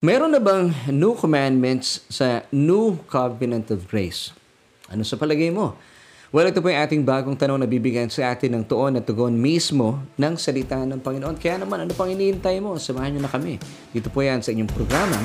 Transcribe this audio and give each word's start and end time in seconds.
Meron 0.00 0.32
na 0.32 0.40
bang 0.40 0.72
new 0.88 1.12
commandments 1.12 2.08
sa 2.08 2.40
new 2.48 2.96
covenant 3.04 3.68
of 3.68 3.84
grace? 3.84 4.32
Ano 4.88 5.04
sa 5.04 5.20
palagay 5.20 5.52
mo? 5.52 5.76
Well, 6.32 6.48
ito 6.48 6.64
po 6.64 6.72
yung 6.72 6.80
ating 6.80 7.04
bagong 7.04 7.36
tanong 7.36 7.60
na 7.60 7.68
bibigyan 7.68 8.08
sa 8.08 8.32
atin 8.32 8.56
ng 8.56 8.64
tuon 8.64 8.96
at 8.96 9.04
tugon 9.04 9.36
mismo 9.36 10.00
ng 10.16 10.40
salita 10.40 10.80
ng 10.88 11.04
Panginoon. 11.04 11.36
Kaya 11.36 11.60
naman, 11.60 11.84
ano 11.84 11.92
pang 11.92 12.08
iniintay 12.08 12.64
mo? 12.64 12.80
Samahan 12.80 13.12
nyo 13.12 13.28
na 13.28 13.28
kami. 13.28 13.60
Dito 13.92 14.08
po 14.08 14.24
yan 14.24 14.40
sa 14.40 14.56
inyong 14.56 14.72
programa. 14.72 15.20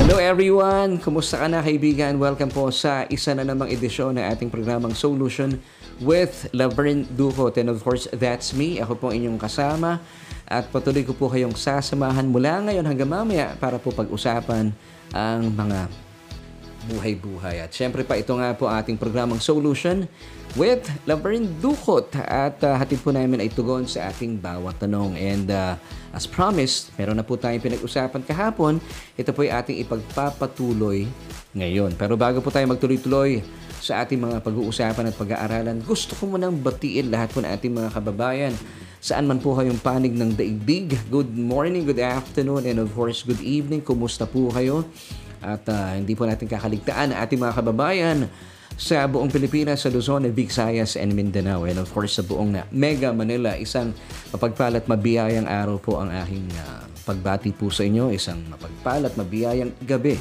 Hello 0.00 0.16
everyone! 0.16 0.96
Kumusta 0.96 1.36
ka 1.36 1.52
na 1.52 1.60
kaibigan? 1.60 2.16
Welcome 2.16 2.48
po 2.48 2.72
sa 2.72 3.04
isa 3.12 3.36
na 3.36 3.44
namang 3.44 3.68
edisyon 3.68 4.16
ng 4.16 4.24
ating 4.24 4.48
programang 4.48 4.96
Solution 4.96 5.60
with 6.02 6.50
Laverne 6.52 7.06
Ducot. 7.14 7.56
And 7.56 7.70
of 7.70 7.80
course, 7.80 8.10
that's 8.12 8.52
me. 8.52 8.82
Ako 8.82 8.98
po 8.98 9.06
inyong 9.14 9.38
kasama. 9.38 10.02
At 10.44 10.68
patuloy 10.68 11.06
ko 11.06 11.16
po 11.16 11.32
kayong 11.32 11.56
sasamahan 11.56 12.28
mula 12.28 12.60
ngayon 12.68 12.84
hanggang 12.84 13.08
mamaya 13.08 13.56
para 13.56 13.80
po 13.80 13.88
pag-usapan 13.94 14.74
ang 15.14 15.42
mga 15.48 15.88
buhay-buhay. 16.90 17.62
At 17.62 17.70
syempre 17.70 18.02
pa 18.02 18.18
ito 18.18 18.34
nga 18.34 18.50
po 18.58 18.66
ating 18.66 18.98
programang 18.98 19.38
Solution 19.38 20.04
with 20.58 20.82
Laverne 21.06 21.46
Ducot. 21.62 22.10
At 22.18 22.58
uh, 22.66 22.74
hatid 22.74 23.00
po 23.00 23.14
namin 23.14 23.38
ay 23.38 23.48
tugon 23.54 23.86
sa 23.86 24.10
ating 24.10 24.42
bawat 24.42 24.82
tanong. 24.82 25.14
And 25.14 25.46
uh, 25.48 25.78
as 26.10 26.26
promised, 26.26 26.90
meron 26.98 27.16
na 27.16 27.24
po 27.24 27.38
tayong 27.38 27.62
pinag-usapan 27.62 28.26
kahapon. 28.26 28.82
Ito 29.14 29.30
po 29.30 29.46
ay 29.46 29.54
ating 29.54 29.78
ipagpapatuloy 29.86 31.06
ngayon. 31.54 31.94
Pero 31.94 32.18
bago 32.18 32.42
po 32.42 32.50
tayo 32.50 32.66
magtuloy-tuloy 32.68 33.40
sa 33.82 34.06
ating 34.06 34.22
mga 34.22 34.46
pag-uusapan 34.46 35.10
at 35.10 35.16
pag-aaralan, 35.18 35.82
gusto 35.82 36.14
ko 36.14 36.30
munang 36.30 36.54
batiin 36.54 37.10
lahat 37.10 37.34
po 37.34 37.42
ng 37.42 37.50
ating 37.50 37.74
mga 37.74 37.90
kababayan 37.90 38.54
saan 39.02 39.26
man 39.26 39.42
po 39.42 39.58
kayong 39.58 39.82
panig 39.82 40.14
ng 40.14 40.38
daigdig. 40.38 40.94
Good 41.10 41.34
morning, 41.34 41.82
good 41.82 41.98
afternoon, 41.98 42.62
and 42.70 42.78
of 42.78 42.94
course, 42.94 43.26
good 43.26 43.42
evening. 43.42 43.82
Kumusta 43.82 44.30
po 44.30 44.46
kayo? 44.54 44.86
At 45.42 45.66
uh, 45.66 45.98
hindi 45.98 46.14
po 46.14 46.22
natin 46.22 46.46
kakaligtaan 46.46 47.10
ang 47.10 47.18
ating 47.26 47.42
mga 47.42 47.58
kababayan 47.58 48.30
sa 48.78 49.02
buong 49.10 49.26
Pilipinas, 49.26 49.82
sa 49.82 49.90
Luzon, 49.90 50.30
Visayas, 50.30 50.94
and 50.94 51.18
Mindanao. 51.18 51.66
And 51.66 51.82
of 51.82 51.90
course, 51.90 52.14
sa 52.14 52.22
buong 52.22 52.54
Mega 52.70 53.10
Manila, 53.10 53.58
isang 53.58 53.90
mapagpalat 54.30 54.86
mabiyayang 54.86 55.50
araw 55.50 55.82
po 55.82 55.98
ang 55.98 56.14
aking 56.14 56.46
uh, 56.62 56.86
pagbati 57.02 57.50
po 57.50 57.74
sa 57.74 57.82
inyo. 57.82 58.14
Isang 58.14 58.46
mapagpalat 58.54 59.18
mabiyayang 59.18 59.74
gabi. 59.82 60.14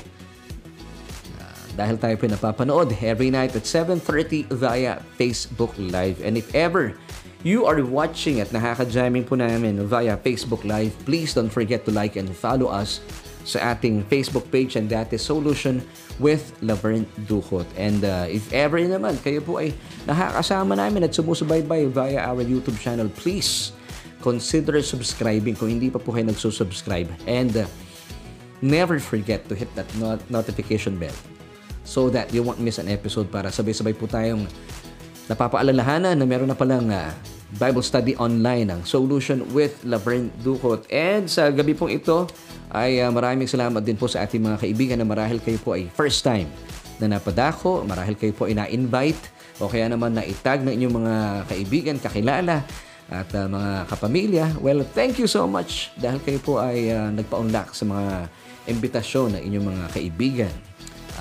Dahil 1.76 1.96
tayo 1.96 2.16
po 2.20 2.28
napapanood 2.28 2.92
every 3.00 3.32
night 3.32 3.56
at 3.56 3.64
7.30 3.64 4.52
via 4.52 5.00
Facebook 5.16 5.72
Live. 5.80 6.20
And 6.20 6.36
if 6.36 6.52
ever 6.52 7.00
you 7.42 7.66
are 7.66 7.80
watching 7.82 8.44
at 8.44 8.52
nakaka-jamming 8.52 9.26
po 9.26 9.40
namin 9.40 9.82
via 9.88 10.20
Facebook 10.20 10.62
Live, 10.68 10.94
please 11.08 11.32
don't 11.32 11.52
forget 11.52 11.88
to 11.88 11.92
like 11.96 12.20
and 12.20 12.30
follow 12.30 12.68
us 12.68 13.00
sa 13.42 13.74
ating 13.74 14.06
Facebook 14.06 14.46
page 14.54 14.78
and 14.78 14.86
that 14.94 15.10
is 15.10 15.26
Solution 15.26 15.82
with 16.22 16.54
Laverne 16.62 17.10
Ducot. 17.26 17.66
And 17.74 18.06
uh, 18.06 18.30
if 18.30 18.46
ever 18.54 18.78
naman 18.78 19.18
kayo 19.26 19.42
po 19.42 19.58
ay 19.58 19.74
nakakasama 20.06 20.78
namin 20.78 21.10
at 21.10 21.18
sumusubaybay 21.18 21.90
via 21.90 22.22
our 22.22 22.46
YouTube 22.46 22.78
channel, 22.78 23.10
please 23.10 23.74
consider 24.22 24.78
subscribing 24.86 25.58
kung 25.58 25.74
hindi 25.74 25.90
pa 25.90 25.98
po 25.98 26.14
kayo 26.14 26.30
nagsusubscribe. 26.30 27.10
And 27.26 27.66
uh, 27.66 27.66
never 28.62 29.02
forget 29.02 29.50
to 29.50 29.58
hit 29.58 29.74
that 29.74 29.90
not- 29.98 30.22
notification 30.30 31.02
bell 31.02 31.16
so 31.92 32.08
that 32.08 32.32
you 32.32 32.40
won't 32.40 32.64
miss 32.64 32.80
an 32.80 32.88
episode 32.88 33.28
para 33.28 33.52
sabay-sabay 33.52 33.92
po 33.92 34.08
tayong 34.08 34.48
napapaalalahanan 35.28 36.16
na 36.16 36.24
meron 36.24 36.48
na 36.48 36.56
palang 36.56 36.88
uh, 36.88 37.12
Bible 37.60 37.84
Study 37.84 38.16
Online 38.16 38.72
ang 38.72 38.88
Solution 38.88 39.44
with 39.52 39.76
Laverne 39.84 40.32
Ducot. 40.40 40.88
And 40.88 41.28
sa 41.28 41.52
gabi 41.52 41.76
pong 41.76 41.92
ito 41.92 42.32
ay 42.72 43.04
uh, 43.04 43.12
maraming 43.12 43.52
salamat 43.52 43.84
din 43.84 44.00
po 44.00 44.08
sa 44.08 44.24
ating 44.24 44.40
mga 44.40 44.58
kaibigan 44.64 44.98
na 45.04 45.08
marahil 45.08 45.44
kayo 45.44 45.60
po 45.60 45.76
ay 45.76 45.92
first 45.92 46.24
time 46.24 46.48
na 47.04 47.20
napadako, 47.20 47.84
marahil 47.84 48.16
kayo 48.16 48.32
po 48.32 48.48
ay 48.48 48.56
na-invite 48.56 49.20
o 49.60 49.68
kaya 49.68 49.92
naman 49.92 50.16
na-itag 50.16 50.64
ng 50.64 50.72
inyong 50.72 50.96
mga 50.96 51.16
kaibigan, 51.52 51.96
kakilala 52.00 52.64
at 53.12 53.28
uh, 53.36 53.52
mga 53.52 53.72
kapamilya. 53.92 54.46
Well, 54.64 54.88
thank 54.96 55.20
you 55.20 55.28
so 55.28 55.44
much 55.44 55.92
dahil 56.00 56.24
kayo 56.24 56.40
po 56.40 56.64
ay 56.64 56.88
uh, 56.88 57.12
nagpa-unlock 57.12 57.76
sa 57.76 57.84
mga 57.84 58.32
imbitasyon 58.72 59.36
ng 59.36 59.42
inyong 59.52 59.66
mga 59.76 59.86
kaibigan. 59.92 60.71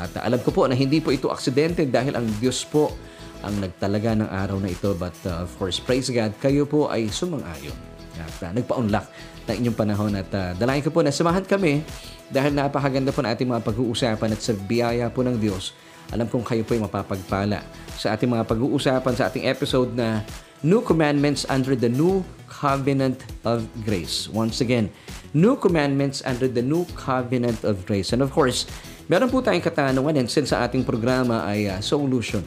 At 0.09 0.13
alam 0.25 0.41
ko 0.41 0.51
po 0.55 0.65
na 0.65 0.77
hindi 0.77 1.03
po 1.03 1.13
ito 1.13 1.29
aksidente 1.29 1.85
dahil 1.85 2.17
ang 2.17 2.27
Diyos 2.41 2.65
po 2.65 2.93
ang 3.41 3.57
nagtalaga 3.61 4.17
ng 4.17 4.29
araw 4.29 4.57
na 4.61 4.73
ito. 4.73 4.93
But 4.97 5.17
uh, 5.29 5.45
of 5.45 5.53
course, 5.57 5.81
praise 5.81 6.09
God, 6.09 6.37
kayo 6.41 6.65
po 6.65 6.89
ay 6.89 7.09
sumang-ayon. 7.09 7.77
At 8.21 8.37
uh, 8.45 8.53
nagpa-unlock 8.53 9.07
ng 9.49 9.57
inyong 9.65 9.77
panahon. 9.77 10.13
At 10.17 10.31
uh, 10.33 10.53
dalayan 10.57 10.85
ko 10.85 10.93
po 10.93 11.01
na 11.01 11.13
samahan 11.13 11.45
kami 11.45 11.85
dahil 12.31 12.53
napakaganda 12.55 13.11
po 13.11 13.21
na 13.25 13.33
ating 13.35 13.49
mga 13.49 13.65
pag-uusapan 13.65 14.31
at 14.33 14.41
sa 14.41 14.53
biyaya 14.55 15.09
po 15.11 15.25
ng 15.27 15.37
Diyos, 15.41 15.75
alam 16.11 16.27
kong 16.27 16.47
kayo 16.47 16.63
po 16.67 16.75
ay 16.75 16.83
mapapagpala 16.83 17.63
sa 17.95 18.15
ating 18.15 18.31
mga 18.31 18.45
pag-uusapan 18.47 19.15
sa 19.15 19.31
ating 19.31 19.47
episode 19.47 19.95
na 19.95 20.23
New 20.61 20.85
Commandments 20.85 21.49
under 21.49 21.73
the 21.73 21.89
New 21.89 22.21
Covenant 22.51 23.25
of 23.49 23.65
Grace. 23.87 24.29
Once 24.29 24.61
again, 24.61 24.93
New 25.33 25.57
Commandments 25.57 26.21
under 26.27 26.51
the 26.51 26.61
New 26.61 26.85
Covenant 26.93 27.65
of 27.65 27.87
Grace. 27.89 28.13
And 28.13 28.21
of 28.21 28.35
course, 28.35 28.69
meron 29.11 29.27
po 29.27 29.43
tayong 29.43 29.67
katanungan 29.67 30.23
and 30.23 30.31
since 30.31 30.55
sa 30.55 30.63
ating 30.63 30.87
programa 30.87 31.43
ay 31.43 31.67
uh, 31.67 31.83
solution 31.83 32.47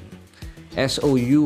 S-O-U-L-U-T-I-O-N. 0.74 1.38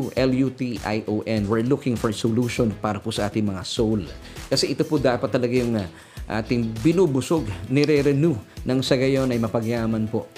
We're 1.44 1.68
looking 1.68 2.00
for 2.00 2.16
solution 2.16 2.72
para 2.80 2.96
po 2.96 3.12
sa 3.12 3.28
ating 3.28 3.44
mga 3.44 3.60
soul. 3.60 4.08
Kasi 4.48 4.72
ito 4.72 4.88
po 4.88 4.96
dapat 4.96 5.28
talaga 5.28 5.52
yung 5.52 5.76
uh, 5.76 5.84
ating 6.28 6.72
binubusog, 6.80 7.44
nire-renew 7.68 8.40
nang 8.64 8.80
sa 8.80 8.96
gayon 8.96 9.28
ay 9.28 9.36
mapagyaman 9.36 10.08
po 10.08 10.32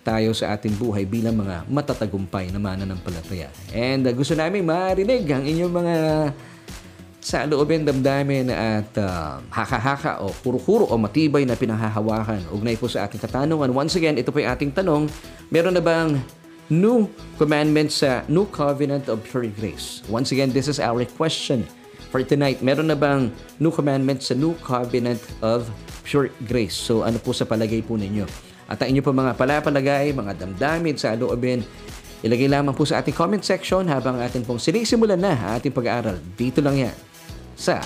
tayo 0.00 0.32
sa 0.32 0.56
ating 0.56 0.72
buhay 0.80 1.04
bilang 1.04 1.36
mga 1.36 1.68
matatagumpay 1.68 2.48
na 2.48 2.56
mananampalataya. 2.56 3.52
And 3.76 4.08
uh, 4.08 4.12
gusto 4.16 4.32
namin 4.32 4.64
marinig 4.64 5.28
ang 5.28 5.44
inyong 5.44 5.72
mga 5.72 5.94
sa 7.20 7.44
loobin 7.44 7.84
damdamin 7.84 8.48
at 8.48 8.88
uh, 8.96 9.44
haka-haka 9.52 10.24
o 10.24 10.32
kuro-kuro 10.40 10.88
o 10.88 10.96
matibay 10.96 11.44
na 11.44 11.52
pinahahawakan. 11.52 12.48
Ugnay 12.48 12.80
po 12.80 12.88
sa 12.88 13.04
ating 13.04 13.20
katanungan. 13.20 13.68
Once 13.76 13.92
again, 14.00 14.16
ito 14.16 14.32
po 14.32 14.40
yung 14.40 14.48
ating 14.56 14.72
tanong. 14.72 15.04
Meron 15.52 15.76
na 15.76 15.84
bang 15.84 16.16
new 16.72 17.04
commandments 17.36 18.00
sa 18.00 18.24
new 18.24 18.48
covenant 18.48 19.12
of 19.12 19.20
pure 19.20 19.52
grace. 19.52 20.00
Once 20.08 20.32
again, 20.32 20.48
this 20.48 20.64
is 20.64 20.80
our 20.80 21.04
question 21.20 21.68
for 22.08 22.24
tonight. 22.24 22.64
Meron 22.64 22.88
na 22.88 22.96
bang 22.96 23.28
new 23.60 23.68
commandments 23.68 24.32
sa 24.32 24.34
new 24.34 24.56
covenant 24.64 25.20
of 25.44 25.68
pure 26.08 26.32
grace? 26.48 26.72
So 26.72 27.04
ano 27.04 27.20
po 27.20 27.36
sa 27.36 27.44
palagay 27.44 27.84
po 27.84 28.00
ninyo? 28.00 28.24
At 28.64 28.80
ang 28.80 28.96
inyo 28.96 29.04
po 29.04 29.12
mga 29.12 29.36
palapalagay, 29.36 30.16
mga 30.16 30.40
damdamin 30.40 30.96
sa 30.96 31.12
loobin, 31.12 31.60
ilagay 32.24 32.48
lamang 32.48 32.72
po 32.72 32.88
sa 32.88 33.04
ating 33.04 33.12
comment 33.12 33.44
section 33.44 33.84
habang 33.92 34.16
atin 34.24 34.40
pong 34.40 34.62
sinisimulan 34.62 35.20
na 35.20 35.36
ating 35.60 35.74
pag-aaral. 35.74 36.16
Dito 36.32 36.64
lang 36.64 36.80
yan 36.80 37.09
sa 37.60 37.76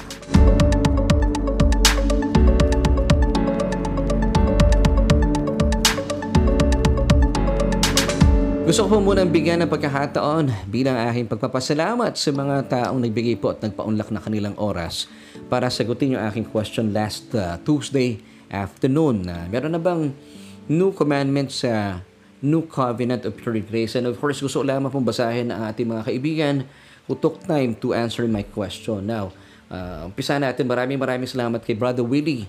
Gusto 8.65 8.89
ko 8.89 8.97
po 8.97 9.13
munang 9.13 9.29
bigyan 9.29 9.61
ng 9.61 9.69
pagkakataon 9.69 10.73
bilang 10.73 10.97
aking 10.97 11.29
pagpapasalamat 11.29 12.17
sa 12.17 12.31
mga 12.33 12.57
taong 12.65 12.97
nagbigay 12.97 13.37
po 13.37 13.53
at 13.53 13.61
nagpaunlak 13.61 14.09
na 14.09 14.25
kanilang 14.25 14.57
oras 14.57 15.05
para 15.53 15.69
sagutin 15.69 16.17
yung 16.17 16.25
aking 16.25 16.49
question 16.49 16.89
last 16.89 17.29
uh, 17.37 17.61
Tuesday 17.61 18.25
afternoon. 18.49 19.29
Uh, 19.29 19.45
meron 19.53 19.77
na 19.77 19.83
bang 19.83 20.17
new 20.65 20.97
commandment 20.97 21.53
sa 21.53 22.01
new 22.41 22.65
covenant 22.65 23.29
of 23.29 23.37
pure 23.37 23.61
grace? 23.61 24.01
And 24.01 24.09
of 24.09 24.17
course, 24.17 24.41
gusto 24.41 24.65
ko 24.65 24.67
lamang 24.67 24.89
pong 24.89 25.05
basahin 25.05 25.53
ang 25.53 25.69
ating 25.69 25.85
mga 25.85 26.03
kaibigan 26.09 26.65
who 27.05 27.15
took 27.21 27.45
time 27.45 27.77
to 27.85 27.93
answer 27.93 28.25
my 28.25 28.49
question. 28.49 29.05
Now, 29.07 29.37
uh, 29.75 30.07
umpisa 30.07 30.39
natin. 30.39 30.71
Maraming 30.71 31.03
maraming 31.03 31.27
salamat 31.27 31.67
kay 31.67 31.75
Brother 31.75 32.07
Willie 32.07 32.47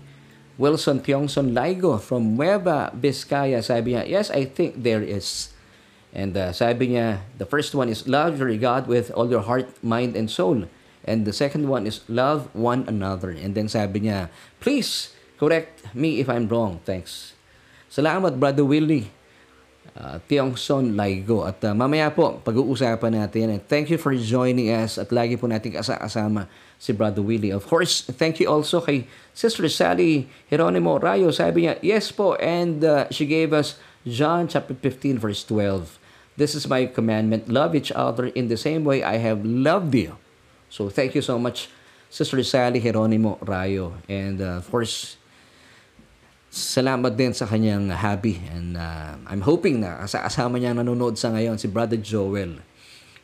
Wilson 0.55 1.03
Tiongson 1.03 1.51
Laigo 1.51 1.99
from 1.99 2.39
Nueva 2.39 2.91
Vizcaya. 2.95 3.59
Sabi 3.59 3.91
niya, 3.95 4.07
yes, 4.07 4.31
I 4.31 4.47
think 4.47 4.79
there 4.83 5.03
is. 5.03 5.51
And 6.15 6.31
uh, 6.37 6.55
sabi 6.55 6.95
niya, 6.95 7.27
the 7.35 7.43
first 7.43 7.75
one 7.75 7.91
is 7.91 8.07
love 8.07 8.39
your 8.39 8.55
God 8.55 8.87
with 8.87 9.11
all 9.11 9.27
your 9.27 9.43
heart, 9.43 9.67
mind, 9.83 10.15
and 10.15 10.31
soul. 10.31 10.63
And 11.03 11.27
the 11.27 11.35
second 11.35 11.67
one 11.67 11.85
is 11.85 12.01
love 12.07 12.47
one 12.55 12.87
another. 12.87 13.35
And 13.35 13.51
then 13.51 13.67
sabi 13.67 14.07
niya, 14.07 14.31
please 14.63 15.11
correct 15.35 15.91
me 15.91 16.23
if 16.23 16.31
I'm 16.31 16.47
wrong. 16.47 16.79
Thanks. 16.87 17.35
Salamat, 17.91 18.39
Brother 18.39 18.63
Willie. 18.63 19.11
Uh, 19.95 20.19
Tiongson 20.27 20.91
Laigo. 20.99 21.47
At 21.47 21.63
uh, 21.63 21.71
mamaya 21.71 22.11
po, 22.11 22.43
pag-uusapan 22.43 23.15
natin. 23.15 23.55
And 23.55 23.61
thank 23.63 23.87
you 23.87 23.95
for 23.95 24.11
joining 24.11 24.67
us. 24.67 24.99
At 24.99 25.07
lagi 25.07 25.39
po 25.39 25.47
natin 25.47 25.71
kasama 25.71 26.51
si 26.75 26.91
Brother 26.91 27.23
Willie. 27.23 27.55
Of 27.55 27.63
course, 27.63 28.03
thank 28.03 28.43
you 28.43 28.51
also 28.51 28.83
kay 28.83 29.07
Sister 29.31 29.63
Sally 29.71 30.27
Geronimo 30.51 30.99
Rayo. 30.99 31.31
Sabi 31.31 31.63
niya, 31.63 31.79
yes 31.79 32.11
po. 32.11 32.35
And 32.43 32.83
uh, 32.83 33.07
she 33.07 33.23
gave 33.23 33.55
us 33.55 33.79
John 34.03 34.51
chapter 34.51 34.75
15 34.75 35.15
verse 35.15 35.47
12. 35.47 35.95
This 36.35 36.59
is 36.59 36.67
my 36.67 36.91
commandment. 36.91 37.47
Love 37.47 37.71
each 37.71 37.95
other 37.95 38.27
in 38.27 38.51
the 38.51 38.59
same 38.59 38.83
way 38.83 38.99
I 38.99 39.23
have 39.23 39.47
loved 39.47 39.95
you. 39.95 40.19
So 40.67 40.91
thank 40.91 41.15
you 41.15 41.23
so 41.23 41.39
much, 41.39 41.71
Sister 42.11 42.43
Sally 42.43 42.83
Geronimo 42.83 43.39
Rayo. 43.39 43.95
And 44.11 44.43
uh, 44.43 44.59
of 44.59 44.67
course, 44.67 45.15
salamat 46.55 47.19
din 47.19 47.35
sa 47.35 47.43
kanyang 47.43 47.91
hobby. 47.91 48.39
And 48.47 48.79
uh, 48.79 49.19
I'm 49.27 49.43
hoping 49.43 49.83
na 49.83 50.07
kasama 50.07 50.55
niya 50.55 50.71
nanonood 50.71 51.19
sa 51.19 51.35
ngayon, 51.35 51.59
si 51.59 51.67
Brother 51.67 51.99
Joel. 51.99 52.63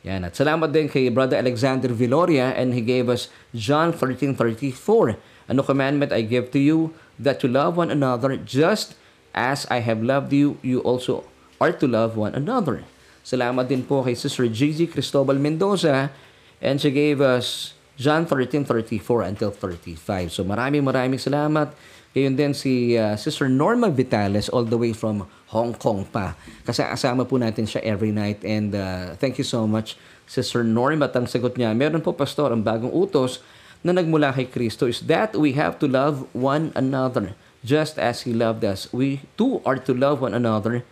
Yan. 0.04 0.28
At 0.28 0.36
salamat 0.36 0.68
din 0.68 0.92
kay 0.92 1.08
Brother 1.08 1.40
Alexander 1.40 1.88
Viloria 1.88 2.52
and 2.52 2.76
he 2.76 2.84
gave 2.84 3.08
us 3.08 3.32
John 3.56 3.96
13.34. 3.96 5.16
Ano 5.48 5.64
commandment 5.64 6.12
I 6.12 6.20
give 6.26 6.52
to 6.52 6.60
you? 6.60 6.92
That 7.16 7.40
you 7.40 7.48
love 7.48 7.78
one 7.78 7.88
another 7.88 8.36
just 8.36 8.98
as 9.32 9.64
I 9.72 9.80
have 9.80 10.02
loved 10.02 10.34
you, 10.34 10.58
you 10.60 10.82
also 10.84 11.24
are 11.62 11.72
to 11.72 11.86
love 11.86 12.18
one 12.18 12.34
another. 12.34 12.84
Salamat 13.22 13.70
din 13.70 13.86
po 13.86 14.02
kay 14.02 14.18
Sister 14.18 14.50
Gigi 14.50 14.90
Cristobal 14.90 15.38
Mendoza 15.38 16.10
and 16.58 16.82
she 16.82 16.90
gave 16.90 17.22
us 17.22 17.78
John 17.94 18.26
13:34 18.26 19.22
until 19.22 19.54
35. 19.54 20.34
So 20.34 20.42
maraming 20.42 20.82
maraming 20.82 21.22
salamat. 21.22 21.70
Gayon 22.12 22.36
din 22.36 22.52
si 22.52 22.96
uh, 22.96 23.16
Sister 23.16 23.48
Norma 23.48 23.88
Vitales 23.88 24.52
all 24.52 24.68
the 24.68 24.76
way 24.76 24.92
from 24.92 25.24
Hong 25.48 25.72
Kong 25.76 26.04
pa. 26.04 26.36
Kasi 26.64 26.84
asama 26.84 27.24
po 27.24 27.40
natin 27.40 27.64
siya 27.64 27.80
every 27.84 28.12
night 28.12 28.44
and 28.44 28.76
uh, 28.76 29.16
thank 29.16 29.40
you 29.40 29.46
so 29.46 29.64
much 29.64 29.96
Sister 30.28 30.60
Norma. 30.60 31.08
At 31.08 31.16
ang 31.16 31.24
sagot 31.24 31.56
niya, 31.56 31.72
meron 31.72 32.04
po 32.04 32.12
pastor 32.12 32.52
ang 32.52 32.60
bagong 32.60 32.92
utos 32.92 33.40
na 33.80 33.96
nagmula 33.96 34.30
kay 34.36 34.46
Kristo 34.46 34.86
is 34.86 35.04
that 35.08 35.34
we 35.34 35.56
have 35.56 35.80
to 35.80 35.88
love 35.88 36.28
one 36.36 36.70
another 36.76 37.34
just 37.64 37.96
as 37.96 38.28
He 38.28 38.36
loved 38.36 38.62
us. 38.62 38.92
We 38.92 39.24
too 39.40 39.64
are 39.64 39.80
to 39.80 39.92
love 39.96 40.20
one 40.20 40.36
another 40.36 40.84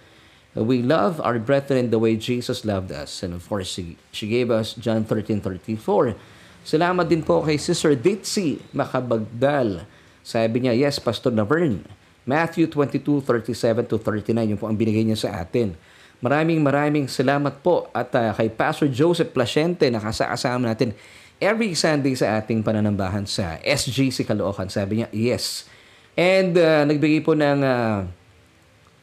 we 0.55 0.83
love 0.83 1.21
our 1.23 1.39
brethren 1.39 1.91
the 1.91 1.99
way 1.99 2.17
Jesus 2.17 2.65
loved 2.65 2.91
us. 2.91 3.23
And 3.23 3.35
of 3.35 3.47
course, 3.47 3.71
she, 3.71 3.97
she 4.11 4.27
gave 4.27 4.51
us 4.51 4.75
John 4.75 5.05
13:34. 5.07 6.19
Salamat 6.67 7.07
din 7.09 7.23
po 7.23 7.41
kay 7.47 7.57
Sister 7.57 7.95
Ditsi 7.95 8.59
Makabagdal. 8.75 9.87
Sabi 10.31 10.63
niya, 10.63 10.79
yes, 10.79 11.03
Pastor 11.03 11.35
Navern. 11.35 11.83
Matthew 12.23 12.71
22:37 12.71 13.91
to 13.91 13.99
39, 13.99 14.55
yung 14.55 14.61
po 14.63 14.71
ang 14.71 14.79
binigay 14.79 15.03
niya 15.03 15.19
sa 15.19 15.43
atin. 15.43 15.75
Maraming 16.23 16.63
maraming 16.63 17.11
salamat 17.11 17.59
po 17.65 17.91
at 17.91 18.15
uh, 18.15 18.31
kay 18.37 18.47
Pastor 18.53 18.87
Joseph 18.87 19.35
Placente 19.35 19.91
na 19.91 19.99
kasama 19.99 20.71
natin 20.71 20.95
every 21.43 21.73
Sunday 21.75 22.13
sa 22.15 22.39
ating 22.39 22.63
pananambahan 22.63 23.25
sa 23.27 23.59
SGC 23.65 24.29
Caloocan. 24.29 24.71
Sabi 24.71 25.03
niya, 25.03 25.09
yes. 25.11 25.67
And 26.15 26.55
uh, 26.55 26.85
nagbigay 26.85 27.25
po 27.25 27.33
ng 27.33 27.65
uh, 27.65 28.05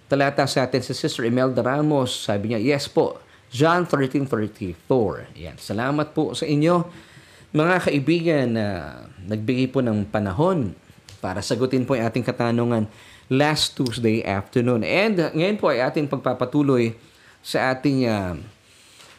talata 0.07 0.45
sa 0.45 0.69
atin 0.69 0.79
si 0.85 0.93
Sister 0.93 1.25
Imelda 1.25 1.65
Ramos. 1.65 2.13
Sabi 2.13 2.53
niya, 2.53 2.61
yes 2.61 2.85
po, 2.85 3.17
John 3.49 3.89
13.34. 3.89 4.77
Yan. 5.41 5.57
Salamat 5.57 6.13
po 6.13 6.37
sa 6.37 6.45
inyo, 6.45 6.85
mga 7.51 7.89
kaibigan 7.89 8.45
na 8.53 8.65
uh, 8.69 9.09
nagbigay 9.25 9.67
po 9.73 9.81
ng 9.81 10.05
panahon 10.07 10.77
para 11.19 11.41
sagutin 11.41 11.83
po 11.83 11.97
ang 11.97 12.07
ating 12.07 12.25
katanungan 12.25 12.87
last 13.27 13.75
Tuesday 13.75 14.23
afternoon. 14.23 14.85
And 14.85 15.15
uh, 15.19 15.29
ngayon 15.35 15.57
po 15.59 15.69
ay 15.73 15.83
ating 15.83 16.07
pagpapatuloy 16.07 16.95
sa 17.43 17.75
ating 17.75 18.07
uh, 18.07 18.35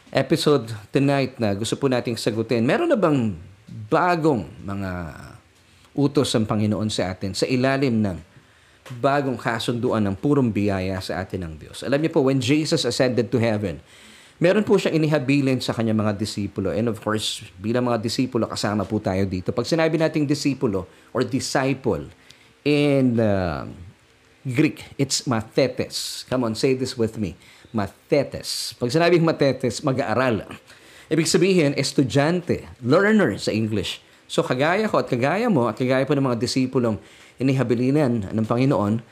episode 0.09 0.73
tonight 0.89 1.37
na 1.37 1.53
gusto 1.53 1.77
po 1.77 1.85
nating 1.85 2.17
sagutin. 2.17 2.65
Meron 2.65 2.89
na 2.89 2.97
bang 2.97 3.37
bagong 3.89 4.49
mga 4.65 4.91
utos 5.93 6.33
ng 6.33 6.45
Panginoon 6.45 6.89
sa 6.89 7.13
atin 7.13 7.37
sa 7.37 7.45
ilalim 7.45 8.01
ng 8.01 8.17
bagong 8.97 9.37
kasunduan 9.37 10.01
ng 10.01 10.17
purong 10.17 10.49
biyaya 10.49 10.97
sa 10.97 11.21
atin 11.21 11.45
ng 11.45 11.53
Diyos. 11.61 11.85
Alam 11.85 12.01
niyo 12.01 12.11
po, 12.17 12.25
when 12.25 12.41
Jesus 12.41 12.89
ascended 12.89 13.29
to 13.29 13.37
heaven, 13.37 13.77
meron 14.39 14.63
po 14.63 14.79
siyang 14.79 15.03
inihabilin 15.03 15.59
sa 15.59 15.75
kanyang 15.75 15.99
mga 15.99 16.15
disipulo. 16.15 16.71
And 16.71 16.87
of 16.87 17.03
course, 17.03 17.43
bilang 17.59 17.91
mga 17.91 17.99
disipulo, 17.99 18.47
kasama 18.47 18.87
po 18.87 18.97
tayo 19.03 19.27
dito. 19.27 19.51
Pag 19.51 19.67
sinabi 19.67 19.99
nating 19.99 20.25
disipulo 20.25 20.87
or 21.11 21.27
disciple 21.27 22.07
in 22.63 23.19
uh, 23.19 23.67
Greek, 24.47 24.95
it's 24.95 25.27
mathetes. 25.27 26.23
Come 26.31 26.47
on, 26.47 26.55
say 26.55 26.73
this 26.73 26.95
with 26.95 27.19
me. 27.19 27.35
Mathetes. 27.75 28.73
Pag 28.79 28.89
sinabing 28.89 29.27
mathetes, 29.27 29.83
mag-aaral. 29.83 30.47
Ibig 31.11 31.27
sabihin, 31.27 31.71
estudyante, 31.75 32.65
learner 32.79 33.35
sa 33.37 33.51
English. 33.51 33.99
So 34.29 34.41
kagaya 34.41 34.87
ko 34.87 35.03
at 35.03 35.11
kagaya 35.11 35.51
mo 35.51 35.67
at 35.67 35.75
kagaya 35.75 36.07
po 36.07 36.15
ng 36.15 36.25
mga 36.31 36.39
disipulong 36.39 36.95
inihabilinan 37.41 38.31
ng 38.31 38.45
Panginoon, 38.47 39.03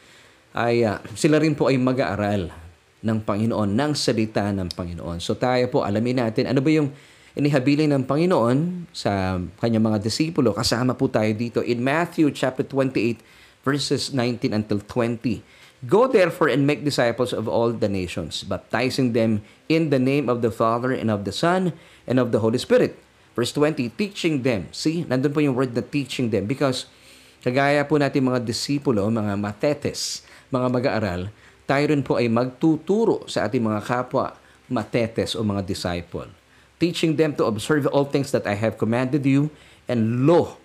ay 0.57 0.88
uh, 0.88 1.03
sila 1.13 1.38
rin 1.38 1.53
po 1.53 1.68
ay 1.68 1.75
mag-aaral 1.77 2.67
ng 3.07 3.24
Panginoon, 3.24 3.71
ng 3.71 3.92
salita 3.95 4.51
ng 4.51 4.68
Panginoon. 4.75 5.24
So 5.24 5.39
tayo 5.39 5.63
po, 5.71 5.88
alamin 5.88 6.27
natin, 6.27 6.51
ano 6.51 6.59
ba 6.59 6.68
yung 6.68 6.92
inihabilin 7.39 7.95
ng 7.95 8.04
Panginoon 8.04 8.92
sa 8.92 9.39
kanyang 9.63 9.88
mga 9.88 10.04
disipulo. 10.04 10.51
Kasama 10.51 10.92
po 10.92 11.07
tayo 11.07 11.31
dito 11.31 11.63
in 11.63 11.80
Matthew 11.80 12.36
chapter 12.36 12.68
28 12.68 13.24
verses 13.63 14.12
19 14.12 14.51
until 14.51 14.83
20. 14.83 15.39
Go 15.86 16.09
therefore 16.09 16.50
and 16.51 16.65
make 16.65 16.83
disciples 16.83 17.31
of 17.31 17.48
all 17.48 17.71
the 17.71 17.88
nations, 17.88 18.42
baptizing 18.44 19.13
them 19.15 19.45
in 19.69 19.94
the 19.94 20.01
name 20.01 20.27
of 20.27 20.44
the 20.44 20.50
Father 20.50 20.92
and 20.92 21.07
of 21.07 21.24
the 21.24 21.31
Son 21.31 21.71
and 22.09 22.18
of 22.18 22.33
the 22.33 22.42
Holy 22.42 22.57
Spirit. 22.57 22.98
Verse 23.38 23.54
20, 23.54 23.94
teaching 23.94 24.42
them. 24.42 24.65
See, 24.74 25.06
nandun 25.06 25.30
po 25.30 25.39
yung 25.39 25.54
word 25.54 25.77
na 25.77 25.86
teaching 25.86 26.33
them 26.33 26.50
because 26.50 26.89
Kagaya 27.48 27.86
po 27.86 27.95
natin 28.01 28.25
mga 28.25 28.44
disipulo, 28.44 29.07
mga 29.07 29.38
matetes, 29.38 30.25
mga 30.50 30.68
mag-aaral, 30.68 31.21
tayo 31.68 31.92
rin 31.92 32.02
po 32.02 32.16
ay 32.16 32.31
magtuturo 32.31 33.28
sa 33.28 33.46
ating 33.46 33.62
mga 33.62 33.84
kapwa 33.84 34.34
matetes 34.72 35.36
o 35.36 35.44
mga 35.44 35.68
disciple. 35.68 36.31
Teaching 36.80 37.19
them 37.19 37.36
to 37.36 37.44
observe 37.44 37.84
all 37.92 38.08
things 38.08 38.31
that 38.31 38.48
I 38.48 38.56
have 38.56 38.80
commanded 38.80 39.28
you, 39.28 39.52
and 39.90 40.24
lo, 40.24 40.56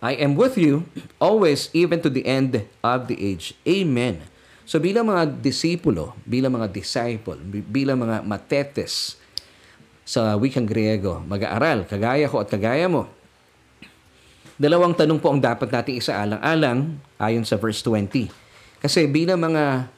I 0.00 0.16
am 0.18 0.34
with 0.34 0.56
you 0.58 0.88
always 1.22 1.68
even 1.76 2.02
to 2.02 2.10
the 2.10 2.24
end 2.24 2.64
of 2.82 3.06
the 3.06 3.18
age. 3.20 3.54
Amen. 3.62 4.26
So 4.66 4.80
bilang 4.80 5.10
mga 5.10 5.42
disipulo, 5.42 6.16
bilang 6.26 6.56
mga 6.56 6.70
disciple, 6.72 7.38
bilang 7.70 8.02
mga 8.02 8.24
matetes 8.24 9.18
sa 10.02 10.34
wikang 10.34 10.66
Griego, 10.66 11.22
mag-aaral, 11.22 11.86
kagaya 11.86 12.26
ko 12.26 12.42
at 12.42 12.50
kagaya 12.50 12.90
mo, 12.90 13.10
Dalawang 14.62 14.94
tanong 14.94 15.18
po 15.18 15.34
ang 15.34 15.42
dapat 15.42 15.74
nating 15.74 15.98
isaalang-alang 15.98 16.94
ayon 17.18 17.42
sa 17.42 17.58
verse 17.58 17.82
20. 17.82 18.30
Kasi 18.78 19.10
bilang 19.10 19.42
mga 19.42 19.90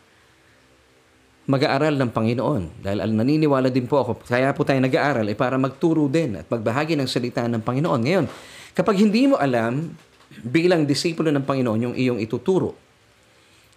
mag-aaral 1.44 2.00
ng 2.00 2.11
Panginoon, 2.11 2.81
dahil 2.81 3.05
naniniwala 3.12 3.69
din 3.69 3.85
po 3.85 4.00
ako, 4.00 4.25
kaya 4.25 4.56
po 4.56 4.64
tayo 4.64 4.81
nag-aaral 4.81 5.29
ay 5.29 5.37
para 5.37 5.61
magturo 5.61 6.08
din 6.08 6.41
at 6.41 6.49
magbahagi 6.49 6.96
ng 6.96 7.08
salita 7.08 7.44
ng 7.44 7.61
Panginoon. 7.61 8.00
Ngayon, 8.00 8.25
kapag 8.73 8.96
hindi 8.96 9.29
mo 9.29 9.37
alam 9.37 9.93
bilang 10.41 10.88
disipulo 10.88 11.29
ng 11.29 11.44
Panginoon 11.44 11.80
yung 11.90 11.95
iyong 11.95 12.19
ituturo, 12.19 12.73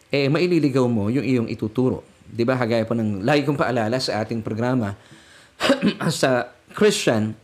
eh 0.08 0.32
maililigaw 0.32 0.88
mo 0.88 1.12
yung 1.12 1.28
iyong 1.28 1.48
ituturo. 1.52 2.08
'Di 2.28 2.44
ba? 2.48 2.56
Kagaya 2.56 2.88
po 2.88 2.96
ng 2.96 3.24
lagi 3.24 3.44
kong 3.44 3.60
paalala 3.60 4.00
sa 4.00 4.24
ating 4.24 4.40
programa 4.40 4.96
sa 6.12 6.56
Christian, 6.72 7.36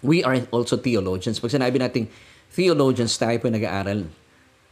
we 0.00 0.24
are 0.24 0.40
also 0.48 0.80
theologians. 0.80 1.36
Pag 1.36 1.52
sinabi 1.52 1.76
nating 1.76 2.08
theologians 2.52 3.16
tayo 3.20 3.36
po 3.36 3.52
nag-aaral 3.52 4.08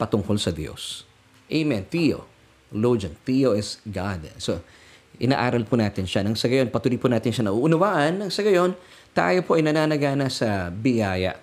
patungkol 0.00 0.40
sa 0.40 0.52
Diyos. 0.52 1.04
Amen. 1.52 1.84
Theo. 1.88 2.35
Theologian. 2.70 3.14
Theo 3.22 3.54
is 3.54 3.78
God. 3.86 4.26
So, 4.42 4.60
inaaral 5.16 5.64
po 5.64 5.78
natin 5.78 6.04
siya. 6.04 6.26
Nang 6.26 6.36
sa 6.36 6.50
gayon, 6.50 6.68
patuloy 6.68 7.00
po 7.00 7.08
natin 7.08 7.32
siya 7.32 7.48
nauunawaan. 7.48 8.26
Nang 8.26 8.32
sa 8.32 8.44
gayon, 8.44 8.76
tayo 9.16 9.40
po 9.46 9.56
ay 9.56 9.64
nananagana 9.64 10.28
sa 10.28 10.68
biyaya 10.68 11.38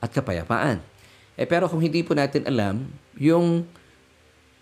at 0.00 0.10
kapayapaan. 0.14 0.80
Eh, 1.38 1.46
pero 1.46 1.68
kung 1.70 1.82
hindi 1.82 2.02
po 2.02 2.16
natin 2.16 2.46
alam, 2.48 2.88
yung 3.18 3.62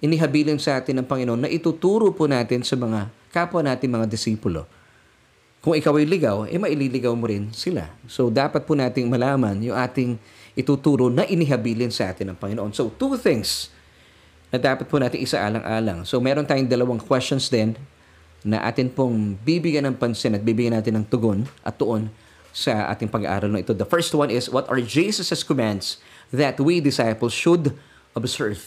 inihabilin 0.01 0.61
sa 0.61 0.77
atin 0.81 1.01
ng 1.01 1.07
Panginoon 1.09 1.47
na 1.47 1.51
ituturo 1.51 2.13
po 2.13 2.29
natin 2.29 2.61
sa 2.61 2.77
mga 2.77 3.09
kapwa 3.33 3.65
natin 3.65 3.93
mga 3.93 4.09
disipulo. 4.09 4.69
Kung 5.65 5.73
ikaw 5.73 5.99
ay 5.99 6.07
ligaw, 6.07 6.47
eh 6.47 6.61
maililigaw 6.61 7.11
mo 7.17 7.27
rin 7.27 7.51
sila. 7.51 7.91
So, 8.07 8.29
dapat 8.29 8.69
po 8.69 8.77
nating 8.77 9.09
malaman 9.09 9.59
yung 9.65 9.75
ating 9.75 10.21
ituturo 10.55 11.11
na 11.11 11.27
inihabilin 11.27 11.91
sa 11.91 12.13
atin 12.13 12.33
ng 12.33 12.39
Panginoon. 12.39 12.71
So, 12.77 12.93
two 12.93 13.19
things 13.19 13.73
na 14.51 14.59
dapat 14.63 14.87
po 14.87 14.97
natin 15.03 15.19
isaalang-alang. 15.19 16.07
So, 16.07 16.23
meron 16.23 16.47
tayong 16.47 16.71
dalawang 16.71 17.03
questions 17.03 17.51
din 17.51 17.75
na 18.47 18.63
atin 18.63 18.87
pong 18.87 19.35
bibigyan 19.43 19.91
ng 19.91 19.97
pansin 19.99 20.39
at 20.39 20.43
bibigyan 20.47 20.79
natin 20.79 21.03
ng 21.03 21.07
tugon 21.11 21.51
at 21.67 21.75
tuon 21.75 22.07
sa 22.55 22.89
ating 22.95 23.11
pag-aaral 23.11 23.51
na 23.53 23.61
ito. 23.61 23.75
The 23.75 23.85
first 23.85 24.15
one 24.15 24.31
is, 24.31 24.49
what 24.49 24.71
are 24.71 24.81
Jesus' 24.81 25.43
commands 25.43 25.99
that 26.31 26.57
we 26.63 26.79
disciples 26.79 27.35
should 27.35 27.75
observe? 28.15 28.63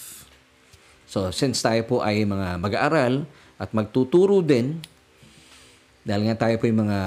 So, 1.09 1.33
since 1.33 1.63
tayo 1.63 1.81
po 1.87 2.05
ay 2.05 2.21
mga 2.27 2.59
mag-aaral 2.61 3.25
at 3.57 3.73
magtuturo 3.73 4.45
din, 4.45 4.77
dahil 6.05 6.29
nga 6.29 6.45
tayo 6.45 6.55
po 6.61 6.69
yung 6.69 6.85
mga 6.85 6.99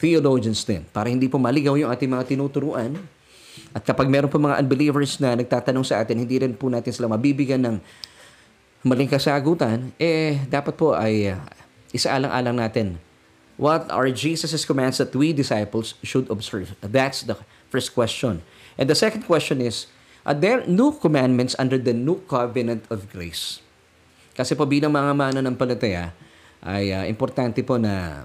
theologians 0.00 0.66
din, 0.66 0.82
para 0.90 1.06
hindi 1.06 1.30
po 1.30 1.38
maligaw 1.38 1.78
yung 1.78 1.92
ating 1.92 2.10
mga 2.10 2.34
tinuturuan, 2.34 2.98
at 3.72 3.82
kapag 3.82 4.08
meron 4.08 4.28
po 4.28 4.36
mga 4.36 4.60
unbelievers 4.60 5.16
na 5.20 5.36
nagtatanong 5.36 5.84
sa 5.84 6.04
atin, 6.04 6.20
hindi 6.20 6.40
rin 6.40 6.52
po 6.52 6.68
natin 6.68 6.92
sila 6.92 7.08
mabibigyan 7.08 7.60
ng 7.64 7.76
maling 8.84 9.08
kasagutan, 9.08 9.92
eh 9.96 10.40
dapat 10.48 10.76
po 10.76 10.92
ay 10.92 11.32
uh, 11.32 11.40
isaalang-alang 11.92 12.56
natin 12.58 13.00
what 13.60 13.88
are 13.94 14.08
Jesus' 14.10 14.64
commands 14.64 14.98
that 14.98 15.12
we 15.14 15.30
disciples 15.30 15.94
should 16.02 16.26
observe? 16.26 16.74
That's 16.80 17.22
the 17.22 17.36
first 17.68 17.92
question. 17.94 18.42
And 18.74 18.88
the 18.88 18.96
second 18.96 19.28
question 19.28 19.60
is, 19.60 19.86
are 20.24 20.36
there 20.36 20.64
new 20.66 20.96
commandments 20.96 21.54
under 21.58 21.76
the 21.76 21.92
new 21.92 22.24
covenant 22.26 22.88
of 22.88 23.06
grace? 23.12 23.60
Kasi 24.32 24.56
po 24.56 24.64
bilang 24.64 24.90
mga 24.90 25.12
mananampalataya, 25.12 26.10
ay 26.62 26.94
uh, 26.94 27.04
importante 27.06 27.60
po 27.66 27.76
na 27.76 28.24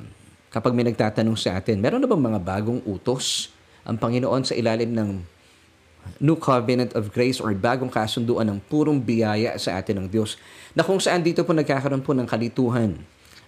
kapag 0.54 0.72
may 0.72 0.86
nagtatanong 0.88 1.36
sa 1.36 1.60
atin, 1.60 1.78
meron 1.78 2.00
na 2.00 2.10
bang 2.10 2.22
mga 2.22 2.40
bagong 2.40 2.82
utos 2.86 3.54
ang 3.86 3.98
Panginoon 3.98 4.46
sa 4.46 4.58
ilalim 4.58 4.94
ng 4.94 5.37
new 6.20 6.38
covenant 6.38 6.96
of 6.96 7.12
grace 7.12 7.38
or 7.40 7.52
bagong 7.56 7.92
kasunduan 7.92 8.48
ng 8.48 8.60
purong 8.68 9.00
biyaya 9.00 9.56
sa 9.60 9.80
atin 9.80 10.04
ng 10.04 10.08
Diyos 10.08 10.40
na 10.74 10.86
kung 10.86 11.02
saan 11.02 11.24
dito 11.24 11.42
po 11.44 11.52
nagkakaroon 11.54 12.04
po 12.04 12.14
ng 12.16 12.28
kalituhan 12.28 13.00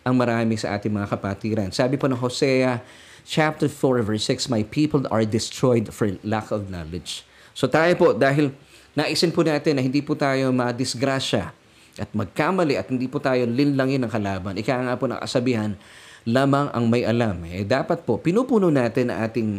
ang 0.04 0.16
marami 0.16 0.56
sa 0.56 0.76
ating 0.76 0.90
mga 0.90 1.08
kapatiran. 1.12 1.70
Sabi 1.70 2.00
po 2.00 2.08
ng 2.08 2.18
Hosea 2.18 2.82
chapter 3.28 3.68
4 3.68 4.02
verse 4.02 4.26
6, 4.26 4.50
My 4.50 4.64
people 4.66 5.06
are 5.14 5.28
destroyed 5.28 5.92
for 5.92 6.16
lack 6.24 6.50
of 6.50 6.72
knowledge. 6.72 7.28
So 7.54 7.68
tayo 7.68 7.92
po, 8.00 8.16
dahil 8.16 8.56
naisin 8.96 9.36
po 9.36 9.44
natin 9.44 9.78
na 9.78 9.84
hindi 9.84 10.00
po 10.00 10.16
tayo 10.16 10.50
madisgrasya 10.56 11.52
at 12.00 12.10
magkamali 12.16 12.80
at 12.80 12.88
hindi 12.88 13.12
po 13.12 13.20
tayo 13.20 13.44
linlangin 13.44 14.08
ng 14.08 14.12
kalaban. 14.12 14.56
Ika 14.56 14.88
nga 14.88 14.96
po 14.96 15.06
ng 15.12 15.20
kasabihan, 15.20 15.76
lamang 16.24 16.72
ang 16.72 16.88
may 16.88 17.04
alam. 17.04 17.44
Eh, 17.48 17.68
dapat 17.68 18.08
po, 18.08 18.18
pinupuno 18.18 18.72
natin 18.72 19.12
ang 19.12 19.28
ating 19.28 19.50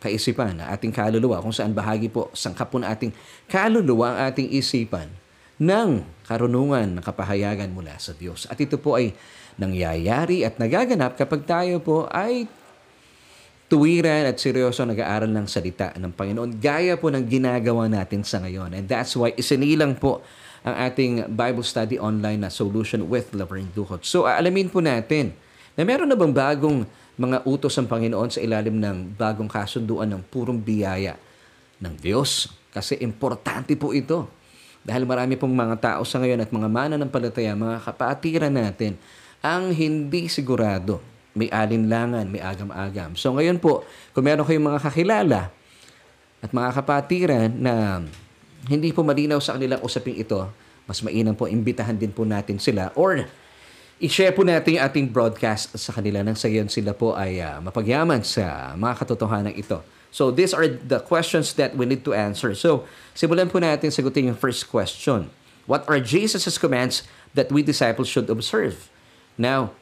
kaisipan, 0.00 0.58
ating 0.64 0.90
kaluluwa, 0.90 1.44
kung 1.44 1.52
saan 1.52 1.76
bahagi 1.76 2.08
po, 2.08 2.32
sangkap 2.32 2.72
po 2.72 2.80
na 2.80 2.90
ating 2.90 3.12
kaluluwa 3.46 4.16
ang 4.16 4.18
ating 4.32 4.48
isipan 4.50 5.12
ng 5.60 6.00
karunungan 6.24 6.88
ng 6.96 7.04
kapahayagan 7.04 7.68
mula 7.68 7.92
sa 8.00 8.16
Diyos. 8.16 8.48
At 8.48 8.56
ito 8.56 8.80
po 8.80 8.96
ay 8.96 9.12
nangyayari 9.60 10.40
at 10.40 10.56
nagaganap 10.56 11.20
kapag 11.20 11.44
tayo 11.44 11.84
po 11.84 12.08
ay 12.08 12.48
tuwiran 13.70 14.26
at 14.26 14.40
seryoso 14.40 14.82
nag-aaral 14.82 15.30
ng 15.30 15.46
salita 15.46 15.94
ng 15.94 16.10
Panginoon 16.10 16.58
gaya 16.58 16.98
po 16.98 17.12
ng 17.12 17.22
ginagawa 17.28 17.86
natin 17.86 18.26
sa 18.26 18.42
ngayon. 18.42 18.74
And 18.74 18.88
that's 18.88 19.14
why 19.14 19.36
isinilang 19.36 20.00
po 20.00 20.24
ang 20.66 20.74
ating 20.90 21.30
Bible 21.36 21.62
study 21.62 22.00
online 22.00 22.42
na 22.42 22.50
Solution 22.50 23.06
with 23.06 23.30
Laverne 23.36 23.70
Duhot. 23.70 24.02
So, 24.02 24.26
aalamin 24.26 24.68
po 24.72 24.82
natin 24.82 25.36
na 25.78 25.86
meron 25.86 26.10
na 26.10 26.18
bang 26.18 26.34
bagong 26.34 26.84
mga 27.20 27.44
utos 27.44 27.76
ng 27.76 27.84
Panginoon 27.84 28.32
sa 28.32 28.40
ilalim 28.40 28.80
ng 28.80 29.12
bagong 29.20 29.52
kasunduan 29.52 30.08
ng 30.08 30.24
purong 30.32 30.56
biyaya 30.56 31.20
ng 31.76 31.92
Diyos. 32.00 32.48
Kasi 32.72 32.96
importante 33.04 33.76
po 33.76 33.92
ito. 33.92 34.24
Dahil 34.80 35.04
marami 35.04 35.36
pong 35.36 35.52
mga 35.52 35.76
tao 35.76 36.02
sa 36.08 36.16
ngayon 36.16 36.40
at 36.40 36.48
mga 36.48 36.68
mana 36.72 36.96
ng 36.96 37.12
palataya, 37.12 37.52
mga 37.52 37.84
kapatiran 37.84 38.48
natin, 38.48 38.96
ang 39.44 39.68
hindi 39.68 40.32
sigurado. 40.32 41.04
May 41.36 41.52
alinlangan, 41.52 42.24
may 42.24 42.40
agam-agam. 42.40 43.12
So 43.20 43.36
ngayon 43.36 43.60
po, 43.60 43.84
kung 44.16 44.24
meron 44.24 44.48
kayong 44.48 44.72
mga 44.72 44.80
kakilala 44.80 45.52
at 46.40 46.50
mga 46.56 46.70
kapatiran 46.72 47.52
na 47.52 48.00
hindi 48.64 48.96
po 48.96 49.04
malinaw 49.04 49.36
sa 49.44 49.60
kanilang 49.60 49.84
usaping 49.84 50.16
ito, 50.16 50.48
mas 50.88 51.04
mainam 51.04 51.36
po 51.36 51.44
imbitahan 51.44 51.94
din 51.94 52.10
po 52.10 52.24
natin 52.24 52.56
sila 52.56 52.88
or 52.96 53.28
i-share 54.00 54.32
po 54.32 54.40
natin 54.40 54.80
ating 54.80 55.12
broadcast 55.12 55.76
sa 55.76 55.92
kanila 55.92 56.24
nang 56.24 56.32
sa 56.32 56.48
sila 56.48 56.96
po 56.96 57.12
ay 57.12 57.36
uh, 57.36 57.60
mapagyaman 57.60 58.24
sa 58.24 58.72
mga 58.72 59.04
katotohanan 59.04 59.52
ito. 59.52 59.84
So 60.08 60.32
these 60.32 60.56
are 60.56 60.66
the 60.66 60.98
questions 61.04 61.54
that 61.60 61.76
we 61.76 61.84
need 61.84 62.02
to 62.08 62.16
answer. 62.16 62.56
So 62.56 62.88
simulan 63.12 63.52
po 63.52 63.60
natin 63.60 63.92
sagutin 63.92 64.32
yung 64.32 64.40
first 64.40 64.72
question. 64.72 65.28
What 65.68 65.84
are 65.86 66.00
Jesus' 66.00 66.56
commands 66.56 67.04
that 67.36 67.52
we 67.52 67.60
disciples 67.60 68.08
should 68.08 68.26
observe? 68.32 68.88
Now, 69.36 69.76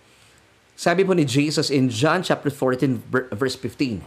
sabi 0.74 1.06
po 1.06 1.14
ni 1.14 1.24
Jesus 1.24 1.70
in 1.72 1.88
John 1.88 2.26
chapter 2.26 2.50
14 2.50 3.08
verse 3.32 3.56
15. 3.56 4.02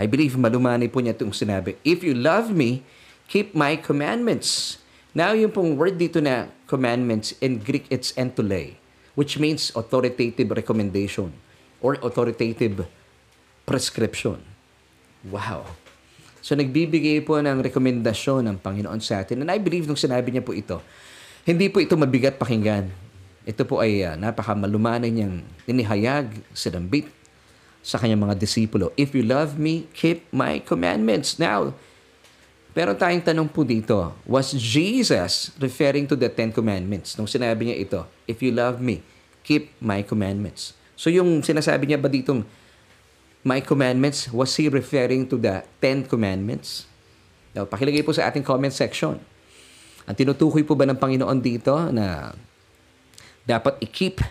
I 0.00 0.08
believe 0.08 0.32
malumanay 0.38 0.88
po 0.88 1.04
niya 1.04 1.12
itong 1.12 1.36
sinabi. 1.36 1.76
If 1.84 2.00
you 2.00 2.16
love 2.16 2.48
me, 2.48 2.88
keep 3.28 3.52
my 3.52 3.76
commandments. 3.76 4.80
Now, 5.12 5.36
yung 5.36 5.52
pong 5.52 5.76
word 5.76 6.00
dito 6.00 6.24
na 6.24 6.48
commandments, 6.64 7.36
in 7.44 7.60
Greek, 7.60 7.84
it's 7.92 8.16
entole, 8.16 8.79
which 9.18 9.38
means 9.38 9.74
authoritative 9.74 10.50
recommendation 10.50 11.34
or 11.80 11.96
authoritative 12.04 12.86
prescription. 13.64 14.42
Wow. 15.26 15.68
So, 16.40 16.56
nagbibigay 16.56 17.20
po 17.28 17.36
ng 17.36 17.60
rekomendasyon 17.60 18.48
ng 18.48 18.56
Panginoon 18.64 19.00
sa 19.04 19.20
atin. 19.20 19.44
And 19.44 19.50
I 19.52 19.60
believe 19.60 19.84
nung 19.84 19.98
sinabi 19.98 20.32
niya 20.32 20.40
po 20.40 20.56
ito, 20.56 20.80
hindi 21.44 21.68
po 21.68 21.84
ito 21.84 21.92
mabigat 21.96 22.40
pakinggan. 22.40 22.88
Ito 23.44 23.64
po 23.68 23.80
ay 23.80 24.04
uh, 24.04 24.16
napakamalumanay 24.16 25.12
niyang 25.12 25.44
inihayag, 25.68 26.32
sinambit 26.56 27.08
sa 27.80 27.96
kanyang 27.96 28.28
mga 28.28 28.36
disipulo. 28.40 28.92
If 28.96 29.16
you 29.16 29.24
love 29.24 29.56
me, 29.56 29.88
keep 29.96 30.28
my 30.32 30.60
commandments. 30.60 31.40
Now, 31.40 31.72
pero 32.70 32.94
tayong 32.94 33.26
tanong 33.26 33.48
po 33.50 33.66
dito, 33.66 34.14
was 34.22 34.54
Jesus 34.54 35.50
referring 35.58 36.06
to 36.06 36.14
the 36.14 36.30
Ten 36.30 36.54
Commandments 36.54 37.18
nung 37.18 37.26
sinabi 37.26 37.70
niya 37.70 37.76
ito, 37.82 38.00
If 38.30 38.40
you 38.40 38.54
love 38.54 38.78
me, 38.78 39.02
keep 39.42 39.74
my 39.82 40.06
commandments. 40.06 40.78
So 40.94 41.10
yung 41.10 41.42
sinasabi 41.42 41.90
niya 41.90 41.98
ba 41.98 42.06
ditong 42.06 42.46
my 43.42 43.58
commandments, 43.64 44.28
was 44.30 44.52
he 44.54 44.68
referring 44.68 45.26
to 45.32 45.40
the 45.40 45.64
Ten 45.80 46.04
Commandments? 46.04 46.86
Now, 47.56 47.66
pakilagay 47.66 48.06
po 48.06 48.14
sa 48.14 48.30
ating 48.30 48.46
comment 48.46 48.70
section. 48.70 49.18
Ang 50.06 50.16
tinutukoy 50.16 50.62
po 50.62 50.78
ba 50.78 50.86
ng 50.86 50.98
Panginoon 50.98 51.38
dito 51.42 51.74
na 51.90 52.36
dapat 53.48 53.80
i-keep 53.82 54.22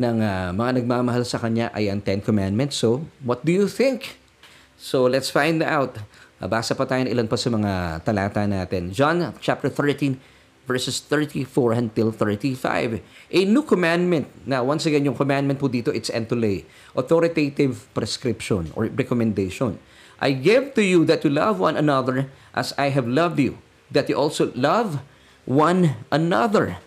ng 0.00 0.16
uh, 0.22 0.48
mga 0.56 0.80
nagmamahal 0.80 1.24
sa 1.26 1.42
Kanya 1.42 1.68
ay 1.74 1.90
ang 1.90 2.00
Ten 2.00 2.22
Commandments. 2.22 2.78
So, 2.78 3.04
what 3.24 3.42
do 3.42 3.52
you 3.52 3.66
think? 3.66 4.20
So, 4.80 5.04
let's 5.04 5.28
find 5.28 5.60
out. 5.60 6.00
Basa 6.40 6.72
pa 6.72 6.88
tayo 6.88 7.04
ng 7.04 7.12
ilan 7.12 7.28
pa 7.28 7.36
sa 7.36 7.52
mga 7.52 8.00
talata 8.00 8.40
natin. 8.48 8.88
John 8.96 9.36
chapter 9.44 9.68
13 9.68 10.16
verses 10.64 11.02
34 11.04 11.76
until 11.76 12.14
35. 12.14 13.02
A 13.34 13.40
new 13.44 13.66
commandment. 13.66 14.30
Now, 14.46 14.62
once 14.62 14.86
again, 14.86 15.02
yung 15.02 15.18
commandment 15.18 15.58
po 15.58 15.66
dito, 15.66 15.90
it's 15.90 16.08
entole. 16.08 16.62
Authoritative 16.94 17.90
prescription 17.90 18.70
or 18.78 18.86
recommendation. 18.88 19.82
I 20.22 20.32
give 20.36 20.78
to 20.78 20.84
you 20.84 21.02
that 21.10 21.26
you 21.26 21.32
love 21.34 21.58
one 21.58 21.74
another 21.74 22.30
as 22.54 22.70
I 22.78 22.94
have 22.94 23.10
loved 23.10 23.42
you. 23.42 23.58
That 23.90 24.06
you 24.06 24.14
also 24.14 24.54
love 24.54 25.02
one 25.44 25.98
another. 26.14 26.78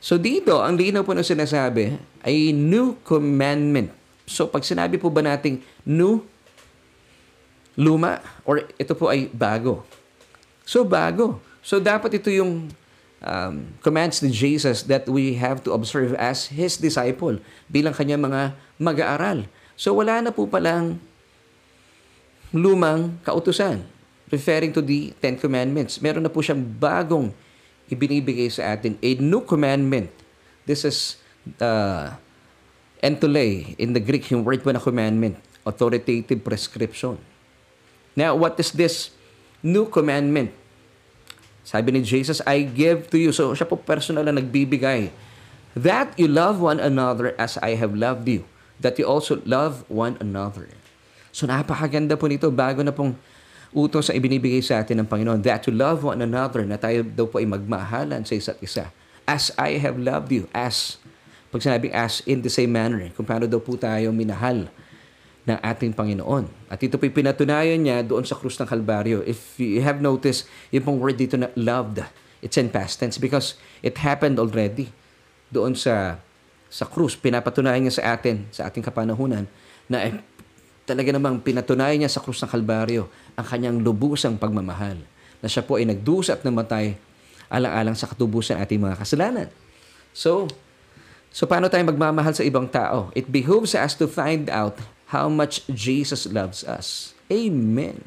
So 0.00 0.16
dito, 0.16 0.64
ang 0.64 0.80
linaw 0.80 1.04
po 1.04 1.12
na 1.14 1.22
sinasabi 1.22 2.00
ay 2.24 2.50
new 2.56 2.98
commandment. 3.04 3.92
So 4.26 4.48
pag 4.48 4.64
sinabi 4.64 4.96
po 4.96 5.12
ba 5.12 5.22
nating 5.22 5.60
new 5.84 6.24
luma 7.80 8.20
or 8.44 8.68
ito 8.76 8.92
po 8.92 9.08
ay 9.08 9.32
bago. 9.32 9.80
So 10.68 10.84
bago. 10.84 11.40
So 11.64 11.80
dapat 11.80 12.20
ito 12.20 12.28
yung 12.28 12.68
um, 13.24 13.54
commands 13.80 14.20
ni 14.20 14.28
Jesus 14.28 14.84
that 14.84 15.08
we 15.08 15.32
have 15.40 15.64
to 15.64 15.72
observe 15.72 16.12
as 16.20 16.52
His 16.52 16.76
disciple 16.76 17.40
bilang 17.72 17.96
kanya 17.96 18.20
mga 18.20 18.52
mag-aaral. 18.76 19.48
So 19.80 19.96
wala 19.96 20.20
na 20.20 20.28
po 20.28 20.44
palang 20.44 21.00
lumang 22.52 23.16
kautusan 23.24 23.80
referring 24.28 24.76
to 24.76 24.84
the 24.84 25.16
Ten 25.18 25.40
Commandments. 25.40 25.98
Meron 26.04 26.22
na 26.22 26.30
po 26.30 26.44
siyang 26.44 26.60
bagong 26.62 27.32
ibinibigay 27.90 28.46
sa 28.52 28.76
atin. 28.76 28.94
A 29.02 29.18
new 29.18 29.42
commandment. 29.42 30.12
This 30.68 30.86
is 30.86 31.18
uh, 31.58 32.14
entole 33.02 33.74
in 33.74 33.90
the 33.90 34.02
Greek, 34.02 34.30
yung 34.30 34.46
word 34.46 34.62
po 34.62 34.70
na 34.70 34.78
commandment. 34.78 35.34
Authoritative 35.66 36.38
prescription. 36.46 37.29
Now, 38.18 38.34
what 38.34 38.58
is 38.58 38.74
this 38.74 39.14
new 39.62 39.86
commandment? 39.86 40.50
Sabi 41.62 41.94
ni 41.94 42.02
Jesus, 42.02 42.42
I 42.42 42.66
give 42.66 43.12
to 43.14 43.18
you. 43.20 43.30
So, 43.30 43.54
siya 43.54 43.68
po 43.68 43.78
personal 43.78 44.26
na 44.26 44.34
nagbibigay. 44.34 45.14
That 45.78 46.18
you 46.18 46.26
love 46.26 46.58
one 46.58 46.82
another 46.82 47.38
as 47.38 47.54
I 47.62 47.78
have 47.78 47.94
loved 47.94 48.26
you. 48.26 48.42
That 48.82 48.98
you 48.98 49.06
also 49.06 49.38
love 49.46 49.86
one 49.86 50.18
another. 50.18 50.66
So, 51.30 51.46
napakaganda 51.46 52.18
po 52.18 52.26
nito. 52.26 52.50
Bago 52.50 52.82
na 52.82 52.90
pong 52.90 53.14
utos 53.70 54.10
sa 54.10 54.16
ibinibigay 54.16 54.64
sa 54.66 54.82
atin 54.82 54.98
ng 55.04 55.08
Panginoon. 55.08 55.46
That 55.46 55.70
you 55.70 55.74
love 55.76 56.02
one 56.02 56.18
another. 56.18 56.66
Na 56.66 56.74
tayo 56.74 57.06
daw 57.06 57.30
po 57.30 57.38
ay 57.38 57.46
magmahalan 57.46 58.26
sa 58.26 58.34
isa't 58.34 58.58
isa. 58.58 58.90
As 59.30 59.54
I 59.54 59.78
have 59.78 59.94
loved 59.94 60.34
you. 60.34 60.50
As. 60.50 60.98
Pag 61.54 61.62
sinabing 61.62 61.94
as 61.94 62.18
in 62.26 62.42
the 62.42 62.50
same 62.50 62.74
manner. 62.74 63.06
Kung 63.14 63.28
paano 63.28 63.46
daw 63.46 63.62
po 63.62 63.78
tayo 63.78 64.10
minahal 64.10 64.66
ng 65.48 65.58
ating 65.60 65.96
Panginoon. 65.96 66.68
At 66.68 66.80
ito 66.84 67.00
po'y 67.00 67.12
pinatunayan 67.12 67.80
niya 67.80 68.04
doon 68.04 68.24
sa 68.28 68.36
krus 68.36 68.60
ng 68.60 68.68
Kalbaryo. 68.68 69.24
If 69.24 69.56
you 69.56 69.80
have 69.80 70.04
noticed, 70.04 70.48
yung 70.68 70.84
pong 70.84 70.98
word 71.00 71.16
dito 71.16 71.40
na 71.40 71.48
loved, 71.56 72.04
it's 72.44 72.60
in 72.60 72.68
past 72.68 73.00
tense 73.00 73.16
because 73.16 73.56
it 73.80 74.00
happened 74.00 74.36
already 74.36 74.92
doon 75.48 75.72
sa 75.76 76.20
sa 76.70 76.86
krus. 76.86 77.18
Pinapatunayan 77.18 77.88
niya 77.88 77.98
sa 77.98 78.04
atin, 78.14 78.46
sa 78.54 78.70
ating 78.70 78.84
kapanahunan, 78.84 79.48
na 79.90 79.98
eh, 80.06 80.14
talaga 80.86 81.10
namang 81.10 81.42
pinatunayan 81.42 82.06
niya 82.06 82.12
sa 82.12 82.22
krus 82.22 82.38
ng 82.44 82.50
Kalbaryo 82.50 83.10
ang 83.34 83.46
kanyang 83.46 83.82
lubusang 83.82 84.38
pagmamahal. 84.38 85.02
Na 85.40 85.48
siya 85.48 85.66
po 85.66 85.80
ay 85.80 85.88
nagdusa 85.88 86.38
at 86.38 86.44
namatay 86.46 86.94
alang-alang 87.50 87.98
sa 87.98 88.06
katubusan 88.06 88.62
ating 88.62 88.78
mga 88.78 88.96
kasalanan. 89.02 89.48
So, 90.14 90.46
so 91.34 91.50
paano 91.50 91.66
tayo 91.66 91.82
magmamahal 91.82 92.38
sa 92.38 92.46
ibang 92.46 92.70
tao? 92.70 93.10
It 93.18 93.26
behooves 93.26 93.74
us 93.74 93.98
to 93.98 94.06
find 94.06 94.46
out 94.46 94.78
how 95.10 95.26
much 95.26 95.66
Jesus 95.66 96.30
loves 96.30 96.62
us. 96.62 97.18
Amen. 97.30 98.06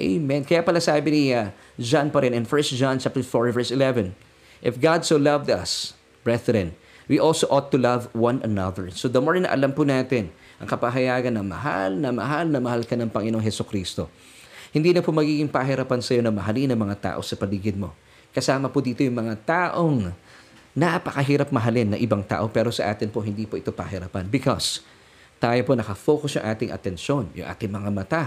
Amen. 0.00 0.46
Kaya 0.46 0.62
pala 0.62 0.78
sabi 0.78 1.10
ni 1.10 1.22
uh, 1.34 1.52
John 1.76 2.08
pa 2.08 2.22
rin 2.22 2.32
in 2.32 2.46
1 2.46 2.78
John 2.78 2.96
chapter 3.02 3.20
4 3.20 3.52
verse 3.52 3.70
11, 3.74 4.14
If 4.62 4.78
God 4.78 5.02
so 5.04 5.18
loved 5.18 5.50
us, 5.50 5.92
brethren, 6.22 6.78
we 7.10 7.18
also 7.18 7.50
ought 7.50 7.74
to 7.74 7.78
love 7.78 8.08
one 8.14 8.38
another. 8.46 8.88
So 8.94 9.10
the 9.10 9.18
more 9.18 9.36
na 9.36 9.50
alam 9.50 9.74
po 9.74 9.82
natin 9.82 10.30
ang 10.62 10.70
kapahayagan 10.70 11.34
na 11.34 11.42
mahal 11.42 11.98
na 11.98 12.14
mahal 12.14 12.46
na 12.46 12.60
mahal 12.62 12.86
ka 12.86 12.94
ng 12.94 13.10
Panginoong 13.10 13.42
Heso 13.42 13.66
Kristo, 13.66 14.06
hindi 14.70 14.94
na 14.94 15.02
po 15.02 15.10
magiging 15.10 15.50
pahirapan 15.50 15.98
sa 15.98 16.14
iyo 16.14 16.22
na 16.22 16.30
mahalin 16.30 16.70
ang 16.70 16.80
mga 16.80 16.96
tao 17.12 17.20
sa 17.26 17.34
paligid 17.34 17.74
mo. 17.74 17.90
Kasama 18.30 18.70
po 18.70 18.78
dito 18.78 19.02
yung 19.02 19.18
mga 19.18 19.34
taong 19.42 20.14
napakahirap 20.78 21.50
mahalin 21.50 21.92
na 21.92 21.98
ibang 21.98 22.22
tao 22.22 22.46
pero 22.46 22.70
sa 22.70 22.86
atin 22.86 23.10
po 23.10 23.18
hindi 23.18 23.42
po 23.42 23.58
ito 23.58 23.74
pahirapan 23.74 24.30
because 24.30 24.86
tayo 25.40 25.60
po 25.64 25.72
nakafocus 25.72 26.36
yung 26.36 26.46
ating 26.46 26.70
atensyon, 26.70 27.32
yung 27.32 27.48
ating 27.48 27.72
mga 27.72 27.88
mata 27.88 28.22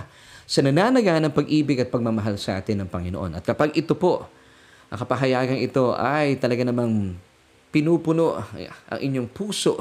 sa 0.49 0.59
nananaga 0.65 1.21
ng 1.21 1.29
pag-ibig 1.29 1.77
at 1.79 1.93
pagmamahal 1.93 2.35
sa 2.41 2.57
atin 2.57 2.83
ng 2.83 2.89
Panginoon. 2.89 3.37
At 3.37 3.45
kapag 3.45 3.77
ito 3.77 3.93
po, 3.93 4.25
ang 4.89 4.97
kapahayagang 4.97 5.61
ito 5.61 5.93
ay 5.93 6.41
talaga 6.41 6.65
namang 6.65 7.13
pinupuno 7.69 8.41
ang 8.89 8.99
inyong 8.99 9.29
puso, 9.29 9.77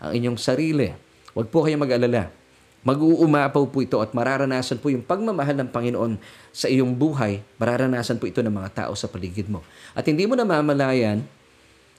ang 0.00 0.16
inyong 0.16 0.40
sarili, 0.40 0.88
huwag 1.36 1.52
po 1.52 1.68
kayong 1.68 1.84
mag-alala. 1.84 2.32
Mag-uumapaw 2.80 3.68
po 3.68 3.84
ito 3.84 4.00
at 4.00 4.16
mararanasan 4.16 4.80
po 4.80 4.88
yung 4.88 5.04
pagmamahal 5.04 5.52
ng 5.52 5.68
Panginoon 5.68 6.16
sa 6.48 6.64
iyong 6.64 6.96
buhay, 6.96 7.44
mararanasan 7.60 8.16
po 8.16 8.24
ito 8.24 8.40
ng 8.40 8.56
mga 8.56 8.88
tao 8.88 8.96
sa 8.96 9.04
paligid 9.04 9.52
mo. 9.52 9.60
At 9.92 10.08
hindi 10.08 10.24
mo 10.24 10.32
namamalayan, 10.32 11.20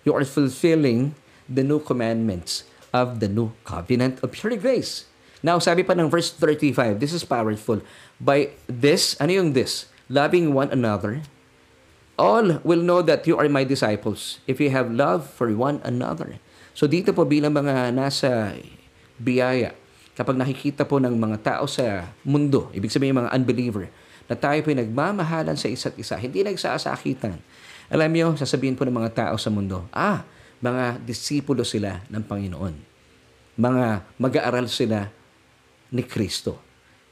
you 0.01 0.09
are 0.17 0.25
fulfilling 0.25 1.13
the 1.45 1.61
new 1.61 1.77
commandments 1.77 2.65
of 2.91 3.23
the 3.23 3.27
new 3.27 3.51
covenant 3.63 4.19
of 4.23 4.31
pure 4.31 4.55
grace. 4.59 5.07
Now, 5.41 5.57
sabi 5.57 5.81
pa 5.81 5.97
ng 5.97 6.11
verse 6.11 6.29
35, 6.29 7.01
this 7.01 7.15
is 7.17 7.25
powerful. 7.25 7.81
By 8.21 8.53
this, 8.69 9.17
ano 9.17 9.33
yung 9.33 9.57
this? 9.57 9.89
Loving 10.05 10.53
one 10.53 10.69
another, 10.69 11.25
all 12.21 12.61
will 12.61 12.85
know 12.85 13.01
that 13.01 13.25
you 13.25 13.39
are 13.41 13.49
my 13.49 13.65
disciples 13.65 14.37
if 14.45 14.61
you 14.61 14.69
have 14.69 14.93
love 14.93 15.25
for 15.25 15.49
one 15.57 15.81
another. 15.81 16.37
So 16.77 16.85
dito 16.85 17.09
po 17.15 17.25
bilang 17.25 17.57
mga 17.57 17.89
nasa 17.95 18.53
biyaya, 19.17 19.73
kapag 20.13 20.37
nakikita 20.37 20.85
po 20.85 21.01
ng 21.01 21.17
mga 21.17 21.37
tao 21.41 21.65
sa 21.65 22.13
mundo, 22.21 22.69
ibig 22.77 22.93
sabihin 22.93 23.17
mga 23.17 23.33
unbeliever, 23.33 23.89
na 24.29 24.37
tayo 24.37 24.61
po 24.61 24.71
nagmamahalan 24.71 25.57
sa 25.57 25.67
isa't 25.67 25.97
isa, 25.97 26.15
hindi 26.15 26.45
nagsasakitan. 26.45 27.41
Alam 27.91 28.09
niyo, 28.13 28.27
sasabihin 28.39 28.77
po 28.77 28.87
ng 28.87 28.95
mga 28.95 29.11
tao 29.11 29.35
sa 29.35 29.51
mundo, 29.51 29.83
ah, 29.91 30.23
mga 30.61 31.01
disipulo 31.01 31.65
sila 31.65 32.05
ng 32.07 32.23
Panginoon. 32.23 32.75
Mga 33.57 33.85
mag-aaral 34.21 34.69
sila 34.69 35.09
ni 35.91 36.05
Kristo. 36.05 36.61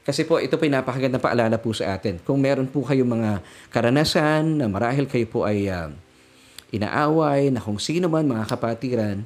Kasi 0.00 0.24
po, 0.24 0.40
ito 0.40 0.56
po 0.56 0.64
yung 0.64 0.80
napakagandang 0.80 1.20
paalala 1.20 1.60
po 1.60 1.76
sa 1.76 1.92
atin. 1.92 2.18
Kung 2.24 2.40
meron 2.40 2.70
po 2.70 2.80
kayong 2.86 3.10
mga 3.10 3.30
karanasan 3.68 4.56
na 4.56 4.66
marahil 4.70 5.04
kayo 5.04 5.28
po 5.28 5.44
ay 5.44 5.68
uh, 5.68 5.92
inaaway 6.72 7.52
na 7.52 7.60
kung 7.60 7.76
sino 7.76 8.08
man 8.08 8.24
mga 8.24 8.48
kapatiran, 8.48 9.20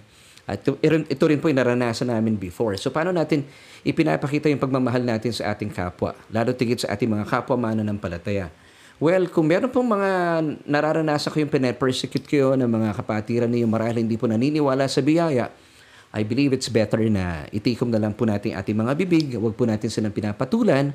at 0.45 0.61
ito, 0.61 0.77
ito 0.85 1.25
rin 1.25 1.41
po 1.41 1.49
yung 1.49 1.57
naranasan 1.57 2.13
namin 2.13 2.37
before. 2.37 2.77
So 2.77 2.93
paano 2.93 3.17
natin 3.17 3.49
ipinapakita 3.81 4.53
yung 4.53 4.61
pagmamahal 4.61 5.01
natin 5.01 5.33
sa 5.33 5.57
ating 5.57 5.73
kapwa, 5.73 6.13
lalo 6.29 6.53
tigit 6.53 6.85
sa 6.85 6.93
ating 6.93 7.09
mga 7.09 7.25
kapwa 7.25 7.57
mananampalataya. 7.57 8.53
Well, 9.03 9.27
kung 9.27 9.51
meron 9.51 9.75
pong 9.75 9.91
mga 9.91 10.11
nararanasan 10.71 11.35
ko 11.35 11.43
yung 11.43 11.51
pinapersecute 11.51 12.31
kayo 12.31 12.55
ng 12.55 12.71
mga 12.71 12.95
kapatiran 12.95 13.51
niyo 13.51 13.67
marahil 13.67 14.07
hindi 14.07 14.15
po 14.15 14.31
naniniwala 14.31 14.87
sa 14.87 15.03
biyaya, 15.03 15.51
I 16.15 16.23
believe 16.23 16.55
it's 16.55 16.71
better 16.71 17.03
na 17.11 17.43
itikom 17.51 17.91
na 17.91 17.99
lang 17.99 18.15
po 18.15 18.23
natin 18.23 18.55
ating 18.55 18.79
mga 18.79 18.95
bibig, 18.95 19.35
wag 19.35 19.59
po 19.59 19.67
natin 19.67 19.91
silang 19.91 20.15
pinapatulan 20.15 20.95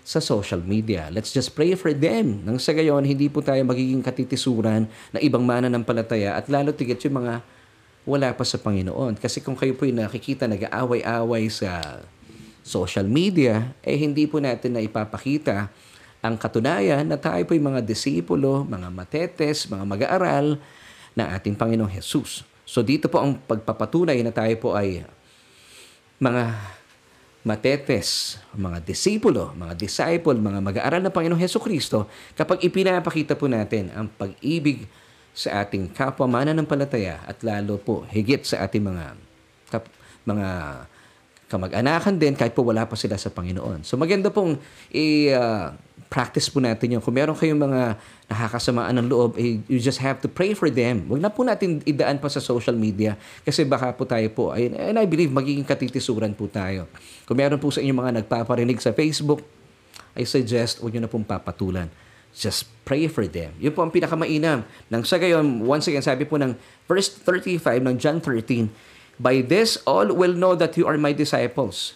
sa 0.00 0.24
social 0.24 0.64
media. 0.64 1.12
Let's 1.12 1.36
just 1.36 1.52
pray 1.52 1.76
for 1.76 1.92
them. 1.92 2.48
Nang 2.48 2.56
sa 2.56 2.72
gayon, 2.72 3.04
hindi 3.04 3.28
po 3.28 3.44
tayo 3.44 3.60
magiging 3.60 4.00
katitisuran 4.00 4.88
na 5.12 5.20
ibang 5.20 5.44
mana 5.44 5.68
ng 5.68 5.84
palataya 5.84 6.40
at 6.40 6.48
lalo 6.48 6.72
tigit 6.72 6.96
yung 7.04 7.20
mga 7.20 7.44
wala 8.08 8.32
pa 8.32 8.44
sa 8.44 8.56
Panginoon. 8.56 9.20
Kasi 9.20 9.44
kung 9.44 9.56
kayo 9.56 9.76
po 9.76 9.84
yung 9.84 10.00
nakikita 10.00 10.48
nag-aaway-away 10.48 11.52
sa 11.52 12.00
social 12.64 13.04
media, 13.04 13.76
eh 13.84 14.00
hindi 14.00 14.24
po 14.24 14.40
natin 14.40 14.76
na 14.76 14.80
ipapakita 14.80 15.68
ang 16.24 16.40
katunayan 16.40 17.04
na 17.04 17.20
tayo 17.20 17.44
po 17.44 17.52
yung 17.52 17.76
mga 17.76 17.84
disipulo, 17.84 18.64
mga 18.64 18.88
matetes, 18.88 19.68
mga 19.68 19.84
mag-aaral 19.84 20.56
ng 21.12 21.28
ating 21.36 21.52
Panginoong 21.52 21.92
Jesus. 21.92 22.40
So 22.64 22.80
dito 22.80 23.12
po 23.12 23.20
ang 23.20 23.36
pagpapatunay 23.44 24.16
na 24.24 24.32
tayo 24.32 24.56
po 24.56 24.72
ay 24.72 25.04
mga 26.16 26.56
matetes, 27.44 28.40
mga 28.56 28.80
disipulo, 28.80 29.52
mga 29.52 29.76
disciple, 29.76 30.40
mga 30.40 30.64
mag-aaral 30.64 31.04
ng 31.04 31.12
Panginoong 31.12 31.42
Heso 31.44 31.60
Kristo 31.60 32.08
kapag 32.32 32.64
ipinapakita 32.64 33.36
po 33.36 33.44
natin 33.44 33.92
ang 33.92 34.08
pag-ibig 34.08 34.88
sa 35.36 35.60
ating 35.60 35.92
kapwa 35.92 36.24
mananampalataya 36.24 37.20
at 37.28 37.44
lalo 37.44 37.76
po 37.76 38.08
higit 38.08 38.48
sa 38.48 38.64
ating 38.64 38.80
mga 38.80 39.04
kap, 39.68 39.84
mga 40.24 40.48
kamag-anakan 41.48 42.16
din 42.16 42.34
kahit 42.34 42.56
po 42.56 42.64
wala 42.64 42.88
pa 42.88 42.96
sila 42.96 43.20
sa 43.20 43.28
Panginoon. 43.28 43.84
So 43.84 44.00
maganda 44.00 44.32
pong 44.32 44.56
i 44.90 45.30
uh, 45.30 45.76
po 46.14 46.58
natin 46.62 46.94
yun. 46.94 47.02
Kung 47.02 47.14
meron 47.14 47.34
kayong 47.34 47.58
mga 47.58 47.98
nakakasamaan 48.30 48.94
ng 49.02 49.06
loob, 49.10 49.34
eh, 49.34 49.58
you 49.66 49.82
just 49.82 49.98
have 49.98 50.22
to 50.22 50.30
pray 50.30 50.54
for 50.54 50.70
them. 50.70 51.10
Huwag 51.10 51.18
na 51.18 51.26
po 51.26 51.42
natin 51.42 51.82
idaan 51.82 52.22
pa 52.22 52.30
sa 52.30 52.38
social 52.38 52.78
media 52.78 53.18
kasi 53.42 53.66
baka 53.66 53.90
po 53.90 54.06
tayo 54.06 54.30
po, 54.30 54.54
ay, 54.54 54.70
and 54.70 54.94
I 54.94 55.10
believe, 55.10 55.34
magiging 55.34 55.66
katitisuran 55.66 56.30
po 56.38 56.46
tayo. 56.46 56.86
Kung 57.26 57.34
meron 57.34 57.58
po 57.58 57.74
sa 57.74 57.82
inyo 57.82 57.90
mga 57.90 58.22
nagpaparinig 58.22 58.78
sa 58.78 58.94
Facebook, 58.94 59.42
I 60.14 60.22
suggest 60.22 60.78
huwag 60.78 60.94
nyo 60.94 61.02
na 61.04 61.10
pong 61.10 61.26
papatulan. 61.26 61.90
Just 62.34 62.66
pray 62.86 63.06
for 63.10 63.26
them. 63.26 63.54
Yun 63.58 63.74
po 63.74 63.82
ang 63.82 63.90
pinakamainam. 63.90 64.66
Nang 64.90 65.02
sa 65.06 65.18
gayon, 65.18 65.66
once 65.66 65.86
again, 65.90 66.02
sabi 66.02 66.26
po 66.26 66.38
ng 66.38 66.54
verse 66.86 67.10
35 67.22 67.82
ng 67.82 67.94
John 67.98 68.18
13, 68.22 68.93
By 69.18 69.42
this 69.46 69.78
all 69.86 70.10
will 70.10 70.34
know 70.34 70.58
that 70.58 70.74
you 70.74 70.86
are 70.90 70.98
my 70.98 71.14
disciples, 71.14 71.94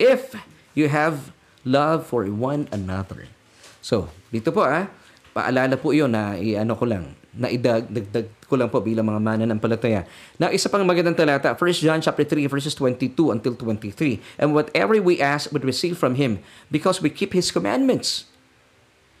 if 0.00 0.32
you 0.72 0.88
have 0.88 1.32
love 1.66 2.06
for 2.06 2.24
one 2.30 2.70
another. 2.72 3.28
So, 3.82 4.08
dito 4.32 4.54
po 4.54 4.64
ah, 4.64 4.88
paalala 5.36 5.76
po 5.76 5.92
iyon 5.92 6.16
na 6.16 6.38
i-ano 6.40 6.72
ko 6.78 6.88
lang, 6.88 7.12
na 7.36 7.52
idagdag 7.52 8.32
ko 8.48 8.56
lang 8.56 8.72
po 8.72 8.80
bilang 8.80 9.04
mga 9.04 9.20
mana 9.20 9.44
ng 9.44 9.60
palataya. 9.60 10.08
Now, 10.40 10.48
isa 10.48 10.72
pang 10.72 10.86
magandang 10.86 11.18
talata, 11.18 11.52
1 11.52 11.84
John 11.84 12.00
chapter 12.00 12.24
3 12.24 12.48
verses 12.48 12.72
22 12.72 13.12
until 13.34 13.52
23. 13.52 14.40
And 14.40 14.56
whatever 14.56 14.96
we 15.02 15.20
ask, 15.20 15.52
we 15.52 15.60
receive 15.60 16.00
from 16.00 16.16
Him 16.16 16.40
because 16.72 17.04
we 17.04 17.12
keep 17.12 17.36
His 17.36 17.52
commandments. 17.52 18.24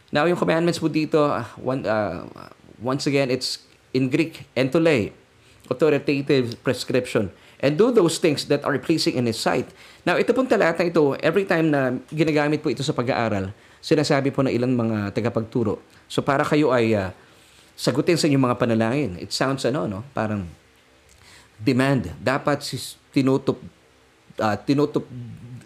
Now, 0.08 0.24
yung 0.24 0.40
commandments 0.40 0.80
po 0.80 0.88
dito, 0.88 1.20
uh, 1.20 1.44
one, 1.60 1.84
uh, 1.84 2.24
once 2.80 3.04
again, 3.04 3.28
it's 3.28 3.60
in 3.92 4.08
Greek, 4.08 4.48
entole, 4.56 5.12
authoritative 5.68 6.58
prescription. 6.62 7.30
And 7.56 7.80
do 7.80 7.88
those 7.88 8.20
things 8.20 8.44
that 8.52 8.62
are 8.68 8.76
pleasing 8.76 9.16
in 9.16 9.24
His 9.24 9.40
sight. 9.40 9.72
Now, 10.04 10.20
ito 10.20 10.36
pong 10.36 10.44
talata 10.44 10.84
ito, 10.84 11.16
every 11.24 11.48
time 11.48 11.72
na 11.72 11.96
ginagamit 12.12 12.60
po 12.60 12.68
ito 12.68 12.84
sa 12.84 12.92
pag-aaral, 12.92 13.48
sinasabi 13.80 14.28
po 14.34 14.44
ng 14.44 14.52
ilang 14.52 14.76
mga 14.76 15.14
tagapagturo. 15.16 15.80
So 16.10 16.20
para 16.20 16.42
kayo 16.42 16.74
ay 16.74 16.92
uh, 16.92 17.14
sagutin 17.76 18.16
sa 18.16 18.26
inyong 18.26 18.44
mga 18.50 18.58
panalangin. 18.58 19.12
It 19.20 19.30
sounds 19.30 19.62
ano, 19.68 19.84
no? 19.86 20.00
Parang 20.16 20.48
demand. 21.60 22.12
Dapat 22.18 22.64
tinutup, 23.12 23.60
uh, 24.40 24.56
tinutup, 24.64 25.04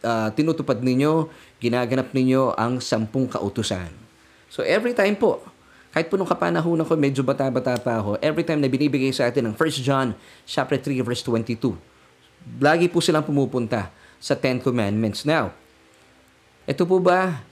uh, 0.02 0.28
tinutupad 0.34 0.82
ninyo, 0.82 1.30
ginaganap 1.62 2.10
ninyo 2.10 2.54
ang 2.58 2.82
sampung 2.82 3.30
kautusan. 3.30 3.88
So 4.50 4.66
every 4.66 4.92
time 4.94 5.14
po, 5.14 5.42
kahit 5.90 6.06
po 6.06 6.14
nung 6.14 6.28
kapanahonan 6.28 6.86
ko, 6.86 6.94
medyo 6.94 7.22
bata-bata 7.26 7.74
pa 7.82 7.98
ako, 7.98 8.18
every 8.22 8.46
time 8.46 8.62
na 8.62 8.70
binibigay 8.70 9.10
sa 9.10 9.26
atin 9.26 9.50
ng 9.50 9.54
1 9.58 9.82
John 9.82 10.14
chapter 10.46 10.78
3 10.78 11.02
verse 11.02 11.22
22, 11.26 11.74
lagi 12.62 12.86
po 12.86 13.02
silang 13.02 13.26
pumupunta 13.26 13.90
sa 14.22 14.38
Ten 14.38 14.62
Commandments. 14.62 15.26
Now, 15.26 15.50
ito 16.68 16.86
po 16.86 17.02
ba 17.02 17.42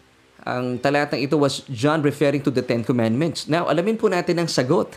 ang 0.47 0.79
talatang 0.79 1.19
ito 1.19 1.35
was 1.35 1.67
John 1.67 1.99
referring 2.01 2.41
to 2.47 2.55
the 2.55 2.63
Ten 2.63 2.87
Commandments. 2.87 3.51
Now, 3.51 3.67
alamin 3.67 3.99
po 3.99 4.07
natin 4.07 4.39
ang 4.39 4.49
sagot. 4.49 4.95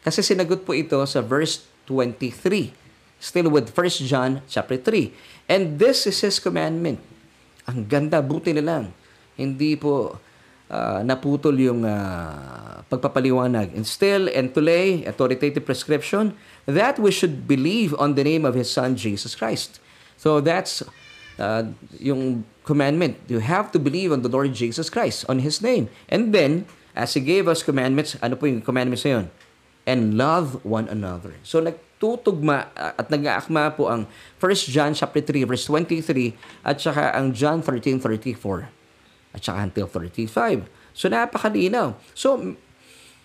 Kasi 0.00 0.24
sinagot 0.24 0.66
po 0.66 0.74
ito 0.74 0.98
sa 1.06 1.22
verse 1.22 1.64
23. 1.86 2.74
Still 3.20 3.52
with 3.52 3.70
1 3.70 4.08
John 4.08 4.40
chapter 4.50 4.76
3. 4.76 5.12
And 5.46 5.78
this 5.78 6.08
is 6.08 6.18
His 6.24 6.40
commandment. 6.40 6.98
Ang 7.68 7.86
ganda, 7.86 8.18
buti 8.24 8.50
na 8.56 8.64
lang. 8.64 8.84
Hindi 9.36 9.76
po 9.76 10.18
uh, 10.70 11.02
naputol 11.02 11.58
yung 11.58 11.82
uh, 11.84 12.80
pagpapaliwanag. 12.86 13.74
And 13.74 13.84
still, 13.84 14.30
and 14.30 14.54
to 14.54 14.62
lay 14.62 15.04
authoritative 15.04 15.66
prescription, 15.66 16.38
that 16.64 16.98
we 16.98 17.10
should 17.10 17.50
believe 17.50 17.92
on 17.98 18.14
the 18.14 18.24
name 18.24 18.46
of 18.46 18.54
His 18.54 18.70
Son, 18.70 18.94
Jesus 18.94 19.34
Christ. 19.34 19.82
So 20.16 20.40
that's 20.40 20.86
uh, 21.38 21.74
yung 21.98 22.46
commandment. 22.64 23.18
You 23.26 23.42
have 23.42 23.72
to 23.72 23.78
believe 23.78 24.14
on 24.14 24.22
the 24.22 24.30
Lord 24.30 24.54
Jesus 24.54 24.88
Christ, 24.88 25.26
on 25.28 25.42
His 25.42 25.60
name. 25.60 25.90
And 26.08 26.30
then, 26.30 26.66
as 26.94 27.14
He 27.14 27.20
gave 27.20 27.50
us 27.50 27.62
commandments, 27.66 28.14
ano 28.22 28.38
po 28.38 28.46
yung 28.46 28.62
commandments 28.62 29.02
na 29.04 29.10
yun? 29.10 29.26
And 29.88 30.14
love 30.14 30.62
one 30.62 30.86
another. 30.86 31.34
So, 31.42 31.58
nagtutugma 31.58 32.70
at 32.76 33.08
nag-aakma 33.10 33.74
po 33.74 33.88
ang 33.88 34.06
1 34.38 34.70
John 34.70 34.92
chapter 34.92 35.24
3 35.24 35.48
verse 35.48 35.64
23 35.66 36.36
at 36.62 36.78
saka 36.78 37.16
ang 37.16 37.32
John 37.32 37.64
13:34. 37.64 38.79
At 39.30 39.40
saka 39.42 39.62
until 39.62 39.86
35. 39.86 40.66
So 40.94 41.06
napakalinaw. 41.06 41.94
So 42.14 42.56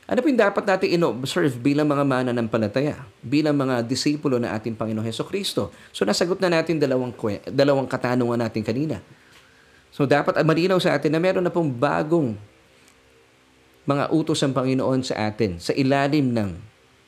ano 0.06 0.20
po 0.22 0.30
yung 0.30 0.38
dapat 0.38 0.64
natin 0.70 1.02
ino-observe 1.02 1.58
bilang 1.58 1.90
mga 1.90 2.06
mananampalataya, 2.06 3.10
bilang 3.26 3.58
mga 3.58 3.82
disipulo 3.82 4.38
na 4.38 4.54
ating 4.54 4.78
Panginoon 4.78 5.02
Heso 5.02 5.26
Kristo? 5.26 5.74
So 5.90 6.06
nasagot 6.06 6.38
na 6.38 6.54
natin 6.54 6.78
dalawang, 6.78 7.10
dalawang 7.50 7.90
katanungan 7.90 8.38
natin 8.38 8.62
kanina. 8.62 9.02
So 9.90 10.06
dapat 10.06 10.38
malinaw 10.46 10.78
sa 10.78 10.94
atin 10.94 11.10
na 11.10 11.18
meron 11.18 11.42
na 11.42 11.50
pong 11.50 11.74
bagong 11.74 12.38
mga 13.86 14.14
utos 14.14 14.38
ng 14.46 14.54
Panginoon 14.54 15.02
sa 15.02 15.26
atin 15.26 15.58
sa 15.58 15.74
ilalim 15.74 16.30
ng 16.30 16.54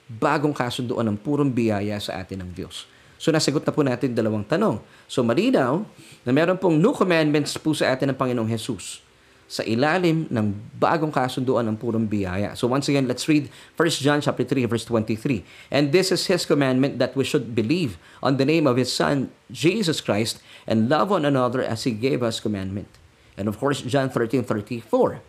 bagong 0.09 0.55
kasunduan 0.55 1.05
ng 1.05 1.17
purong 1.21 1.53
biyaya 1.53 2.01
sa 2.01 2.17
atin 2.17 2.45
ng 2.45 2.51
Diyos. 2.53 2.89
So 3.17 3.33
nasagot 3.33 3.65
na 3.65 3.73
po 3.73 3.81
natin 3.81 4.13
dalawang 4.13 4.45
tanong. 4.45 4.81
So 5.09 5.25
malinaw 5.25 5.83
na 6.23 6.31
meron 6.31 6.57
pong 6.57 6.77
new 6.77 6.93
commandments 6.93 7.57
po 7.57 7.73
sa 7.73 7.93
atin 7.93 8.13
ng 8.13 8.17
Panginoong 8.17 8.49
Jesus 8.49 9.01
sa 9.47 9.63
ilalim 9.63 10.27
ng 10.27 10.51
bagong 10.75 11.09
kasunduan 11.09 11.63
ng 11.71 11.79
purong 11.79 12.03
biyaya. 12.03 12.51
So 12.59 12.67
once 12.67 12.91
again, 12.91 13.07
let's 13.07 13.23
read 13.31 13.47
1 13.79 14.03
John 14.03 14.19
chapter 14.19 14.43
3 14.43 14.67
verse 14.67 14.83
23. 14.83 15.71
And 15.71 15.95
this 15.95 16.11
is 16.11 16.27
his 16.27 16.43
commandment 16.43 16.99
that 16.99 17.15
we 17.15 17.23
should 17.23 17.55
believe 17.55 17.95
on 18.19 18.35
the 18.35 18.43
name 18.43 18.67
of 18.67 18.75
his 18.75 18.91
son 18.91 19.31
Jesus 19.47 20.03
Christ 20.03 20.43
and 20.67 20.91
love 20.91 21.15
one 21.15 21.23
another 21.23 21.63
as 21.63 21.87
he 21.87 21.95
gave 21.95 22.19
us 22.21 22.43
commandment. 22.43 22.91
And 23.39 23.47
of 23.47 23.55
course, 23.55 23.79
John 23.87 24.11
13:34. 24.11 25.23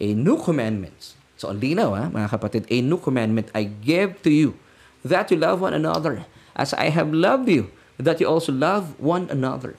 A 0.00 0.08
new 0.16 0.40
commandment. 0.40 1.14
So 1.36 1.52
ang 1.52 1.60
linaw 1.60 1.92
ha, 1.92 2.04
mga 2.08 2.28
kapatid, 2.32 2.64
a 2.72 2.78
new 2.80 2.96
commandment 2.96 3.52
I 3.52 3.68
give 3.68 4.24
to 4.24 4.32
you 4.32 4.56
that 5.04 5.28
you 5.28 5.36
love 5.36 5.60
one 5.60 5.76
another 5.76 6.24
as 6.54 6.74
I 6.74 6.90
have 6.90 7.10
loved 7.10 7.50
you, 7.50 7.70
that 7.98 8.18
you 8.18 8.26
also 8.26 8.50
love 8.50 8.98
one 8.98 9.30
another. 9.30 9.78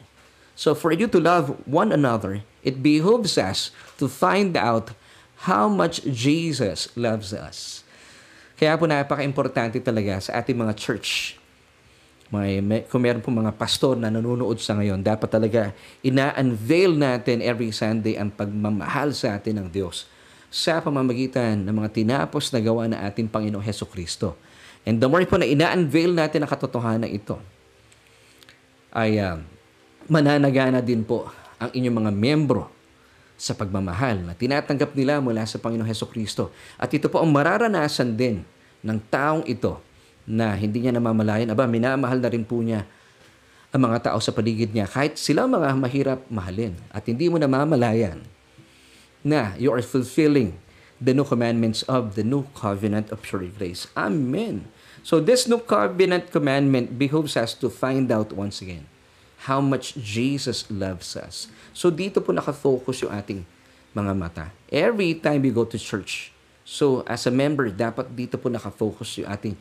So 0.56 0.72
for 0.72 0.96
you 0.96 1.08
to 1.12 1.20
love 1.20 1.56
one 1.68 1.92
another, 1.92 2.48
it 2.64 2.80
behooves 2.80 3.36
us 3.36 3.76
to 4.00 4.08
find 4.08 4.56
out 4.56 4.96
how 5.44 5.68
much 5.68 6.00
Jesus 6.08 6.88
loves 6.96 7.36
us. 7.36 7.84
Kaya 8.56 8.80
po 8.80 8.88
napaka-importante 8.88 9.84
talaga 9.84 10.24
sa 10.24 10.40
ating 10.40 10.56
mga 10.56 10.74
church. 10.80 11.36
May, 12.32 12.64
may, 12.64 12.88
kung 12.88 13.04
meron 13.04 13.20
po 13.20 13.30
mga 13.30 13.54
pastor 13.54 14.00
na 14.00 14.08
nanonood 14.08 14.58
sa 14.64 14.80
ngayon, 14.80 15.04
dapat 15.04 15.28
talaga 15.28 15.76
ina-unveil 16.02 16.96
natin 16.96 17.44
every 17.44 17.70
Sunday 17.76 18.16
ang 18.16 18.32
pagmamahal 18.32 19.12
sa 19.12 19.36
atin 19.36 19.60
ng 19.60 19.68
Diyos 19.68 20.08
sa 20.48 20.80
pamamagitan 20.80 21.68
ng 21.68 21.76
mga 21.84 21.92
tinapos 21.92 22.48
na 22.56 22.64
gawa 22.64 22.88
ng 22.88 22.96
ating 22.96 23.28
Panginoong 23.28 23.62
Heso 23.62 23.84
Kristo. 23.84 24.40
And 24.86 25.02
the 25.02 25.10
more 25.10 25.26
po 25.26 25.42
na 25.42 25.50
ina-unveil 25.50 26.14
natin 26.14 26.46
ang 26.46 26.50
katotohanan 26.50 27.10
ito, 27.10 27.42
ay 28.94 29.18
uh, 29.18 29.42
mananagana 30.06 30.80
din 30.80 31.02
po 31.02 31.28
ang 31.58 31.74
inyong 31.74 31.98
mga 32.06 32.12
membro 32.14 32.70
sa 33.36 33.52
pagmamahal 33.52 34.24
na 34.24 34.32
tinatanggap 34.32 34.96
nila 34.96 35.20
mula 35.20 35.44
sa 35.44 35.60
Panginoong 35.60 35.90
Heso 35.90 36.08
Kristo. 36.08 36.56
At 36.80 36.94
ito 36.96 37.12
po 37.12 37.20
ang 37.20 37.28
mararanasan 37.34 38.16
din 38.16 38.48
ng 38.86 38.98
taong 39.12 39.44
ito 39.50 39.82
na 40.24 40.56
hindi 40.56 40.86
niya 40.86 40.96
namamalayan. 40.96 41.52
Aba, 41.52 41.68
minamahal 41.68 42.24
na 42.24 42.32
rin 42.32 42.48
po 42.48 42.64
niya 42.64 42.88
ang 43.76 43.82
mga 43.92 44.08
tao 44.08 44.20
sa 44.24 44.32
paligid 44.32 44.72
niya 44.72 44.88
kahit 44.88 45.20
sila 45.20 45.44
mga 45.44 45.76
mahirap 45.76 46.20
mahalin 46.32 46.80
at 46.96 47.04
hindi 47.12 47.28
mo 47.28 47.36
namamalayan 47.36 48.24
na 49.20 49.52
you 49.60 49.68
are 49.68 49.84
fulfilling 49.84 50.56
the 51.04 51.12
new 51.12 51.28
commandments 51.28 51.84
of 51.92 52.16
the 52.16 52.24
new 52.24 52.48
covenant 52.56 53.12
of 53.12 53.20
pure 53.20 53.44
grace. 53.52 53.92
Amen. 54.00 54.72
So 55.06 55.22
this 55.22 55.46
new 55.46 55.62
covenant 55.62 56.34
commandment 56.34 56.98
behooves 56.98 57.38
us 57.38 57.54
to 57.62 57.70
find 57.70 58.10
out 58.10 58.34
once 58.34 58.58
again 58.58 58.90
how 59.46 59.62
much 59.62 59.94
Jesus 60.02 60.66
loves 60.66 61.14
us. 61.14 61.46
So 61.78 61.94
dito 61.94 62.18
po 62.26 62.34
nakafocus 62.34 63.06
yung 63.06 63.14
ating 63.14 63.46
mga 63.94 64.14
mata. 64.18 64.46
Every 64.74 65.14
time 65.14 65.46
we 65.46 65.54
go 65.54 65.62
to 65.62 65.78
church, 65.78 66.34
so 66.66 67.06
as 67.06 67.30
a 67.30 67.34
member, 67.34 67.70
dapat 67.70 68.18
dito 68.18 68.42
po 68.42 68.50
nakafocus 68.50 69.22
yung 69.22 69.30
ating 69.30 69.54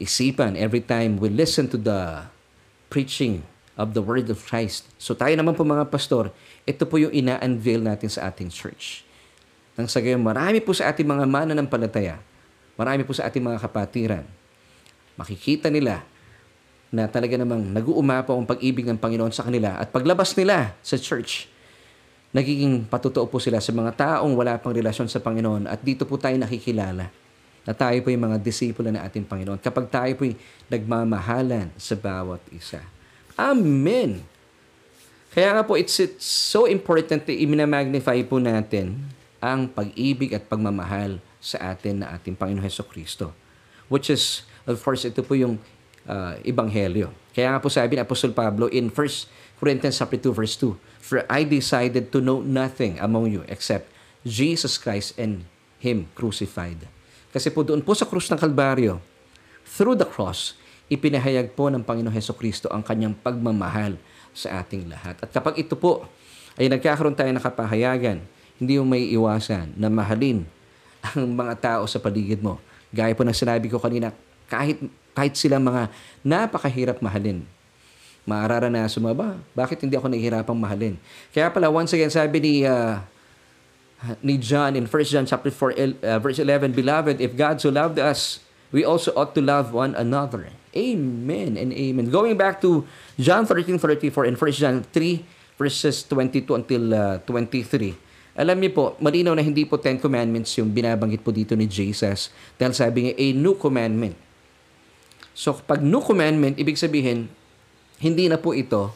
isipan 0.00 0.56
every 0.56 0.80
time 0.80 1.20
we 1.20 1.28
listen 1.28 1.68
to 1.68 1.76
the 1.76 2.24
preaching 2.88 3.44
of 3.76 3.92
the 3.92 4.00
Word 4.00 4.32
of 4.32 4.40
Christ. 4.40 4.88
So 4.96 5.12
tayo 5.12 5.36
naman 5.36 5.52
po 5.52 5.68
mga 5.68 5.92
pastor, 5.92 6.32
ito 6.64 6.88
po 6.88 6.96
yung 6.96 7.12
ina-unveil 7.12 7.84
natin 7.84 8.08
sa 8.08 8.32
ating 8.32 8.48
church. 8.48 9.04
Nang 9.76 9.84
sa 9.84 10.00
gayon, 10.00 10.24
marami 10.24 10.64
po 10.64 10.72
sa 10.72 10.88
ating 10.88 11.04
mga 11.04 11.28
mananampalataya, 11.28 12.16
marami 12.72 13.04
po 13.04 13.12
sa 13.12 13.28
ating 13.28 13.44
mga 13.44 13.60
kapatiran, 13.60 14.24
makikita 15.22 15.70
nila 15.70 16.02
na 16.92 17.08
talaga 17.08 17.40
namang 17.40 17.72
nag-uumapaw 17.72 18.36
ang 18.36 18.44
pag-ibig 18.44 18.84
ng 18.84 19.00
Panginoon 19.00 19.32
sa 19.32 19.48
kanila 19.48 19.80
at 19.80 19.88
paglabas 19.88 20.36
nila 20.36 20.76
sa 20.84 21.00
church, 21.00 21.48
nagiging 22.36 22.84
patotoo 22.84 23.24
po 23.30 23.40
sila 23.40 23.62
sa 23.64 23.72
mga 23.72 23.96
taong 23.96 24.36
wala 24.36 24.60
pang 24.60 24.76
relasyon 24.76 25.08
sa 25.08 25.22
Panginoon 25.22 25.70
at 25.70 25.80
dito 25.80 26.04
po 26.04 26.20
tayo 26.20 26.36
nakikilala 26.36 27.08
na 27.62 27.72
tayo 27.72 27.96
po 28.02 28.10
yung 28.10 28.26
mga 28.28 28.42
disipulo 28.42 28.90
ng 28.90 29.00
ating 29.00 29.24
Panginoon 29.24 29.62
kapag 29.62 29.88
tayo 29.88 30.12
po 30.18 30.26
nagmamahalan 30.68 31.70
sa 31.78 31.94
bawat 31.94 32.42
isa. 32.52 32.82
Amen! 33.38 34.26
Kaya 35.32 35.56
nga 35.56 35.62
po, 35.64 35.80
it's, 35.80 35.96
it's 35.96 36.28
so 36.28 36.68
important 36.68 37.24
na 37.24 37.32
iminamagnify 37.32 38.20
po 38.28 38.36
natin 38.36 39.00
ang 39.40 39.64
pag-ibig 39.64 40.36
at 40.36 40.44
pagmamahal 40.44 41.16
sa 41.40 41.72
atin 41.72 42.04
na 42.04 42.12
ating 42.12 42.36
Panginoon 42.36 42.60
Heso 42.60 42.84
Kristo. 42.84 43.32
Which 43.88 44.12
is, 44.12 44.44
of 44.66 44.78
course, 44.80 45.06
ito 45.06 45.22
po 45.24 45.34
yung 45.34 45.58
uh, 46.06 46.34
ebanghelyo. 46.42 47.10
Kaya 47.32 47.56
nga 47.56 47.58
po 47.62 47.72
sabi 47.72 47.96
ni 47.96 48.02
Apostol 48.02 48.34
Pablo 48.36 48.68
in 48.68 48.92
1 48.92 49.58
Corinthians 49.62 49.98
chapter 49.98 50.18
2 50.18 50.34
verse 50.34 50.54
2, 50.58 50.74
For 51.02 51.22
I 51.30 51.46
decided 51.46 52.10
to 52.14 52.18
know 52.18 52.42
nothing 52.42 52.98
among 52.98 53.30
you 53.30 53.42
except 53.46 53.90
Jesus 54.22 54.78
Christ 54.78 55.14
and 55.18 55.46
Him 55.82 56.06
crucified. 56.14 56.86
Kasi 57.32 57.50
po 57.50 57.64
doon 57.66 57.82
po 57.82 57.96
sa 57.96 58.06
krus 58.06 58.28
ng 58.30 58.38
Kalbaryo, 58.38 59.00
through 59.66 59.96
the 59.96 60.06
cross, 60.06 60.54
ipinahayag 60.92 61.56
po 61.56 61.72
ng 61.72 61.80
Panginoong 61.80 62.12
Heso 62.12 62.36
Kristo 62.36 62.68
ang 62.68 62.84
kanyang 62.84 63.16
pagmamahal 63.16 63.96
sa 64.36 64.60
ating 64.60 64.86
lahat. 64.92 65.16
At 65.24 65.32
kapag 65.32 65.56
ito 65.56 65.72
po 65.72 66.04
ay 66.60 66.68
nagkakaroon 66.68 67.16
tayo 67.16 67.32
ng 67.32 67.40
kapahayagan, 67.40 68.20
hindi 68.60 68.76
mo 68.76 68.84
may 68.84 69.08
iwasan 69.10 69.72
na 69.74 69.88
mahalin 69.88 70.44
ang 71.02 71.24
mga 71.32 71.54
tao 71.58 71.82
sa 71.88 71.98
paligid 71.98 72.44
mo. 72.44 72.60
Gaya 72.92 73.16
po 73.16 73.24
ng 73.24 73.34
sinabi 73.34 73.72
ko 73.72 73.80
kanina, 73.80 74.12
kahit 74.52 74.76
kahit 75.16 75.36
sila 75.36 75.60
mga 75.60 75.88
napakahirap 76.24 77.00
mahalin. 77.00 77.44
Maararanasan 78.24 79.02
mo 79.02 79.12
ba? 79.12 79.34
Bakit 79.52 79.84
hindi 79.84 79.98
ako 79.98 80.08
nahihirapang 80.08 80.56
mahalin? 80.56 80.94
Kaya 81.34 81.50
pala, 81.50 81.68
once 81.68 81.90
again, 81.92 82.12
sabi 82.12 82.38
ni, 82.38 82.54
uh, 82.62 83.02
ni 84.22 84.38
John 84.38 84.78
in 84.78 84.86
1 84.86 85.12
John 85.12 85.26
chapter 85.26 85.50
4, 85.50 86.00
uh, 86.00 86.18
verse 86.22 86.38
11, 86.38 86.70
Beloved, 86.70 87.18
if 87.18 87.34
God 87.34 87.58
so 87.58 87.68
loved 87.68 87.98
us, 87.98 88.38
we 88.70 88.86
also 88.86 89.10
ought 89.18 89.34
to 89.34 89.42
love 89.42 89.74
one 89.74 89.92
another. 89.98 90.54
Amen 90.72 91.58
and 91.58 91.74
amen. 91.74 92.08
Going 92.08 92.38
back 92.38 92.62
to 92.64 92.86
John 93.18 93.44
13, 93.44 93.76
34 93.76 94.30
and 94.30 94.36
1 94.38 94.52
John 94.56 94.76
3, 94.86 95.58
verses 95.58 96.06
22 96.06 96.46
until 96.54 96.82
uh, 96.94 97.16
23. 97.26 98.38
Alam 98.38 98.64
niyo 98.64 98.70
po, 98.72 98.84
malinaw 98.96 99.36
na 99.36 99.44
hindi 99.44 99.68
po 99.68 99.76
Ten 99.76 100.00
Commandments 100.00 100.56
yung 100.56 100.72
binabanggit 100.72 101.20
po 101.20 101.34
dito 101.34 101.52
ni 101.52 101.68
Jesus. 101.68 102.32
Dahil 102.56 102.72
sabi 102.72 102.98
niya, 103.10 103.14
a 103.18 103.26
new 103.36 103.52
commandment 103.58 104.16
So, 105.32 105.56
pag 105.56 105.80
new 105.80 106.04
commandment, 106.04 106.60
ibig 106.60 106.76
sabihin, 106.76 107.28
hindi 108.02 108.28
na 108.28 108.36
po 108.36 108.52
ito 108.52 108.92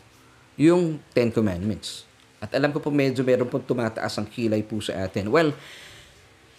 yung 0.56 1.00
Ten 1.12 1.32
Commandments. 1.32 2.04
At 2.40 2.52
alam 2.52 2.72
ko 2.72 2.80
po 2.80 2.92
medyo 2.92 3.24
meron 3.24 3.48
po 3.48 3.60
tumataas 3.60 4.20
ang 4.20 4.28
kilay 4.28 4.60
po 4.60 4.80
sa 4.84 5.08
atin. 5.08 5.32
Well, 5.32 5.56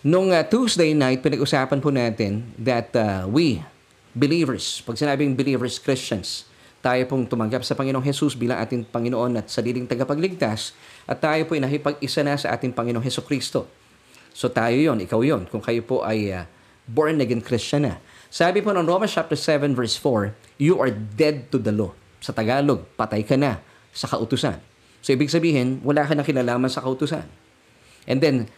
nung 0.01 0.33
uh, 0.33 0.41
Tuesday 0.45 0.97
night, 0.97 1.21
pinag-usapan 1.21 1.77
po 1.77 1.93
natin 1.93 2.45
that 2.57 2.89
uh, 2.97 3.29
we, 3.29 3.61
believers, 4.17 4.81
pag 4.81 4.97
sinabing 4.97 5.37
believers, 5.37 5.77
Christians, 5.77 6.49
tayo 6.81 7.03
pong 7.09 7.25
tumanggap 7.25 7.65
sa 7.65 7.73
Panginoong 7.73 8.05
Jesus 8.05 8.37
bilang 8.37 8.61
ating 8.61 8.85
Panginoon 8.89 9.41
at 9.41 9.49
sariling 9.49 9.89
tagapagligtas 9.89 10.77
at 11.09 11.17
tayo 11.19 11.41
po 11.49 11.57
ay 11.57 11.61
nakipag-isa 11.65 12.21
na 12.21 12.37
sa 12.37 12.53
ating 12.53 12.73
Panginoong 12.73 13.03
Heso 13.03 13.25
Kristo. 13.25 13.65
So 14.31 14.49
tayo 14.53 14.77
yon, 14.77 15.01
ikaw 15.01 15.19
yon, 15.25 15.49
kung 15.49 15.61
kayo 15.61 15.81
po 15.81 16.05
ay 16.05 16.29
uh, 16.31 16.45
born 16.85 17.17
again 17.19 17.41
Christian 17.41 17.89
na. 17.89 17.97
Sabi 18.27 18.59
po 18.59 18.75
ng 18.75 18.83
Romans 18.83 19.11
chapter 19.11 19.39
7 19.39 19.71
verse 19.71 19.95
4, 19.95 20.35
you 20.59 20.75
are 20.83 20.91
dead 20.91 21.47
to 21.47 21.57
the 21.57 21.71
law. 21.71 21.95
Sa 22.19 22.35
Tagalog, 22.35 22.83
patay 22.99 23.23
ka 23.23 23.39
na 23.39 23.63
sa 23.95 24.09
kautusan. 24.11 24.59
So 24.99 25.15
ibig 25.15 25.31
sabihin, 25.31 25.79
wala 25.79 26.03
ka 26.03 26.11
na 26.11 26.27
kinalaman 26.27 26.67
sa 26.67 26.83
kautusan. 26.83 27.23
And 28.03 28.19
then 28.19 28.51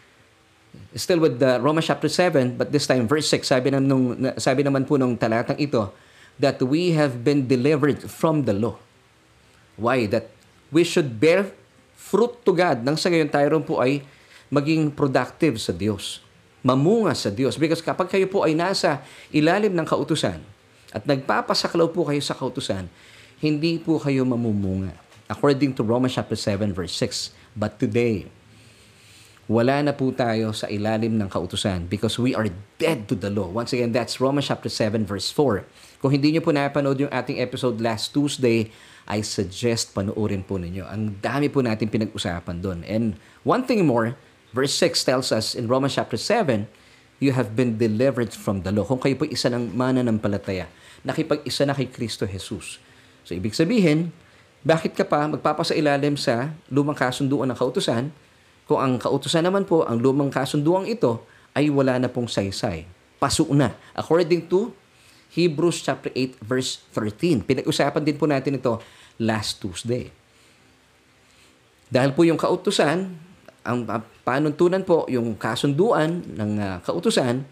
still 0.98 1.22
with 1.22 1.38
the 1.38 1.62
Romans 1.62 1.86
chapter 1.86 2.10
7, 2.10 2.58
but 2.58 2.74
this 2.74 2.90
time 2.90 3.06
verse 3.06 3.30
6, 3.30 3.46
sabi 3.46 3.70
naman 3.70 3.86
nung 3.86 4.06
sabi 4.42 4.66
naman 4.66 4.90
po 4.90 4.98
nung 4.98 5.14
talatang 5.14 5.62
ito 5.62 5.94
that 6.42 6.58
we 6.66 6.98
have 6.98 7.22
been 7.22 7.46
delivered 7.46 8.10
from 8.10 8.50
the 8.50 8.56
law. 8.56 8.80
Why? 9.78 10.10
That 10.10 10.34
we 10.74 10.82
should 10.82 11.22
bear 11.22 11.54
fruit 11.94 12.42
to 12.48 12.56
God. 12.56 12.82
Nang 12.82 12.98
sa 12.98 13.14
ngayon 13.14 13.30
tayo 13.30 13.60
po 13.62 13.84
ay 13.84 14.02
maging 14.50 14.90
productive 14.98 15.62
sa 15.62 15.70
Diyos 15.76 16.26
mamunga 16.66 17.16
sa 17.16 17.32
Diyos. 17.32 17.56
Because 17.56 17.84
kapag 17.84 18.12
kayo 18.12 18.28
po 18.28 18.44
ay 18.44 18.56
nasa 18.56 19.04
ilalim 19.32 19.72
ng 19.76 19.88
kautusan 19.88 20.40
at 20.92 21.04
nagpapasaklaw 21.06 21.90
po 21.92 22.08
kayo 22.08 22.20
sa 22.20 22.36
kautusan, 22.36 22.90
hindi 23.40 23.80
po 23.80 24.00
kayo 24.02 24.28
mamumunga. 24.28 24.96
According 25.30 25.78
to 25.78 25.86
Romans 25.86 26.18
chapter 26.18 26.36
7 26.36 26.74
verse 26.74 26.96
6. 26.98 27.32
But 27.54 27.78
today, 27.78 28.28
wala 29.50 29.82
na 29.82 29.98
po 29.98 30.14
tayo 30.14 30.54
sa 30.54 30.70
ilalim 30.70 31.18
ng 31.18 31.26
kautusan 31.26 31.90
because 31.90 32.22
we 32.22 32.38
are 32.38 32.54
dead 32.78 33.10
to 33.10 33.18
the 33.18 33.34
law. 33.34 33.50
Once 33.50 33.74
again, 33.74 33.90
that's 33.90 34.22
Romans 34.22 34.46
chapter 34.46 34.70
7 34.70 35.10
verse 35.10 35.34
4. 35.34 35.66
Kung 35.98 36.14
hindi 36.14 36.38
nyo 36.38 36.46
po 36.46 36.54
napanood 36.54 37.02
yung 37.02 37.10
ating 37.10 37.42
episode 37.42 37.82
last 37.82 38.14
Tuesday, 38.14 38.70
I 39.10 39.26
suggest 39.26 39.98
panoorin 39.98 40.46
po 40.46 40.62
ninyo. 40.62 40.86
Ang 40.86 41.18
dami 41.18 41.50
po 41.50 41.66
natin 41.66 41.90
pinag-usapan 41.90 42.62
doon. 42.62 42.86
And 42.86 43.18
one 43.42 43.66
thing 43.66 43.82
more, 43.90 44.14
verse 44.52 44.74
6 44.78 45.06
tells 45.06 45.30
us 45.30 45.54
in 45.54 45.70
Romans 45.70 45.98
chapter 45.98 46.18
7, 46.18 46.66
you 47.20 47.36
have 47.36 47.54
been 47.54 47.76
delivered 47.76 48.32
from 48.32 48.64
the 48.64 48.72
law. 48.72 48.88
Kung 48.88 49.00
kayo 49.00 49.20
po 49.20 49.28
isa 49.28 49.52
ng 49.52 49.76
mananampalataya, 49.76 50.72
nakipag-isa 51.04 51.68
na 51.68 51.76
kay 51.76 51.92
Kristo 51.92 52.24
Jesus. 52.24 52.80
So, 53.28 53.36
ibig 53.36 53.54
sabihin, 53.54 54.16
bakit 54.64 54.96
ka 54.96 55.08
pa 55.08 55.28
magpapasailalim 55.28 56.16
sa 56.16 56.56
lumang 56.72 56.96
kasunduan 56.96 57.52
ng 57.52 57.58
kautusan 57.60 58.12
kung 58.70 58.78
ang 58.78 59.02
kautusan 59.02 59.42
naman 59.42 59.66
po, 59.66 59.82
ang 59.82 59.98
lumang 59.98 60.30
kasunduan 60.30 60.86
ito, 60.86 61.26
ay 61.58 61.74
wala 61.74 61.98
na 61.98 62.06
pong 62.06 62.30
saysay. 62.30 62.86
Paso 63.18 63.50
na. 63.50 63.74
According 63.98 64.46
to 64.46 64.70
Hebrews 65.34 65.82
chapter 65.82 66.14
8 66.14 66.38
verse 66.42 66.86
13. 66.94 67.46
Pinag-usapan 67.46 68.02
din 68.06 68.14
po 68.14 68.30
natin 68.30 68.62
ito 68.62 68.78
last 69.18 69.58
Tuesday. 69.58 70.14
Dahil 71.90 72.14
po 72.14 72.22
yung 72.22 72.38
kautusan, 72.38 73.10
ang 73.64 73.84
panuntunan 74.24 74.82
po, 74.84 75.06
yung 75.12 75.36
kasunduan 75.36 76.24
ng 76.24 76.52
uh, 76.60 76.76
kautusan, 76.84 77.44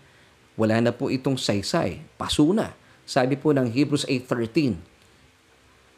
wala 0.58 0.76
na 0.82 0.92
po 0.96 1.14
itong 1.14 1.38
saysay. 1.38 2.02
Paso 2.18 2.50
na. 2.52 2.74
Sabi 3.08 3.40
po 3.40 3.54
ng 3.54 3.70
Hebrews 3.70 4.04
8.13, 4.10 4.76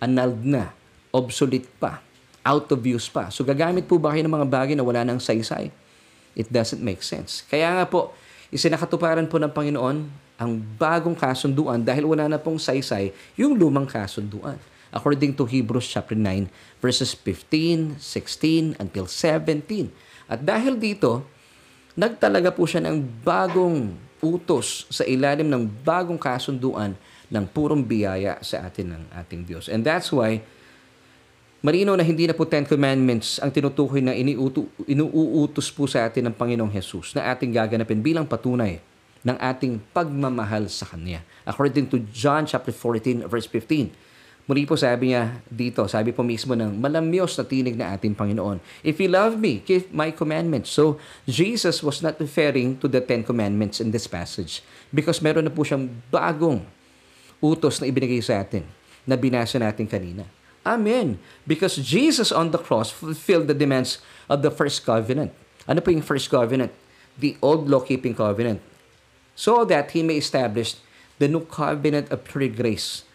annulled 0.03 0.43
na, 0.45 0.75
obsolete 1.09 1.67
pa, 1.79 2.03
out 2.45 2.69
of 2.69 2.79
use 2.85 3.09
pa. 3.09 3.33
So 3.33 3.41
gagamit 3.41 3.89
po 3.89 3.97
ba 3.97 4.13
kayo 4.13 4.25
ng 4.25 4.35
mga 4.35 4.47
bagay 4.47 4.75
na 4.77 4.85
wala 4.85 5.01
ng 5.07 5.17
saysay? 5.17 5.73
It 6.37 6.47
doesn't 6.53 6.79
make 6.79 7.01
sense. 7.01 7.41
Kaya 7.49 7.73
nga 7.73 7.85
po, 7.89 8.13
isinakatuparan 8.53 9.25
po 9.25 9.41
ng 9.41 9.51
Panginoon 9.51 9.97
ang 10.39 10.51
bagong 10.79 11.17
kasunduan 11.17 11.83
dahil 11.83 12.07
wala 12.07 12.31
na 12.31 12.39
pong 12.39 12.55
saysay 12.55 13.11
yung 13.35 13.59
lumang 13.59 13.89
kasunduan. 13.89 14.55
According 14.89 15.37
to 15.37 15.45
Hebrews 15.45 15.85
chapter 15.85 16.17
9 16.17 16.49
verses 16.81 17.13
15, 17.13 18.01
16 18.01 18.77
until 18.81 19.05
17. 19.05 19.89
At 20.29 20.41
dahil 20.41 20.77
dito, 20.77 21.25
nagtalaga 21.97 22.53
po 22.53 22.65
siya 22.65 22.85
ng 22.85 23.01
bagong 23.25 23.93
utos 24.19 24.85
sa 24.91 25.07
ilalim 25.07 25.47
ng 25.47 25.63
bagong 25.83 26.19
kasunduan 26.19 26.95
ng 27.29 27.45
purong 27.49 27.85
biyaya 27.85 28.41
sa 28.41 28.65
atin 28.67 28.97
ng 28.97 29.03
ating 29.15 29.45
Diyos. 29.47 29.71
And 29.71 29.85
that's 29.85 30.09
why, 30.11 30.43
marino 31.61 31.95
na 31.95 32.03
hindi 32.03 32.25
na 32.27 32.35
po 32.35 32.43
Ten 32.43 32.65
Commandments 32.65 33.39
ang 33.39 33.53
tinutukoy 33.53 34.03
na 34.03 34.17
iniuto, 34.17 34.67
inuutos 34.89 35.69
po 35.71 35.85
sa 35.85 36.09
atin 36.09 36.29
ng 36.29 36.35
Panginoong 36.35 36.73
Jesus 36.73 37.15
na 37.15 37.31
ating 37.31 37.53
gaganapin 37.53 38.01
bilang 38.01 38.25
patunay 38.27 38.81
ng 39.23 39.37
ating 39.37 39.83
pagmamahal 39.91 40.71
sa 40.71 40.87
Kanya. 40.87 41.23
According 41.43 41.91
to 41.91 41.99
John 42.11 42.47
chapter 42.47 42.71
14 42.71 43.27
verse 43.27 43.47
15, 43.47 44.08
Muli 44.49 44.65
po 44.65 44.73
sabi 44.73 45.13
niya 45.13 45.45
dito, 45.45 45.85
sabi 45.85 46.09
po 46.09 46.25
mismo 46.25 46.57
ng 46.57 46.73
malamyos 46.73 47.37
na 47.37 47.45
tinig 47.45 47.77
na 47.77 47.93
ating 47.93 48.17
Panginoon. 48.17 48.57
If 48.81 48.97
you 48.97 49.05
love 49.05 49.37
me, 49.37 49.61
keep 49.61 49.93
my 49.93 50.09
commandments. 50.09 50.73
So, 50.73 50.97
Jesus 51.29 51.85
was 51.85 52.01
not 52.01 52.17
referring 52.17 52.81
to 52.81 52.89
the 52.89 52.97
Ten 52.97 53.21
Commandments 53.21 53.77
in 53.77 53.93
this 53.93 54.09
passage 54.09 54.65
because 54.89 55.21
meron 55.21 55.45
na 55.45 55.53
po 55.53 55.61
siyang 55.61 55.85
bagong 56.09 56.65
utos 57.37 57.77
na 57.77 57.93
ibinigay 57.93 58.25
sa 58.25 58.41
atin 58.41 58.65
na 59.05 59.13
binasa 59.13 59.61
natin 59.61 59.85
kanina. 59.85 60.25
Amen. 60.65 61.21
Because 61.45 61.77
Jesus 61.77 62.33
on 62.33 62.49
the 62.49 62.57
cross 62.57 62.89
fulfilled 62.89 63.45
the 63.45 63.53
demands 63.53 64.01
of 64.25 64.41
the 64.41 64.49
first 64.49 64.81
covenant. 64.81 65.29
Ano 65.69 65.77
po 65.77 65.93
yung 65.93 66.01
first 66.01 66.25
covenant? 66.25 66.73
The 67.21 67.37
old 67.45 67.69
law-keeping 67.69 68.17
covenant. 68.17 68.65
So 69.37 69.61
that 69.69 69.93
He 69.93 70.01
may 70.01 70.17
establish 70.17 70.73
the 71.21 71.29
new 71.29 71.45
covenant 71.45 72.09
of 72.09 72.25
pure 72.25 72.49
grace 72.49 73.05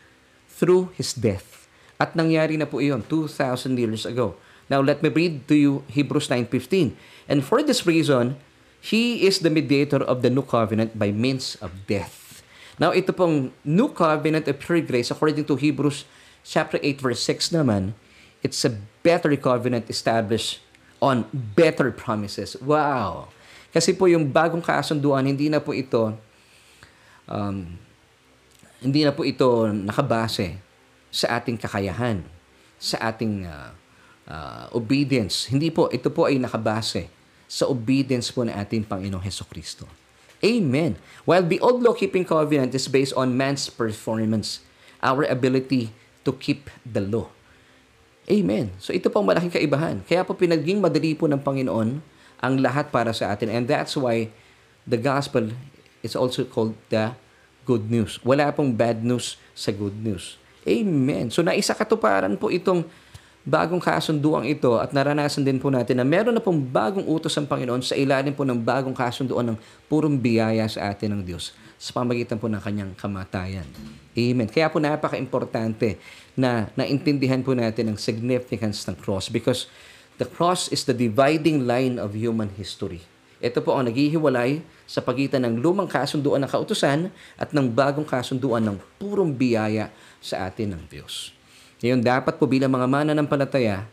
through 0.54 0.94
His 0.94 1.10
death. 1.10 1.66
At 1.98 2.14
nangyari 2.14 2.54
na 2.54 2.70
po 2.70 2.78
iyon 2.78 3.02
2,000 3.06 3.74
years 3.74 4.06
ago. 4.06 4.38
Now, 4.70 4.80
let 4.80 5.02
me 5.02 5.10
read 5.10 5.50
to 5.50 5.54
you 5.58 5.82
Hebrews 5.90 6.30
9.15. 6.30 6.94
And 7.26 7.42
for 7.42 7.60
this 7.60 7.82
reason, 7.84 8.38
He 8.78 9.24
is 9.26 9.40
the 9.40 9.50
mediator 9.50 10.04
of 10.04 10.20
the 10.20 10.28
new 10.28 10.44
covenant 10.44 10.94
by 10.94 11.10
means 11.10 11.56
of 11.64 11.88
death. 11.88 12.44
Now, 12.76 12.92
ito 12.92 13.14
pong 13.16 13.54
new 13.64 13.88
covenant 13.88 14.44
of 14.44 14.60
pure 14.60 14.82
grace, 14.84 15.08
according 15.10 15.46
to 15.46 15.56
Hebrews 15.56 16.04
chapter 16.44 16.76
8, 16.82 17.00
verse 17.00 17.22
6 17.24 17.56
naman, 17.56 17.96
it's 18.44 18.60
a 18.66 18.76
better 19.00 19.32
covenant 19.40 19.88
established 19.88 20.60
on 21.00 21.24
better 21.32 21.88
promises. 21.88 22.58
Wow! 22.60 23.32
Kasi 23.72 23.96
po 23.96 24.06
yung 24.06 24.28
bagong 24.28 24.62
kasunduan, 24.62 25.24
hindi 25.24 25.48
na 25.48 25.58
po 25.58 25.72
ito 25.72 26.14
um, 27.26 27.80
hindi 28.84 29.00
na 29.00 29.16
po 29.16 29.24
ito 29.24 29.64
nakabase 29.72 30.60
sa 31.08 31.40
ating 31.40 31.56
kakayahan, 31.56 32.20
sa 32.76 33.00
ating 33.08 33.48
uh, 33.48 33.72
uh, 34.28 34.64
obedience. 34.76 35.48
Hindi 35.48 35.72
po, 35.72 35.88
ito 35.88 36.12
po 36.12 36.28
ay 36.28 36.36
nakabase 36.36 37.08
sa 37.48 37.64
obedience 37.64 38.28
po 38.28 38.44
ng 38.44 38.52
ating 38.52 38.84
Panginoong 38.84 39.24
Heso 39.24 39.48
Kristo. 39.48 39.88
Amen. 40.44 41.00
While 41.24 41.48
the 41.48 41.56
old 41.64 41.80
law-keeping 41.80 42.28
covenant 42.28 42.76
is 42.76 42.84
based 42.84 43.16
on 43.16 43.32
man's 43.32 43.72
performance, 43.72 44.60
our 45.00 45.24
ability 45.24 45.88
to 46.28 46.36
keep 46.36 46.68
the 46.84 47.00
law. 47.00 47.32
Amen. 48.28 48.76
So 48.76 48.92
ito 48.92 49.08
po 49.08 49.24
ang 49.24 49.28
malaking 49.32 49.52
kaibahan. 49.52 50.04
Kaya 50.04 50.28
po 50.28 50.36
pinaging 50.36 50.84
madali 50.84 51.16
po 51.16 51.24
ng 51.24 51.40
Panginoon 51.40 52.04
ang 52.44 52.54
lahat 52.60 52.92
para 52.92 53.16
sa 53.16 53.32
atin. 53.32 53.48
And 53.48 53.64
that's 53.64 53.96
why 53.96 54.28
the 54.84 55.00
gospel 55.00 55.56
is 56.04 56.12
also 56.12 56.44
called 56.44 56.76
the 56.92 57.16
good 57.64 57.88
news. 57.88 58.20
Wala 58.22 58.52
pong 58.52 58.72
bad 58.72 59.02
news 59.02 59.40
sa 59.56 59.72
good 59.72 59.96
news. 59.96 60.36
Amen. 60.64 61.28
So 61.28 61.44
naisa 61.44 61.76
katuparan 61.76 62.36
po 62.40 62.48
itong 62.48 62.84
bagong 63.44 63.80
kasunduan 63.80 64.48
ito 64.48 64.80
at 64.80 64.96
naranasan 64.96 65.44
din 65.44 65.60
po 65.60 65.68
natin 65.68 66.00
na 66.00 66.04
meron 66.08 66.32
na 66.32 66.40
pong 66.40 66.64
bagong 66.64 67.04
utos 67.04 67.36
ang 67.36 67.44
Panginoon 67.44 67.84
sa 67.84 67.92
ilalim 67.92 68.32
po 68.32 68.40
ng 68.40 68.56
bagong 68.56 68.96
kasunduan 68.96 69.52
ng 69.52 69.58
purong 69.84 70.16
biyaya 70.16 70.64
sa 70.64 70.88
atin 70.88 71.12
ng 71.12 71.22
Diyos 71.28 71.52
sa 71.76 71.92
pamagitan 71.92 72.40
po 72.40 72.48
ng 72.48 72.56
kanyang 72.64 72.96
kamatayan. 72.96 73.68
Amen. 74.16 74.48
Kaya 74.48 74.72
po 74.72 74.80
napaka-importante 74.80 76.00
na 76.32 76.72
naintindihan 76.72 77.44
po 77.44 77.52
natin 77.52 77.92
ang 77.92 77.98
significance 78.00 78.88
ng 78.88 78.96
cross 78.96 79.28
because 79.28 79.68
the 80.16 80.24
cross 80.24 80.72
is 80.72 80.88
the 80.88 80.96
dividing 80.96 81.68
line 81.68 82.00
of 82.00 82.16
human 82.16 82.48
history. 82.56 83.04
Ito 83.44 83.60
po 83.60 83.76
ang 83.76 83.84
naghihiwalay 83.84 84.64
sa 84.88 85.04
pagitan 85.04 85.44
ng 85.44 85.60
lumang 85.60 85.84
kasunduan 85.84 86.40
ng 86.40 86.48
kautusan 86.48 87.12
at 87.36 87.52
ng 87.52 87.68
bagong 87.68 88.08
kasunduan 88.08 88.64
ng 88.64 88.80
purong 88.96 89.36
biyaya 89.36 89.92
sa 90.16 90.48
atin 90.48 90.72
ng 90.72 90.82
Diyos. 90.88 91.36
Ngayon, 91.84 92.00
dapat 92.00 92.40
po 92.40 92.48
bilang 92.48 92.72
mga 92.72 92.88
mananampalataya, 92.88 93.84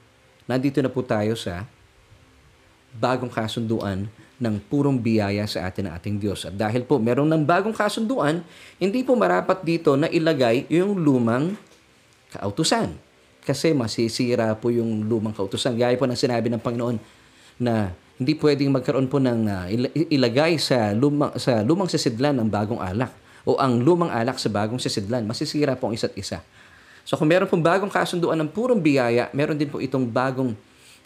nandito 0.48 0.80
na 0.80 0.88
po 0.88 1.04
tayo 1.04 1.36
sa 1.36 1.68
bagong 2.96 3.28
kasunduan 3.28 4.08
ng 4.40 4.56
purong 4.72 4.96
biyaya 4.96 5.44
sa 5.52 5.68
atin 5.68 5.92
ng 5.92 5.94
ating 6.00 6.16
Diyos. 6.16 6.48
At 6.48 6.56
dahil 6.56 6.88
po 6.88 6.96
meron 6.96 7.28
ng 7.28 7.44
bagong 7.44 7.76
kasunduan, 7.76 8.48
hindi 8.80 9.04
po 9.04 9.20
marapat 9.20 9.68
dito 9.68 10.00
na 10.00 10.08
ilagay 10.08 10.72
yung 10.72 10.96
lumang 10.96 11.60
kautusan. 12.32 12.96
Kasi 13.44 13.76
masisira 13.76 14.56
po 14.56 14.72
yung 14.72 15.12
lumang 15.12 15.36
kautusan. 15.36 15.76
Gaya 15.76 16.00
po 16.00 16.08
ng 16.08 16.16
sinabi 16.16 16.48
ng 16.48 16.64
Panginoon 16.64 16.98
na 17.60 17.92
hindi 18.18 18.34
pwedeng 18.38 18.74
magkaroon 18.74 19.08
po 19.08 19.18
ng 19.20 19.40
uh, 19.48 19.66
ilagay 20.12 20.60
sa 20.60 20.92
lumang, 20.92 21.36
sa 21.40 21.62
lumang 21.62 21.88
sisidlan 21.88 22.38
ng 22.38 22.48
bagong 22.50 22.80
alak 22.82 23.14
o 23.46 23.58
ang 23.58 23.82
lumang 23.82 24.12
alak 24.14 24.38
sa 24.38 24.50
bagong 24.52 24.78
sisidlan. 24.78 25.26
Masisira 25.26 25.74
po 25.74 25.90
ang 25.90 25.96
isa't 25.98 26.14
isa. 26.14 26.42
So 27.02 27.18
kung 27.18 27.30
meron 27.30 27.50
pong 27.50 27.66
bagong 27.66 27.90
kasunduan 27.90 28.38
ng 28.46 28.50
purong 28.54 28.78
biyaya, 28.78 29.34
meron 29.34 29.58
din 29.58 29.70
po 29.70 29.82
itong 29.82 30.06
bagong 30.06 30.54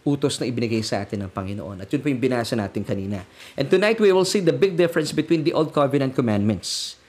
utos 0.05 0.37
na 0.37 0.45
ibinigay 0.45 0.85
sa 0.85 1.01
atin 1.01 1.25
ng 1.25 1.31
Panginoon. 1.33 1.81
At 1.81 1.89
yun 1.89 2.03
po 2.03 2.13
yung 2.13 2.21
binasa 2.21 2.53
natin 2.53 2.85
kanina. 2.85 3.25
And 3.57 3.65
tonight 3.65 3.97
we 3.97 4.13
will 4.13 4.27
see 4.27 4.43
the 4.43 4.53
big 4.53 4.77
difference 4.77 5.09
between 5.09 5.41
the 5.41 5.55
Old 5.55 5.73
Covenant 5.73 6.13
commandments 6.13 6.99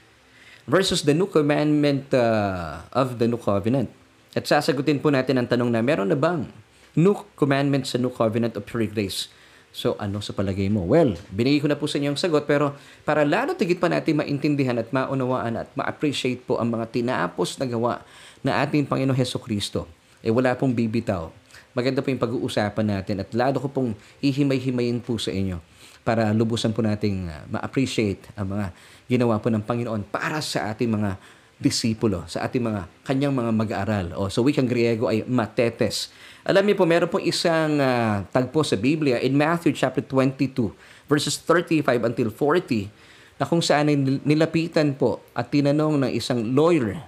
versus 0.65 1.05
the 1.05 1.13
New 1.13 1.29
Commandment 1.29 2.09
uh, 2.17 2.89
of 2.97 3.21
the 3.21 3.29
New 3.29 3.39
Covenant. 3.39 3.93
At 4.33 4.49
sasagutin 4.49 5.01
po 5.01 5.13
natin 5.13 5.37
ang 5.37 5.49
tanong 5.49 5.69
na 5.69 5.85
meron 5.85 6.09
na 6.09 6.17
bang 6.17 6.49
New 6.97 7.13
Commandment 7.37 7.85
sa 7.85 8.01
New 8.01 8.09
Covenant 8.09 8.57
of 8.57 8.65
Pure 8.65 8.97
Grace? 8.97 9.29
So, 9.77 9.93
ano 10.01 10.25
sa 10.25 10.33
palagay 10.33 10.73
mo? 10.73 10.89
Well, 10.89 11.21
binigay 11.29 11.61
ko 11.61 11.69
na 11.69 11.77
po 11.77 11.85
sa 11.85 12.01
inyo 12.01 12.17
ang 12.17 12.17
sagot, 12.17 12.49
pero 12.49 12.73
para 13.05 13.29
lalo 13.29 13.53
tigit 13.53 13.77
pa 13.77 13.93
natin 13.93 14.17
maintindihan 14.17 14.73
at 14.81 14.89
maunawaan 14.89 15.53
at 15.53 15.69
ma-appreciate 15.77 16.49
po 16.49 16.57
ang 16.57 16.73
mga 16.73 16.89
tinapos 16.89 17.61
na 17.61 17.69
gawa 17.69 18.01
na 18.41 18.65
ating 18.65 18.89
Panginoon 18.89 19.13
Heso 19.13 19.37
Kristo, 19.37 19.85
eh 20.25 20.33
wala 20.33 20.57
pong 20.57 20.73
bibitaw. 20.73 21.29
Maganda 21.77 22.01
po 22.01 22.09
yung 22.09 22.25
pag-uusapan 22.25 22.89
natin 22.89 23.21
at 23.21 23.29
lalo 23.37 23.61
ko 23.61 23.69
pong 23.69 23.93
ihimay-himayin 24.25 24.97
po 24.97 25.21
sa 25.21 25.29
inyo 25.29 25.61
para 26.09 26.33
lubusan 26.33 26.73
po 26.73 26.81
nating 26.81 27.29
uh, 27.29 27.45
ma-appreciate 27.53 28.33
ang 28.33 28.57
mga 28.57 28.73
ginawa 29.13 29.37
po 29.37 29.53
ng 29.53 29.61
Panginoon 29.61 30.09
para 30.09 30.41
sa 30.41 30.73
ating 30.73 30.89
mga 30.89 31.21
disipulo, 31.57 32.29
sa 32.29 32.45
ating 32.45 32.61
mga 32.61 32.83
kanyang 33.05 33.33
mga 33.33 33.53
mag-aaral. 33.53 34.07
O 34.21 34.29
sa 34.29 34.45
wikang 34.45 34.69
Griego 34.69 35.09
ay 35.09 35.25
matetes. 35.25 36.13
Alam 36.45 36.69
niyo 36.69 36.77
po, 36.77 36.85
meron 36.85 37.09
pong 37.09 37.25
isang 37.25 37.81
uh, 37.81 38.23
tagpo 38.29 38.61
sa 38.61 38.77
Biblia 38.77 39.17
in 39.25 39.33
Matthew 39.33 39.73
chapter 39.73 40.05
22, 40.05 40.73
verses 41.09 41.41
35 41.41 41.83
until 42.13 42.29
40, 42.29 42.93
na 43.41 43.45
kung 43.49 43.65
saan 43.65 43.89
ay 43.89 43.97
nilapitan 44.25 44.93
po 44.97 45.25
at 45.33 45.49
tinanong 45.49 46.07
ng 46.07 46.13
isang 46.13 46.41
lawyer 46.53 47.01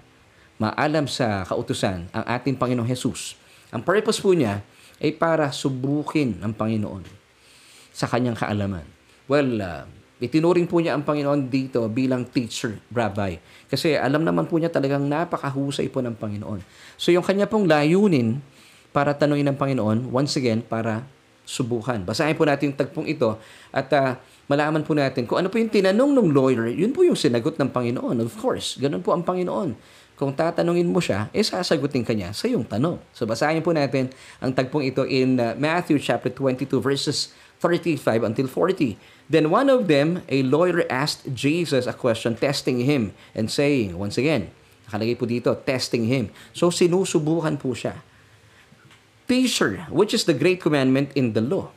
maalam 0.58 1.06
sa 1.06 1.46
kautusan 1.46 2.10
ang 2.10 2.24
ating 2.26 2.58
Panginoong 2.58 2.88
Jesus. 2.88 3.38
Ang 3.70 3.84
purpose 3.84 4.18
po 4.18 4.34
niya 4.34 4.64
ay 4.98 5.14
para 5.14 5.54
subukin 5.54 6.40
ang 6.42 6.50
Panginoon 6.50 7.06
sa 7.94 8.10
kanyang 8.10 8.34
kaalaman. 8.34 8.84
Well, 9.30 9.60
uh, 9.62 9.84
itinuring 10.18 10.66
po 10.66 10.82
niya 10.82 10.98
ang 10.98 11.06
Panginoon 11.06 11.46
dito 11.46 11.82
bilang 11.90 12.26
teacher, 12.26 12.78
rabbi. 12.90 13.38
Kasi 13.70 13.94
alam 13.94 14.22
naman 14.26 14.50
po 14.50 14.58
niya 14.58 14.70
talagang 14.70 15.06
napakahusay 15.06 15.86
po 15.90 16.02
ng 16.02 16.18
Panginoon. 16.18 16.60
So 16.98 17.14
yung 17.14 17.22
kanya 17.26 17.46
pong 17.46 17.70
layunin 17.70 18.42
para 18.90 19.14
tanungin 19.14 19.50
ng 19.54 19.58
Panginoon, 19.58 20.10
once 20.10 20.34
again, 20.38 20.60
para 20.64 21.06
subukan. 21.48 22.04
Basahin 22.04 22.36
po 22.36 22.44
natin 22.44 22.74
yung 22.74 22.78
tagpong 22.78 23.08
ito 23.08 23.40
at 23.72 23.88
uh, 23.96 24.20
malaman 24.52 24.84
po 24.84 24.92
natin 24.92 25.24
kung 25.24 25.40
ano 25.40 25.48
po 25.48 25.56
yung 25.56 25.72
tinanong 25.72 26.12
ng 26.12 26.28
lawyer, 26.36 26.68
yun 26.68 26.92
po 26.92 27.08
yung 27.08 27.16
sinagot 27.16 27.56
ng 27.56 27.72
Panginoon. 27.72 28.20
Of 28.20 28.36
course, 28.36 28.76
ganun 28.76 29.00
po 29.00 29.16
ang 29.16 29.24
Panginoon. 29.24 29.72
Kung 30.18 30.34
tatanungin 30.34 30.90
mo 30.90 30.98
siya, 30.98 31.30
eh 31.30 31.46
sasagutin 31.46 32.02
ka 32.02 32.10
niya 32.10 32.34
sa 32.34 32.50
iyong 32.50 32.66
tanong. 32.66 32.98
So 33.14 33.24
basahin 33.24 33.62
po 33.62 33.70
natin 33.70 34.10
ang 34.42 34.50
tagpong 34.50 34.82
ito 34.82 35.06
in 35.06 35.38
uh, 35.38 35.54
Matthew 35.54 36.02
chapter 36.02 36.28
22 36.28 36.82
verses 36.82 37.32
35 37.60 38.22
until 38.22 38.46
40. 38.46 38.98
Then 39.28 39.50
one 39.50 39.68
of 39.68 39.88
them, 39.88 40.22
a 40.28 40.42
lawyer 40.42 40.84
asked 40.88 41.34
Jesus 41.34 41.86
a 41.86 41.92
question, 41.92 42.36
testing 42.36 42.80
him 42.80 43.12
and 43.34 43.50
saying, 43.50 43.98
once 43.98 44.16
again, 44.16 44.50
nakalagay 44.88 45.18
po 45.18 45.26
dito, 45.26 45.52
testing 45.66 46.06
him. 46.08 46.30
So 46.54 46.70
sinusubukan 46.72 47.60
po 47.60 47.76
siya. 47.76 48.00
Teacher, 49.28 49.84
which 49.92 50.16
is 50.16 50.24
the 50.24 50.32
great 50.32 50.64
commandment 50.64 51.12
in 51.12 51.36
the 51.36 51.44
law? 51.44 51.68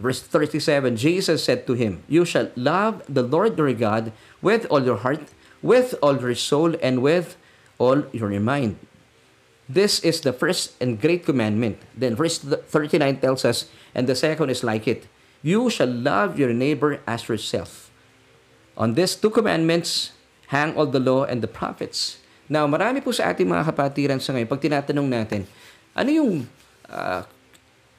Verse 0.00 0.22
37, 0.22 0.96
Jesus 0.96 1.44
said 1.44 1.66
to 1.66 1.74
him, 1.74 2.00
You 2.08 2.24
shall 2.24 2.48
love 2.56 3.02
the 3.10 3.20
Lord 3.20 3.58
your 3.58 3.74
God 3.74 4.14
with 4.40 4.64
all 4.70 4.80
your 4.80 5.02
heart, 5.04 5.28
with 5.60 5.92
all 6.00 6.16
your 6.16 6.38
soul 6.38 6.72
and 6.80 7.02
with 7.02 7.36
all 7.76 8.06
your 8.14 8.32
mind. 8.40 8.78
This 9.68 10.00
is 10.00 10.24
the 10.24 10.32
first 10.32 10.72
and 10.80 10.96
great 10.96 11.28
commandment. 11.28 11.76
Then 11.92 12.16
verse 12.16 12.40
39 12.40 13.20
tells 13.20 13.44
us, 13.44 13.68
and 13.92 14.08
the 14.08 14.16
second 14.16 14.48
is 14.48 14.64
like 14.64 14.88
it. 14.88 15.04
You 15.44 15.68
shall 15.68 15.92
love 15.92 16.40
your 16.40 16.56
neighbor 16.56 17.04
as 17.04 17.28
yourself. 17.28 17.92
On 18.80 18.96
these 18.96 19.14
two 19.14 19.28
commandments 19.28 20.16
hang 20.48 20.72
all 20.72 20.88
the 20.88 21.02
law 21.02 21.28
and 21.28 21.44
the 21.44 21.50
prophets. 21.50 22.16
Now, 22.48 22.64
marami 22.64 23.04
po 23.04 23.12
sa 23.12 23.28
ating 23.28 23.44
mga 23.44 23.68
kapatiran 23.68 24.20
sa 24.24 24.32
ngayon, 24.32 24.48
pag 24.48 24.64
tinatanong 24.64 25.08
natin, 25.08 25.44
ano 25.92 26.08
yung 26.08 26.32
uh, 26.88 27.20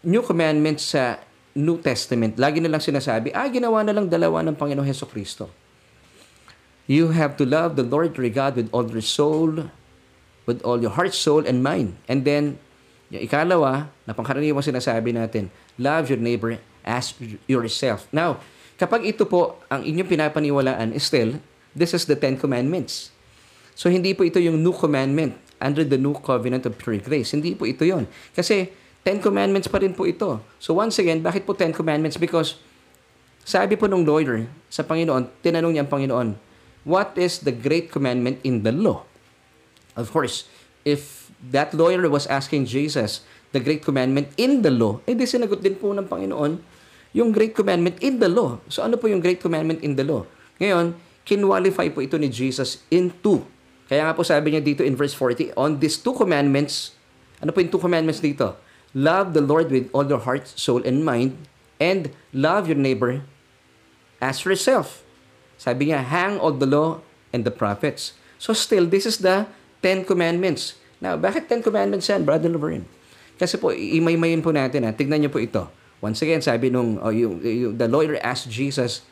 new 0.02 0.26
commandments 0.26 0.98
sa 0.98 1.22
New 1.54 1.78
Testament? 1.78 2.42
Lagi 2.42 2.58
nilang 2.58 2.82
sinasabi, 2.82 3.30
ah, 3.30 3.46
ginawa 3.46 3.86
na 3.86 3.94
lang 3.94 4.10
dalawa 4.10 4.42
ng 4.42 4.58
Panginoong 4.58 4.90
Heso 4.90 5.06
Kristo. 5.06 5.54
You 6.90 7.14
have 7.14 7.38
to 7.38 7.46
love 7.46 7.78
the 7.78 7.86
Lord 7.86 8.18
your 8.18 8.34
God 8.34 8.58
with 8.58 8.74
all 8.74 8.90
your 8.90 9.06
soul, 9.06 9.70
with 10.50 10.66
all 10.66 10.82
your 10.82 10.98
heart, 10.98 11.14
soul, 11.14 11.46
and 11.46 11.62
mind. 11.62 11.94
And 12.10 12.26
then, 12.26 12.58
yung 13.14 13.22
ikalawa, 13.22 13.94
na 14.10 14.18
pangkaraniwang 14.18 14.66
sinasabi 14.66 15.14
natin, 15.14 15.54
love 15.78 16.10
your 16.10 16.18
neighbor 16.18 16.58
as 16.82 17.14
yourself. 17.46 18.10
Now, 18.10 18.42
kapag 18.82 19.06
ito 19.06 19.30
po 19.30 19.62
ang 19.70 19.86
inyong 19.86 20.10
pinapaniwalaan, 20.10 20.98
still, 20.98 21.38
this 21.78 21.94
is 21.94 22.10
the 22.10 22.18
Ten 22.18 22.42
Commandments. 22.42 23.14
So, 23.78 23.94
hindi 23.94 24.18
po 24.18 24.26
ito 24.26 24.42
yung 24.42 24.58
new 24.58 24.74
commandment 24.74 25.38
under 25.62 25.86
the 25.86 26.02
new 26.02 26.18
covenant 26.18 26.66
of 26.66 26.74
pure 26.82 26.98
grace. 26.98 27.38
Hindi 27.38 27.54
po 27.54 27.70
ito 27.70 27.86
yon 27.86 28.10
Kasi, 28.34 28.74
Ten 29.06 29.22
Commandments 29.22 29.70
pa 29.70 29.80
rin 29.80 29.94
po 29.94 30.10
ito. 30.10 30.42
So, 30.58 30.76
once 30.78 30.98
again, 30.98 31.22
bakit 31.22 31.46
po 31.46 31.54
Ten 31.54 31.72
Commandments? 31.72 32.18
Because, 32.18 32.60
sabi 33.46 33.74
po 33.80 33.90
nung 33.90 34.06
lawyer 34.06 34.46
sa 34.70 34.86
Panginoon, 34.86 35.42
tinanong 35.42 35.74
niya 35.74 35.84
ang 35.88 35.92
Panginoon, 35.92 36.30
what 36.86 37.18
is 37.18 37.42
the 37.42 37.56
great 37.56 37.90
commandment 37.90 38.38
in 38.46 38.62
the 38.62 38.70
law? 38.70 39.09
Of 40.00 40.16
course, 40.16 40.48
if 40.88 41.28
that 41.52 41.76
lawyer 41.76 42.08
was 42.08 42.24
asking 42.32 42.72
Jesus 42.72 43.28
the 43.52 43.60
great 43.60 43.84
commandment 43.84 44.32
in 44.40 44.64
the 44.64 44.72
law, 44.72 45.04
eh 45.04 45.12
di 45.12 45.28
sinagot 45.28 45.60
din 45.60 45.76
po 45.76 45.92
ng 45.92 46.08
Panginoon 46.08 46.64
yung 47.12 47.36
great 47.36 47.58
commandment 47.58 48.00
in 48.00 48.22
the 48.22 48.32
law. 48.32 48.62
So 48.72 48.86
ano 48.86 48.96
po 48.96 49.12
yung 49.12 49.20
great 49.20 49.44
commandment 49.44 49.84
in 49.84 50.00
the 50.00 50.06
law? 50.08 50.24
Ngayon, 50.62 50.96
kinwalify 51.28 51.92
po 51.92 52.00
ito 52.00 52.16
ni 52.16 52.32
Jesus 52.32 52.86
in 52.88 53.12
two. 53.20 53.44
Kaya 53.90 54.06
nga 54.06 54.14
po 54.14 54.22
sabi 54.22 54.54
niya 54.54 54.62
dito 54.62 54.86
in 54.86 54.94
verse 54.94 55.18
40, 55.18 55.58
on 55.58 55.82
these 55.82 55.98
two 55.98 56.14
commandments, 56.14 56.94
ano 57.42 57.50
po 57.50 57.60
yung 57.60 57.74
two 57.74 57.82
commandments 57.82 58.22
dito? 58.22 58.54
Love 58.94 59.34
the 59.34 59.42
Lord 59.42 59.74
with 59.74 59.90
all 59.94 60.06
your 60.06 60.22
heart, 60.22 60.46
soul, 60.46 60.82
and 60.86 61.02
mind, 61.02 61.38
and 61.82 62.14
love 62.34 62.70
your 62.70 62.78
neighbor 62.78 63.26
as 64.22 64.46
yourself. 64.46 65.02
Sabi 65.58 65.90
niya, 65.90 66.06
hang 66.06 66.38
all 66.38 66.54
the 66.54 66.70
law 66.70 67.02
and 67.34 67.46
the 67.46 67.54
prophets. 67.54 68.14
So 68.38 68.54
still, 68.54 68.86
this 68.86 69.06
is 69.06 69.22
the 69.26 69.50
Ten 69.80 70.04
Commandments. 70.04 70.76
Now, 71.00 71.16
bakit 71.16 71.48
Ten 71.48 71.64
Commandments 71.64 72.08
yan, 72.08 72.28
Brother 72.28 72.52
Laverne? 72.52 72.86
Kasi 73.40 73.56
po, 73.56 73.72
imay-mayin 73.72 74.44
po 74.44 74.52
natin. 74.52 74.84
Ha? 74.88 74.92
Tignan 74.92 75.24
niyo 75.24 75.32
po 75.32 75.40
ito. 75.40 75.68
Once 76.04 76.20
again, 76.24 76.44
sabi 76.44 76.72
nung, 76.72 77.00
oh, 77.00 77.12
yung, 77.12 77.40
yung, 77.40 77.76
the 77.76 77.88
lawyer 77.88 78.20
asked 78.20 78.52
Jesus, 78.52 79.04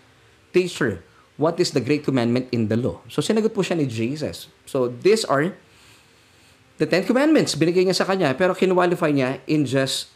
Teacher, 0.51 1.03
what 1.35 1.59
is 1.59 1.71
the 1.75 1.83
great 1.83 2.03
commandment 2.03 2.47
in 2.51 2.67
the 2.71 2.79
law? 2.79 3.03
So, 3.11 3.19
sinagot 3.19 3.51
po 3.51 3.63
siya 3.63 3.79
ni 3.79 3.87
Jesus. 3.87 4.47
So, 4.67 4.91
these 4.91 5.27
are 5.27 5.51
the 6.79 6.87
Ten 6.87 7.03
Commandments. 7.03 7.55
Binigay 7.55 7.87
niya 7.87 7.95
sa 7.95 8.07
kanya, 8.07 8.35
pero 8.35 8.55
kinwalify 8.55 9.11
niya 9.11 9.39
in 9.47 9.67
just 9.67 10.11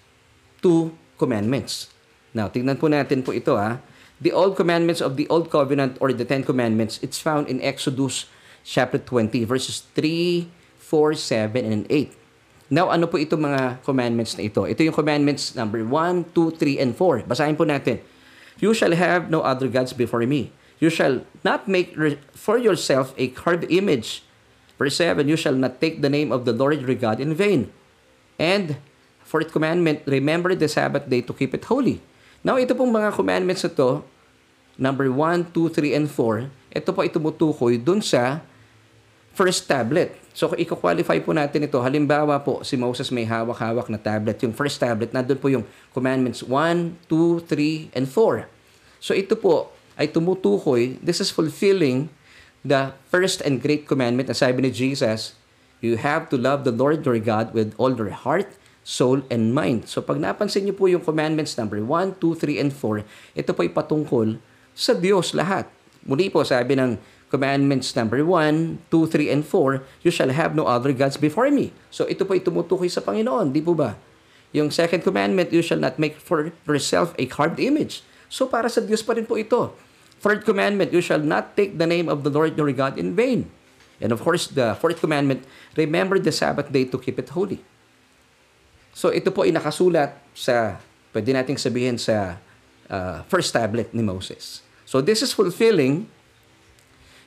two 0.64 0.96
commandments. 1.16 1.92
Now, 2.32 2.48
tignan 2.48 2.80
po 2.80 2.88
natin 2.88 3.24
po 3.24 3.36
ito 3.36 3.60
ha 3.60 3.84
the 4.22 4.32
old 4.32 4.56
commandments 4.56 5.02
of 5.02 5.18
the 5.18 5.26
old 5.28 5.50
covenant 5.50 5.98
or 6.00 6.14
the 6.14 6.24
Ten 6.24 6.46
Commandments, 6.46 7.02
it's 7.02 7.18
found 7.18 7.50
in 7.50 7.58
Exodus 7.66 8.30
chapter 8.63 8.97
20, 8.97 9.43
verses 9.45 9.86
3, 9.93 10.50
4, 10.78 11.13
7, 11.15 11.65
and 11.65 11.84
8. 11.89 12.13
Now, 12.71 12.88
ano 12.88 13.04
po 13.08 13.19
itong 13.19 13.43
mga 13.43 13.84
commandments 13.84 14.39
na 14.39 14.47
ito? 14.47 14.63
Ito 14.63 14.80
yung 14.88 14.95
commandments 14.95 15.52
number 15.60 15.84
1, 15.84 16.32
2, 16.32 16.56
3, 16.56 16.80
and 16.80 16.91
4. 16.95 17.28
Basahin 17.28 17.60
po 17.60 17.67
natin. 17.67 18.00
You 18.63 18.71
shall 18.71 18.95
have 18.95 19.28
no 19.28 19.43
other 19.43 19.67
gods 19.67 19.91
before 19.91 20.24
me. 20.24 20.56
You 20.80 20.88
shall 20.88 21.28
not 21.43 21.67
make 21.67 21.93
for 22.32 22.56
yourself 22.56 23.12
a 23.19 23.28
carved 23.36 23.67
image. 23.67 24.24
Verse 24.80 24.97
7, 24.97 25.28
you 25.28 25.38
shall 25.38 25.54
not 25.54 25.78
take 25.84 26.02
the 26.02 26.10
name 26.10 26.32
of 26.32 26.47
the 26.47 26.56
Lord 26.56 26.82
your 26.82 26.95
God 26.95 27.19
in 27.19 27.36
vain. 27.38 27.69
And, 28.41 28.82
fourth 29.21 29.54
commandment, 29.54 30.02
remember 30.10 30.56
the 30.58 30.71
Sabbath 30.71 31.06
day 31.06 31.21
to 31.21 31.36
keep 31.36 31.54
it 31.54 31.67
holy. 31.69 32.02
Now, 32.41 32.58
ito 32.58 32.74
pong 32.74 32.89
mga 32.89 33.13
commandments 33.13 33.62
na 33.62 33.71
to, 33.78 34.02
number 34.80 35.06
1, 35.12 35.54
2, 35.54 35.69
3, 35.69 35.93
and 35.93 36.08
4, 36.10 36.50
ito 36.74 36.89
po 36.89 37.06
ay 37.06 37.12
tumutukoy 37.13 37.78
dun 37.78 38.02
sa 38.02 38.41
first 39.32 39.67
tablet. 39.67 40.15
So, 40.32 40.52
i-qualify 40.56 41.20
po 41.24 41.36
natin 41.36 41.67
ito, 41.67 41.80
halimbawa 41.84 42.39
po, 42.39 42.63
si 42.63 42.80
Moses 42.80 43.12
may 43.12 43.28
hawak-hawak 43.28 43.91
na 43.91 44.00
tablet. 44.00 44.39
Yung 44.44 44.56
first 44.56 44.80
tablet, 44.80 45.12
nandun 45.12 45.39
po 45.39 45.52
yung 45.52 45.67
commandments 45.91 46.39
1, 46.44 47.08
2, 47.08 47.44
3, 47.48 47.96
and 47.96 48.08
4. 48.08 48.48
So, 49.04 49.12
ito 49.12 49.36
po 49.36 49.72
ay 50.00 50.08
tumutukoy, 50.08 51.00
this 51.04 51.20
is 51.20 51.30
fulfilling 51.30 52.08
the 52.63 52.94
first 53.10 53.41
and 53.41 53.60
great 53.60 53.89
commandment 53.89 54.30
na 54.30 54.38
sabi 54.38 54.63
ni 54.63 54.72
Jesus, 54.72 55.34
you 55.82 55.98
have 55.98 56.30
to 56.30 56.38
love 56.38 56.63
the 56.63 56.74
Lord 56.74 57.04
your 57.04 57.17
God 57.17 57.52
with 57.52 57.74
all 57.76 57.91
your 57.91 58.13
heart, 58.13 58.54
soul, 58.86 59.26
and 59.34 59.52
mind. 59.52 59.89
So 59.89 60.02
pag 60.02 60.22
napansin 60.22 60.70
niyo 60.70 60.78
po 60.78 60.86
yung 60.86 61.02
commandments 61.02 61.58
number 61.58 61.82
1, 61.82 62.22
2, 62.22 62.38
3, 62.38 62.62
and 62.62 62.72
4, 62.74 63.04
ito 63.38 63.50
po 63.52 63.60
ay 63.65 63.72
patungkol 63.74 64.38
sa 64.78 64.94
Diyos 64.94 65.34
lahat. 65.34 65.67
Muli 66.06 66.30
po 66.30 66.46
sabi 66.46 66.78
ng 66.78 66.98
commandments 67.32 67.96
number 67.96 68.20
1, 68.22 68.91
2, 68.91 69.08
3, 69.08 69.32
and 69.32 69.44
4, 69.48 69.82
you 70.04 70.12
shall 70.12 70.30
have 70.30 70.54
no 70.54 70.67
other 70.67 70.91
gods 70.91 71.15
before 71.15 71.48
me. 71.50 71.72
So 71.88 72.04
ito 72.06 72.28
po 72.28 72.36
ay 72.36 72.44
sa 72.92 73.00
Panginoon, 73.00 73.56
di 73.56 73.63
po 73.63 73.71
ba? 73.71 73.96
Yung 74.52 74.67
second 74.67 75.02
commandment, 75.02 75.56
you 75.56 75.63
shall 75.63 75.79
not 75.79 75.96
make 75.96 76.19
for 76.19 76.52
yourself 76.67 77.15
a 77.15 77.23
carved 77.25 77.58
image. 77.63 78.04
So 78.27 78.52
para 78.52 78.67
sa 78.67 78.84
Diyos 78.84 79.00
pa 79.00 79.15
rin 79.15 79.23
po 79.23 79.40
ito. 79.40 79.71
Third 80.21 80.44
commandment, 80.44 80.92
you 80.92 81.02
shall 81.02 81.23
not 81.23 81.56
take 81.56 81.79
the 81.79 81.88
name 81.88 82.12
of 82.12 82.21
the 82.21 82.29
Lord 82.29 82.54
your 82.60 82.69
God 82.75 83.00
in 83.00 83.15
vain. 83.15 83.50
And 84.04 84.12
of 84.12 84.21
course, 84.21 84.52
the 84.52 84.75
fourth 84.77 85.00
commandment, 85.00 85.48
remember 85.73 86.19
the 86.19 86.36
Sabbath 86.36 86.69
day 86.69 86.86
to 86.86 87.00
keep 87.00 87.17
it 87.17 87.32
holy. 87.32 87.63
So 88.92 89.10
ito 89.10 89.32
po 89.32 89.48
ay 89.48 89.56
nakasulat 89.56 90.19
sa, 90.36 90.84
pwede 91.15 91.32
nating 91.32 91.58
sabihin 91.58 91.96
sa 91.96 92.38
uh, 92.92 93.23
first 93.32 93.56
tablet 93.56 93.96
ni 93.96 94.04
Moses. 94.04 94.62
So 94.84 95.00
this 95.00 95.23
is 95.23 95.32
fulfilling 95.32 96.12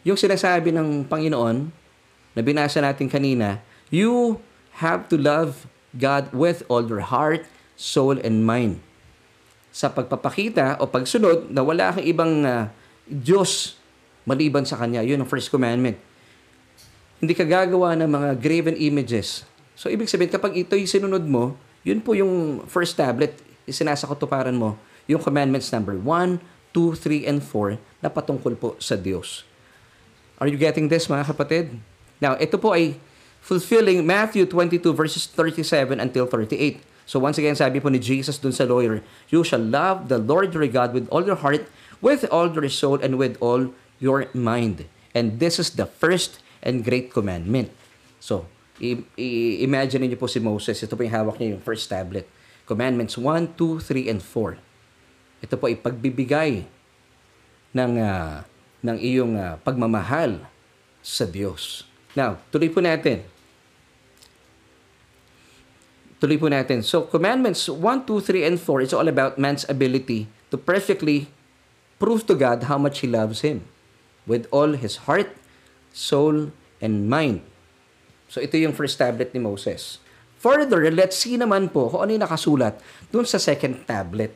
yung 0.05 0.21
sinasabi 0.21 0.69
ng 0.71 1.09
Panginoon 1.09 1.73
na 2.37 2.41
binasa 2.45 2.79
natin 2.79 3.09
kanina, 3.09 3.65
you 3.89 4.37
have 4.79 5.09
to 5.09 5.17
love 5.17 5.65
God 5.97 6.29
with 6.37 6.61
all 6.69 6.85
your 6.85 7.01
heart, 7.09 7.49
soul, 7.75 8.21
and 8.21 8.45
mind. 8.45 8.85
Sa 9.75 9.91
pagpapakita 9.91 10.79
o 10.79 10.87
pagsunod 10.87 11.51
na 11.51 11.65
wala 11.65 11.97
kang 11.97 12.07
ibang 12.07 12.45
uh, 12.45 12.71
Diyos 13.09 13.81
maliban 14.29 14.63
sa 14.69 14.77
Kanya. 14.77 15.01
Yun 15.03 15.25
ang 15.25 15.29
first 15.29 15.49
commandment. 15.49 15.97
Hindi 17.19 17.33
ka 17.33 17.49
gagawa 17.49 17.97
ng 17.97 18.11
mga 18.11 18.31
graven 18.39 18.77
images. 18.77 19.49
So, 19.75 19.89
ibig 19.89 20.07
sabihin, 20.13 20.31
kapag 20.31 20.55
ito'y 20.55 20.85
sinunod 20.85 21.25
mo, 21.25 21.57
yun 21.83 22.05
po 22.05 22.13
yung 22.13 22.63
first 22.69 22.95
tablet, 22.95 23.35
isinasakutuparan 23.65 24.55
mo, 24.55 24.77
yung 25.09 25.21
commandments 25.25 25.73
number 25.73 25.97
1, 25.97 26.39
2, 26.77 27.25
3, 27.25 27.31
and 27.31 27.41
4 27.41 27.81
na 28.05 28.09
patungkol 28.13 28.55
po 28.55 28.69
sa 28.79 28.95
Diyos. 28.95 29.54
Are 30.39 30.51
you 30.51 30.59
getting 30.59 30.91
this, 30.91 31.07
mga 31.07 31.31
kapatid? 31.31 31.79
Now, 32.19 32.35
ito 32.39 32.59
po 32.59 32.75
ay 32.75 32.99
fulfilling 33.45 34.03
Matthew 34.03 34.49
22 34.49 34.81
verses 34.97 35.29
37 35.29 36.01
until 36.01 36.25
38. 36.27 36.81
So 37.05 37.21
once 37.21 37.37
again, 37.37 37.53
sabi 37.53 37.85
po 37.85 37.93
ni 37.93 38.01
Jesus 38.01 38.41
dun 38.41 38.57
sa 38.57 38.65
lawyer, 38.65 39.05
You 39.29 39.45
shall 39.45 39.61
love 39.61 40.09
the 40.09 40.17
Lord 40.17 40.57
your 40.57 40.65
God 40.73 40.97
with 40.97 41.05
all 41.13 41.21
your 41.21 41.37
heart, 41.37 41.69
with 42.01 42.25
all 42.33 42.49
your 42.49 42.65
soul, 42.73 42.97
and 42.97 43.21
with 43.21 43.37
all 43.45 43.77
your 44.01 44.33
mind. 44.33 44.89
And 45.13 45.37
this 45.39 45.61
is 45.61 45.77
the 45.77 45.85
first 45.85 46.41
and 46.65 46.81
great 46.81 47.13
commandment. 47.13 47.69
So, 48.19 48.49
i- 48.81 49.05
i- 49.21 49.61
imagine 49.61 50.09
niyo 50.09 50.17
po 50.17 50.27
si 50.27 50.41
Moses. 50.41 50.81
Ito 50.81 50.97
po 50.97 51.05
yung 51.05 51.13
hawak 51.13 51.37
niya 51.37 51.55
yung 51.55 51.63
first 51.63 51.93
tablet. 51.93 52.25
Commandments 52.65 53.21
1, 53.21 53.53
2, 53.61 53.77
3, 53.85 54.09
and 54.09 54.25
4. 54.25 54.57
Ito 55.45 55.61
po 55.61 55.69
ay 55.69 55.77
pagbibigay 55.77 56.65
ng, 57.77 57.93
ah, 58.01 58.49
ng 58.85 59.01
iyong 59.01 59.41
ah, 59.41 59.57
pagmamahal 59.65 60.45
sa 61.01 61.25
Diyos. 61.25 61.89
Now, 62.13 62.37
tuloy 62.53 62.69
po 62.69 62.85
natin. 62.85 63.25
Tuloy 66.21 66.37
po 66.37 66.53
natin. 66.53 66.85
So, 66.85 67.09
commandments 67.09 67.67
1, 67.67 67.81
2, 68.07 68.21
3, 68.21 68.49
and 68.49 68.59
4, 68.61 68.85
it's 68.85 68.97
all 68.97 69.09
about 69.09 69.41
man's 69.41 69.65
ability 69.67 70.29
to 70.53 70.57
perfectly 70.61 71.33
prove 71.99 72.29
to 72.29 72.37
God 72.37 72.69
how 72.69 72.77
much 72.77 73.01
he 73.01 73.09
loves 73.09 73.41
Him 73.41 73.65
with 74.29 74.49
all 74.49 74.73
his 74.73 75.05
heart, 75.05 75.33
soul, 75.93 76.53
and 76.81 77.09
mind. 77.09 77.45
So, 78.29 78.41
ito 78.41 78.57
yung 78.57 78.73
first 78.73 78.97
tablet 78.97 79.33
ni 79.37 79.41
Moses. 79.41 80.01
Further, 80.41 80.93
let's 80.93 81.17
see 81.17 81.41
naman 81.41 81.73
po 81.73 81.89
kung 81.89 82.05
ano 82.05 82.11
yung 82.13 82.25
nakasulat 82.25 82.77
dun 83.09 83.25
sa 83.25 83.41
second 83.41 83.85
tablet. 83.89 84.33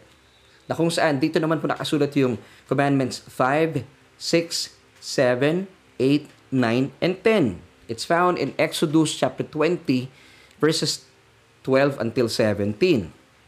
Na 0.69 0.77
kung 0.77 0.93
saan, 0.93 1.17
dito 1.21 1.41
naman 1.41 1.61
po 1.61 1.69
nakasulat 1.69 2.13
yung 2.17 2.37
commandments 2.69 3.25
5, 3.33 3.98
6, 4.19 4.75
7, 5.01 5.71
8, 5.99 6.29
9, 6.53 6.93
and 7.01 7.15
10. 7.23 7.63
It's 7.89 8.05
found 8.05 8.37
in 8.37 8.53
Exodus 8.61 9.17
chapter 9.17 9.47
20, 9.47 10.11
verses 10.61 11.07
12 11.65 11.97
until 12.03 12.29
17. 12.29 12.77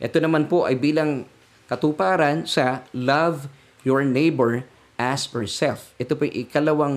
Ito 0.00 0.16
naman 0.22 0.48
po 0.48 0.64
ay 0.64 0.80
bilang 0.80 1.28
katuparan 1.68 2.48
sa 2.48 2.86
love 2.96 3.52
your 3.84 4.02
neighbor 4.06 4.64
as 4.96 5.28
yourself. 5.28 5.92
Ito 6.00 6.16
po 6.16 6.24
yung 6.24 6.36
ikalawang 6.48 6.96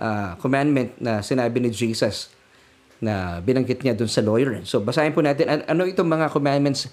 ah, 0.00 0.40
commandment 0.40 0.96
na 0.96 1.20
sinabi 1.20 1.60
ni 1.60 1.68
Jesus 1.68 2.32
na 3.00 3.40
binanggit 3.40 3.80
niya 3.80 3.96
dun 3.96 4.08
sa 4.08 4.20
lawyer. 4.20 4.60
So 4.68 4.80
basahin 4.80 5.16
po 5.16 5.24
natin 5.24 5.48
an- 5.48 5.66
ano 5.68 5.88
itong 5.88 6.08
mga 6.08 6.28
commandments 6.28 6.92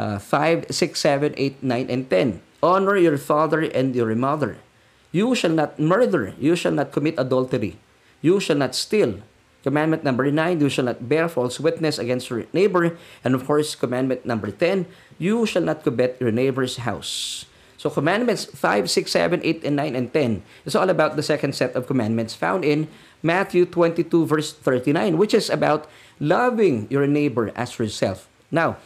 uh, 0.00 0.16
5, 0.18 0.72
6, 0.72 0.96
7, 0.96 1.36
8, 1.36 1.60
9, 1.60 1.92
and 1.92 2.04
10. 2.08 2.40
Honor 2.64 2.96
your 2.96 3.20
father 3.20 3.60
and 3.60 3.92
your 3.92 4.08
mother. 4.16 4.56
You 5.14 5.38
shall 5.38 5.54
not 5.54 5.78
murder. 5.78 6.34
You 6.42 6.58
shall 6.58 6.74
not 6.74 6.90
commit 6.90 7.14
adultery. 7.22 7.78
You 8.18 8.42
shall 8.42 8.58
not 8.58 8.74
steal. 8.74 9.22
Commandment 9.62 10.02
number 10.02 10.26
9, 10.26 10.60
you 10.60 10.68
shall 10.68 10.90
not 10.90 11.06
bear 11.06 11.30
false 11.30 11.62
witness 11.62 12.02
against 12.02 12.28
your 12.28 12.50
neighbor. 12.52 12.98
And 13.22 13.32
of 13.38 13.46
course, 13.46 13.78
commandment 13.78 14.26
number 14.26 14.50
10, 14.50 14.90
you 15.22 15.46
shall 15.46 15.62
not 15.62 15.86
covet 15.86 16.18
your 16.18 16.34
neighbor's 16.34 16.82
house. 16.82 17.46
So 17.78 17.88
commandments 17.88 18.44
5, 18.44 18.90
6, 18.90 19.12
7, 19.12 19.40
8, 19.44 19.62
and 19.62 19.76
9, 19.76 19.94
and 19.94 20.12
10 20.12 20.42
is 20.66 20.74
all 20.74 20.90
about 20.90 21.14
the 21.14 21.22
second 21.22 21.54
set 21.54 21.78
of 21.78 21.86
commandments 21.86 22.34
found 22.34 22.64
in 22.64 22.88
Matthew 23.22 23.64
22, 23.70 24.26
verse 24.26 24.52
39, 24.52 25.16
which 25.16 25.32
is 25.32 25.48
about 25.48 25.86
loving 26.18 26.88
your 26.90 27.06
neighbor 27.06 27.52
as 27.54 27.78
yourself. 27.78 28.26
Now, 28.50 28.82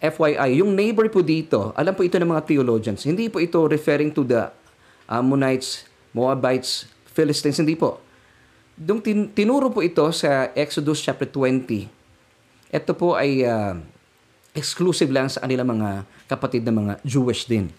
FYI, 0.00 0.60
yung 0.60 0.76
neighbor 0.76 1.08
po 1.08 1.24
dito, 1.24 1.72
alam 1.72 1.96
po 1.96 2.04
ito 2.04 2.20
ng 2.20 2.28
mga 2.28 2.44
theologians, 2.44 3.02
hindi 3.08 3.32
po 3.32 3.40
ito 3.40 3.64
referring 3.64 4.12
to 4.12 4.22
the 4.22 4.48
Ammonites, 5.08 5.88
Moabites, 6.12 6.88
Philistines, 7.10 7.56
hindi 7.56 7.78
po. 7.78 8.02
Dung 8.76 9.00
tin- 9.00 9.32
tinuro 9.32 9.72
po 9.72 9.80
ito 9.80 10.04
sa 10.12 10.52
Exodus 10.52 11.00
chapter 11.00 11.24
20. 11.24 11.88
Ito 12.68 12.92
po 12.92 13.16
ay 13.16 13.40
ah, 13.48 13.80
exclusive 14.52 15.08
lang 15.08 15.32
sa 15.32 15.40
kanilang 15.40 15.80
mga 15.80 16.04
kapatid 16.28 16.60
na 16.66 16.76
mga 16.76 16.92
Jewish 17.00 17.48
din. 17.48 17.72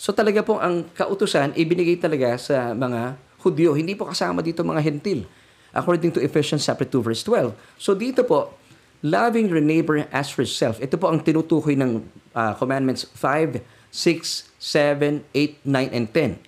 So 0.00 0.16
talaga 0.16 0.40
po 0.40 0.56
ang 0.58 0.88
kautusan 0.96 1.52
ibinigay 1.52 2.00
talaga 2.00 2.40
sa 2.40 2.72
mga 2.72 3.20
Hudyo, 3.42 3.74
hindi 3.74 3.98
po 3.98 4.06
kasama 4.06 4.38
dito 4.38 4.62
mga 4.62 4.78
Hentil. 4.78 5.26
According 5.74 6.14
to 6.14 6.20
Ephesians 6.22 6.62
chapter 6.62 6.86
2 6.86 7.02
verse 7.02 7.22
12. 7.26 7.50
So 7.74 7.98
dito 7.98 8.22
po, 8.22 8.54
loving 9.02 9.50
your 9.50 9.60
neighbor 9.60 10.06
as 10.14 10.30
yourself. 10.38 10.78
Ito 10.78 10.94
po 10.96 11.10
ang 11.10 11.20
tinutukoy 11.20 11.74
ng 11.74 12.06
ah, 12.32 12.54
commandments 12.54 13.04
5, 13.18 13.58
6, 13.90 14.48
7, 14.56 15.26
8, 15.34 15.58
9, 15.66 15.90
and 15.90 16.06
10. 16.08 16.38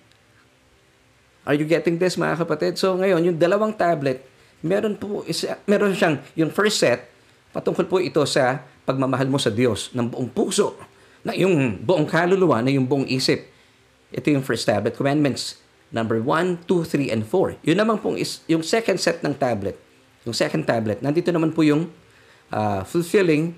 Are 1.45 1.53
you 1.53 1.67
getting 1.67 2.01
this 2.01 2.17
mga 2.17 2.41
kapatid? 2.41 2.79
So 2.79 2.97
ngayon, 2.97 3.21
yung 3.21 3.37
dalawang 3.37 3.75
tablet, 3.77 4.25
meron 4.65 4.97
po 4.97 5.21
isa, 5.29 5.61
meron 5.69 5.93
siyang 5.93 6.17
yung 6.33 6.49
first 6.49 6.81
set 6.81 7.05
patungkol 7.53 7.85
po 7.85 8.01
ito 8.01 8.23
sa 8.25 8.65
pagmamahal 8.83 9.29
mo 9.29 9.37
sa 9.37 9.53
Diyos 9.53 9.93
ng 9.93 10.09
buong 10.09 10.31
puso, 10.33 10.73
na 11.21 11.37
yung 11.37 11.79
buong 11.85 12.09
kaluluwa, 12.09 12.59
na 12.65 12.73
yung 12.73 12.89
buong 12.89 13.05
isip. 13.07 13.45
Ito 14.09 14.33
yung 14.33 14.43
first 14.43 14.65
tablet 14.65 14.97
commandments 14.97 15.61
number 15.93 16.19
1, 16.19 16.67
2, 16.67 17.09
3 17.09 17.13
and 17.13 17.23
4. 17.23 17.61
Yun 17.63 17.77
naman 17.77 18.01
pong 18.01 18.17
is 18.19 18.41
yung 18.49 18.65
second 18.65 18.97
set 18.97 19.21
ng 19.21 19.31
tablet. 19.37 19.77
Yung 20.25 20.33
second 20.33 20.65
tablet, 20.65 20.99
nandito 20.99 21.29
naman 21.29 21.53
po 21.53 21.61
yung 21.61 21.87
ah, 22.55 22.87
fulfilling 22.87 23.51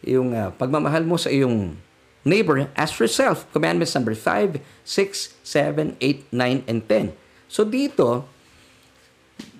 yung 0.00 0.32
ah, 0.32 0.48
pagmamahal 0.48 1.04
mo 1.04 1.20
sa 1.20 1.28
iyong 1.28 1.76
neighbor 2.24 2.64
as 2.72 2.96
yourself. 2.96 3.44
Commandments 3.52 3.92
number 3.92 4.16
5, 4.16 4.60
6, 4.84 5.36
7, 5.44 6.00
8, 6.00 6.32
9, 6.32 6.64
and 6.64 6.80
10. 6.80 7.12
So 7.48 7.68
dito, 7.68 8.24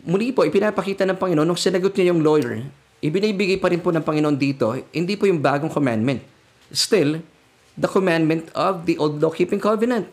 muli 0.09 0.32
po, 0.32 0.49
ipinapakita 0.49 1.05
ng 1.05 1.20
Panginoon, 1.20 1.45
nung 1.45 1.61
sinagot 1.61 1.93
niya 1.93 2.16
yung 2.16 2.24
lawyer, 2.24 2.64
ibinibigay 3.05 3.61
pa 3.61 3.68
rin 3.68 3.80
po 3.80 3.93
ng 3.93 4.05
Panginoon 4.05 4.36
dito, 4.36 4.72
hindi 4.93 5.14
po 5.14 5.28
yung 5.28 5.41
bagong 5.41 5.70
commandment. 5.70 6.24
Still, 6.72 7.20
the 7.78 7.89
commandment 7.89 8.51
of 8.53 8.84
the 8.89 8.99
old 8.99 9.20
law-keeping 9.22 9.62
covenant. 9.62 10.11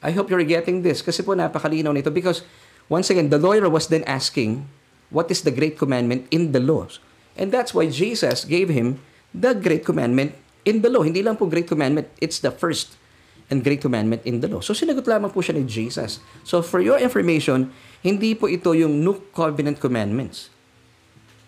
I 0.00 0.16
hope 0.16 0.32
you're 0.32 0.46
getting 0.46 0.80
this 0.80 1.04
kasi 1.04 1.20
po 1.20 1.36
napakalinaw 1.36 1.92
nito 1.92 2.08
because 2.08 2.40
once 2.88 3.12
again, 3.12 3.28
the 3.28 3.36
lawyer 3.36 3.68
was 3.68 3.92
then 3.92 4.06
asking, 4.08 4.64
what 5.12 5.28
is 5.28 5.44
the 5.44 5.52
great 5.52 5.76
commandment 5.76 6.24
in 6.32 6.56
the 6.56 6.62
laws? 6.62 7.02
And 7.40 7.48
that's 7.48 7.72
why 7.72 7.88
Jesus 7.88 8.44
gave 8.44 8.68
him 8.68 9.00
the 9.32 9.56
great 9.56 9.88
commandment 9.88 10.36
in 10.68 10.84
the 10.84 10.92
law. 10.92 11.00
Hindi 11.00 11.24
lang 11.24 11.40
po 11.40 11.48
great 11.48 11.64
commandment, 11.64 12.12
it's 12.20 12.36
the 12.44 12.52
first 12.52 13.00
and 13.48 13.64
great 13.64 13.80
commandment 13.80 14.22
in 14.28 14.44
the 14.44 14.48
law. 14.52 14.60
So 14.60 14.76
sinagot 14.76 15.08
lamang 15.08 15.32
po 15.32 15.40
siya 15.40 15.56
ni 15.56 15.64
Jesus. 15.64 16.20
So 16.44 16.60
for 16.60 16.84
your 16.84 17.00
information, 17.00 17.72
hindi 18.04 18.36
po 18.36 18.46
ito 18.46 18.76
yung 18.76 19.00
new 19.00 19.18
covenant 19.32 19.80
commandments. 19.80 20.52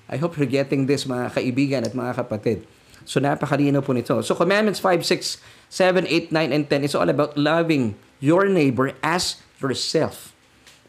I 0.08 0.16
hope 0.16 0.40
you're 0.40 0.50
getting 0.50 0.88
this 0.88 1.04
mga 1.04 1.36
kaibigan 1.36 1.84
at 1.84 1.92
mga 1.92 2.24
kapatid. 2.24 2.64
So 3.04 3.20
napakalino 3.20 3.84
po 3.84 3.92
nito. 3.92 4.18
So 4.24 4.34
commandments 4.34 4.80
5, 4.80 5.04
6, 5.04 5.38
7, 5.70 6.08
8, 6.08 6.32
9, 6.34 6.56
and 6.56 6.64
10 6.66 6.88
is 6.88 6.96
all 6.96 7.08
about 7.08 7.36
loving 7.38 7.94
your 8.18 8.48
neighbor 8.48 8.96
as 9.04 9.44
yourself. 9.62 10.32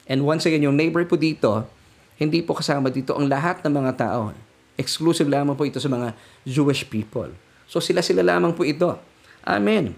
And 0.08 0.28
once 0.28 0.44
again, 0.44 0.64
yung 0.64 0.76
neighbor 0.76 1.06
po 1.08 1.16
dito, 1.16 1.70
hindi 2.20 2.44
po 2.44 2.58
kasama 2.58 2.92
dito 2.92 3.16
ang 3.16 3.30
lahat 3.30 3.64
ng 3.64 3.74
mga 3.74 3.92
tao. 3.96 4.36
Exclusive 4.76 5.30
lamang 5.30 5.54
po 5.54 5.68
ito 5.68 5.78
sa 5.78 5.90
mga 5.90 6.18
Jewish 6.44 6.86
people. 6.90 7.30
So 7.70 7.78
sila-sila 7.82 8.26
lamang 8.26 8.54
po 8.58 8.66
ito. 8.66 8.98
Amen. 9.46 9.94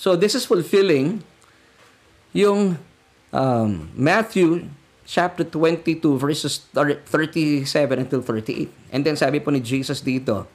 So 0.00 0.16
this 0.16 0.32
is 0.32 0.48
fulfilling 0.48 1.20
yung 2.32 2.80
um, 3.34 3.90
Matthew 3.92 4.70
chapter 5.06 5.42
22 5.42 5.98
verses 6.16 6.62
37 6.72 7.66
until 7.98 8.22
38. 8.22 8.70
And 8.94 9.02
then 9.02 9.18
sabi 9.18 9.42
po 9.42 9.50
ni 9.50 9.58
Jesus 9.58 9.98
dito, 9.98 10.46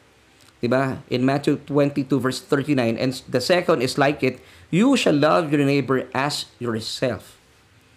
'di 0.64 0.72
ba? 0.72 1.04
In 1.12 1.28
Matthew 1.28 1.60
22 1.68 2.18
verse 2.18 2.40
39 2.40 2.96
and 2.96 3.12
the 3.28 3.44
second 3.44 3.84
is 3.84 4.00
like 4.00 4.24
it, 4.24 4.40
you 4.72 4.96
shall 4.96 5.16
love 5.16 5.52
your 5.52 5.62
neighbor 5.68 6.08
as 6.16 6.48
yourself. 6.58 7.36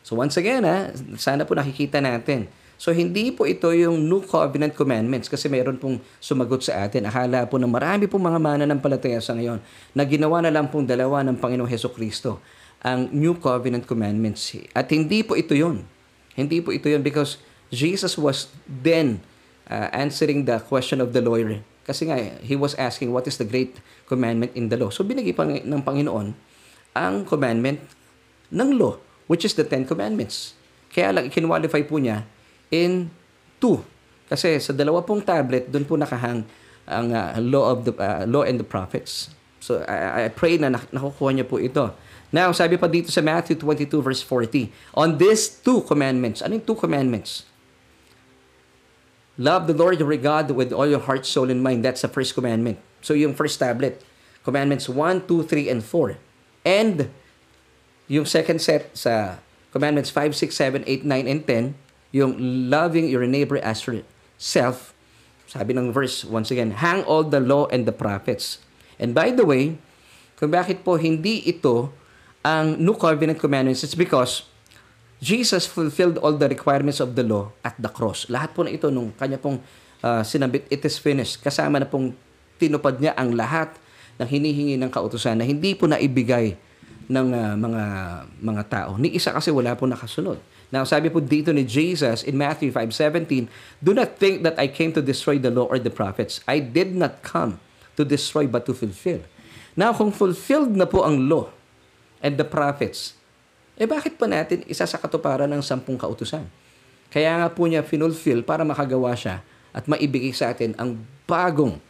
So 0.03 0.17
once 0.17 0.41
again, 0.41 0.65
ha, 0.65 0.91
sana 1.21 1.45
po 1.45 1.55
nakikita 1.55 2.01
natin. 2.01 2.51
So 2.79 2.95
hindi 2.95 3.35
po 3.35 3.43
ito 3.43 3.75
yung 3.75 4.07
New 4.07 4.23
Covenant 4.23 4.71
Commandments 4.79 5.27
kasi 5.27 5.51
mayroon 5.51 5.83
pong 5.83 5.99
sumagot 6.23 6.63
sa 6.63 6.87
atin. 6.87 7.11
Akala 7.11 7.43
po 7.51 7.59
na 7.59 7.67
marami 7.67 8.07
pong 8.07 8.23
mga 8.31 8.39
mananampalataya 8.39 9.19
sa 9.19 9.35
ngayon 9.35 9.59
na 9.99 10.07
ginawa 10.07 10.39
na 10.47 10.55
lang 10.55 10.71
pong 10.71 10.87
dalawa 10.87 11.27
ng 11.27 11.43
Panginoong 11.43 11.67
Heso 11.67 11.91
Kristo 11.91 12.39
ang 12.79 13.11
New 13.11 13.35
Covenant 13.43 13.83
Commandments. 13.83 14.55
At 14.79 14.95
hindi 14.95 15.27
po 15.27 15.35
ito 15.35 15.59
yun. 15.59 15.83
Hindi 16.39 16.63
po 16.63 16.71
ito 16.71 16.87
yun 16.87 17.03
because 17.03 17.43
Jesus 17.75 18.15
was 18.15 18.47
then 18.63 19.27
uh, 19.67 19.91
answering 19.91 20.47
the 20.47 20.63
question 20.63 21.03
of 21.03 21.11
the 21.11 21.19
lawyer. 21.19 21.59
Kasi 21.83 22.07
nga, 22.07 22.15
he 22.47 22.55
was 22.55 22.79
asking 22.79 23.11
what 23.11 23.27
is 23.27 23.43
the 23.43 23.49
great 23.49 23.83
commandment 24.07 24.55
in 24.55 24.71
the 24.71 24.79
law. 24.79 24.95
So 24.95 25.03
binigay 25.03 25.35
pa 25.35 25.51
ng 25.51 25.83
Panginoon 25.83 26.31
ang 26.95 27.27
commandment 27.27 27.83
ng 28.55 28.79
law, 28.79 29.03
which 29.27 29.43
is 29.43 29.59
the 29.59 29.67
Ten 29.67 29.83
Commandments. 29.83 30.55
Kaya 30.95 31.11
lang, 31.11 31.27
ikinwalify 31.27 31.83
po 31.83 31.99
niya 31.99 32.23
in 32.71 33.11
two. 33.63 33.83
Kasi 34.29 34.61
sa 34.61 34.77
dalawa 34.77 35.01
pong 35.05 35.25
tablet, 35.25 35.69
doon 35.73 35.85
po 35.89 35.97
nakahang 35.97 36.45
ang 36.89 37.09
uh, 37.13 37.37
law 37.41 37.73
of 37.73 37.85
the 37.85 37.93
uh, 37.97 38.25
law 38.25 38.45
and 38.45 38.57
the 38.61 38.67
prophets. 38.67 39.33
So 39.61 39.85
I, 39.85 40.29
I 40.29 40.33
pray 40.33 40.57
na 40.57 40.73
nak- 40.73 40.93
nakukuha 40.93 41.37
niya 41.37 41.47
po 41.49 41.61
ito. 41.61 41.93
Now, 42.29 42.53
sabi 42.53 42.77
pa 42.77 42.89
dito 42.89 43.09
sa 43.09 43.25
Matthew 43.25 43.57
22 43.57 44.05
verse 44.05 44.21
40, 44.21 44.69
on 44.93 45.17
these 45.17 45.49
two 45.49 45.81
commandments. 45.89 46.45
Ano 46.45 46.61
yung 46.61 46.67
two 46.69 46.77
commandments? 46.77 47.49
Love 49.39 49.71
the 49.71 49.77
Lord 49.77 49.97
your 50.03 50.13
God 50.19 50.51
with 50.53 50.75
all 50.75 50.85
your 50.85 51.01
heart, 51.01 51.25
soul, 51.25 51.49
and 51.49 51.63
mind. 51.63 51.87
That's 51.87 52.03
the 52.03 52.11
first 52.11 52.35
commandment. 52.35 52.83
So 53.01 53.15
yung 53.15 53.33
first 53.39 53.63
tablet. 53.63 54.03
Commandments 54.43 54.91
1, 54.91 55.31
2, 55.31 55.47
3, 55.47 55.73
and 55.73 55.81
4. 55.81 56.19
And 56.67 57.09
yung 58.11 58.27
second 58.27 58.61
set 58.61 58.91
sa 58.97 59.39
Commandments 59.71 60.11
5, 60.11 60.35
6, 60.35 60.57
7, 60.57 60.85
8, 60.85 61.05
9, 61.05 61.29
and 61.29 61.43
10, 61.47 61.88
yung 62.13 62.37
loving 62.69 63.09
your 63.09 63.29
neighbor 63.29 63.61
as 63.61 63.85
yourself, 63.85 64.97
sabi 65.49 65.73
ng 65.73 65.93
verse, 65.93 66.25
once 66.25 66.53
again, 66.53 66.77
hang 66.77 67.05
all 67.05 67.25
the 67.25 67.41
law 67.41 67.69
and 67.73 67.89
the 67.89 67.95
prophets. 67.95 68.61
And 69.01 69.17
by 69.17 69.33
the 69.33 69.45
way, 69.45 69.81
kung 70.37 70.53
bakit 70.53 70.85
po 70.85 71.01
hindi 71.01 71.45
ito 71.49 71.93
ang 72.45 72.77
New 72.81 72.97
Covenant 72.97 73.41
Commandments, 73.41 73.85
it's 73.85 73.97
because 73.97 74.47
Jesus 75.19 75.67
fulfilled 75.67 76.17
all 76.23 76.39
the 76.39 76.47
requirements 76.47 77.03
of 77.03 77.19
the 77.19 77.27
law 77.27 77.51
at 77.67 77.75
the 77.81 77.91
cross. 77.91 78.31
Lahat 78.31 78.55
po 78.55 78.63
na 78.63 78.71
ito 78.71 78.87
nung 78.89 79.11
kanya 79.19 79.41
pong 79.41 79.59
uh, 80.03 80.23
sinabit, 80.23 80.71
it 80.71 80.83
is 80.87 80.95
finished. 80.97 81.43
Kasama 81.43 81.83
na 81.83 81.89
pong 81.91 82.15
tinupad 82.59 83.03
niya 83.03 83.19
ang 83.19 83.35
lahat 83.35 83.75
ng 84.19 84.29
hinihingi 84.29 84.75
ng 84.79 84.91
kautusan 84.91 85.39
na 85.39 85.47
hindi 85.47 85.75
po 85.75 85.91
naibigay 85.91 86.55
ng 87.09 87.27
uh, 87.35 87.55
mga 87.57 87.83
mga 88.39 88.63
tao. 88.69 88.91
Ni 89.01 89.15
isa 89.17 89.35
kasi 89.35 89.51
wala 89.51 89.75
po 89.75 89.89
nakasunod. 89.89 90.39
Now, 90.69 90.85
sabi 90.85 91.09
po 91.09 91.25
dito 91.25 91.49
ni 91.49 91.65
Jesus 91.65 92.21
in 92.21 92.37
Matthew 92.37 92.69
5:17, 92.69 93.49
"Do 93.81 93.97
not 93.97 94.21
think 94.21 94.45
that 94.45 94.61
I 94.61 94.69
came 94.69 94.93
to 94.93 95.01
destroy 95.01 95.41
the 95.41 95.49
law 95.49 95.65
or 95.65 95.81
the 95.81 95.93
prophets. 95.93 96.45
I 96.45 96.61
did 96.61 96.93
not 96.93 97.25
come 97.25 97.57
to 97.97 98.05
destroy 98.05 98.45
but 98.45 98.69
to 98.69 98.77
fulfill." 98.77 99.25
Now, 99.73 99.97
kung 99.97 100.13
fulfilled 100.13 100.77
na 100.77 100.85
po 100.85 101.09
ang 101.09 101.31
law 101.31 101.49
and 102.21 102.37
the 102.37 102.45
prophets, 102.45 103.17
eh 103.81 103.89
bakit 103.89 104.21
pa 104.21 104.29
natin 104.29 104.67
isa 104.69 104.85
sa 104.85 105.01
katuparan 105.01 105.49
ng 105.49 105.63
sampung 105.65 105.97
kautusan? 105.97 106.45
Kaya 107.09 107.41
nga 107.41 107.49
po 107.49 107.65
niya 107.65 107.81
finulfill 107.81 108.45
para 108.45 108.61
makagawa 108.67 109.17
siya 109.17 109.41
at 109.73 109.89
maibigay 109.89 110.37
sa 110.37 110.53
atin 110.53 110.77
ang 110.77 111.01
bagong 111.25 111.81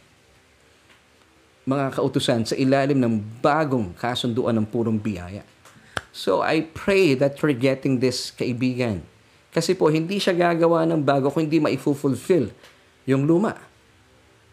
mga 1.67 1.99
kautusan 1.99 2.47
sa 2.47 2.55
ilalim 2.55 2.97
ng 2.97 3.43
bagong 3.43 3.93
kasunduan 3.99 4.55
ng 4.57 4.67
purong 4.71 4.97
biyaya. 4.97 5.43
So 6.11 6.43
I 6.43 6.67
pray 6.67 7.15
that 7.19 7.39
you're 7.39 7.55
getting 7.55 8.03
this, 8.03 8.35
kaibigan. 8.35 9.07
Kasi 9.55 9.73
po, 9.73 9.89
hindi 9.89 10.21
siya 10.21 10.35
gagawa 10.37 10.85
ng 10.85 11.01
bago 11.01 11.33
kung 11.33 11.47
hindi 11.47 11.63
maifulfill 11.63 12.53
yung 13.09 13.25
luma. 13.25 13.57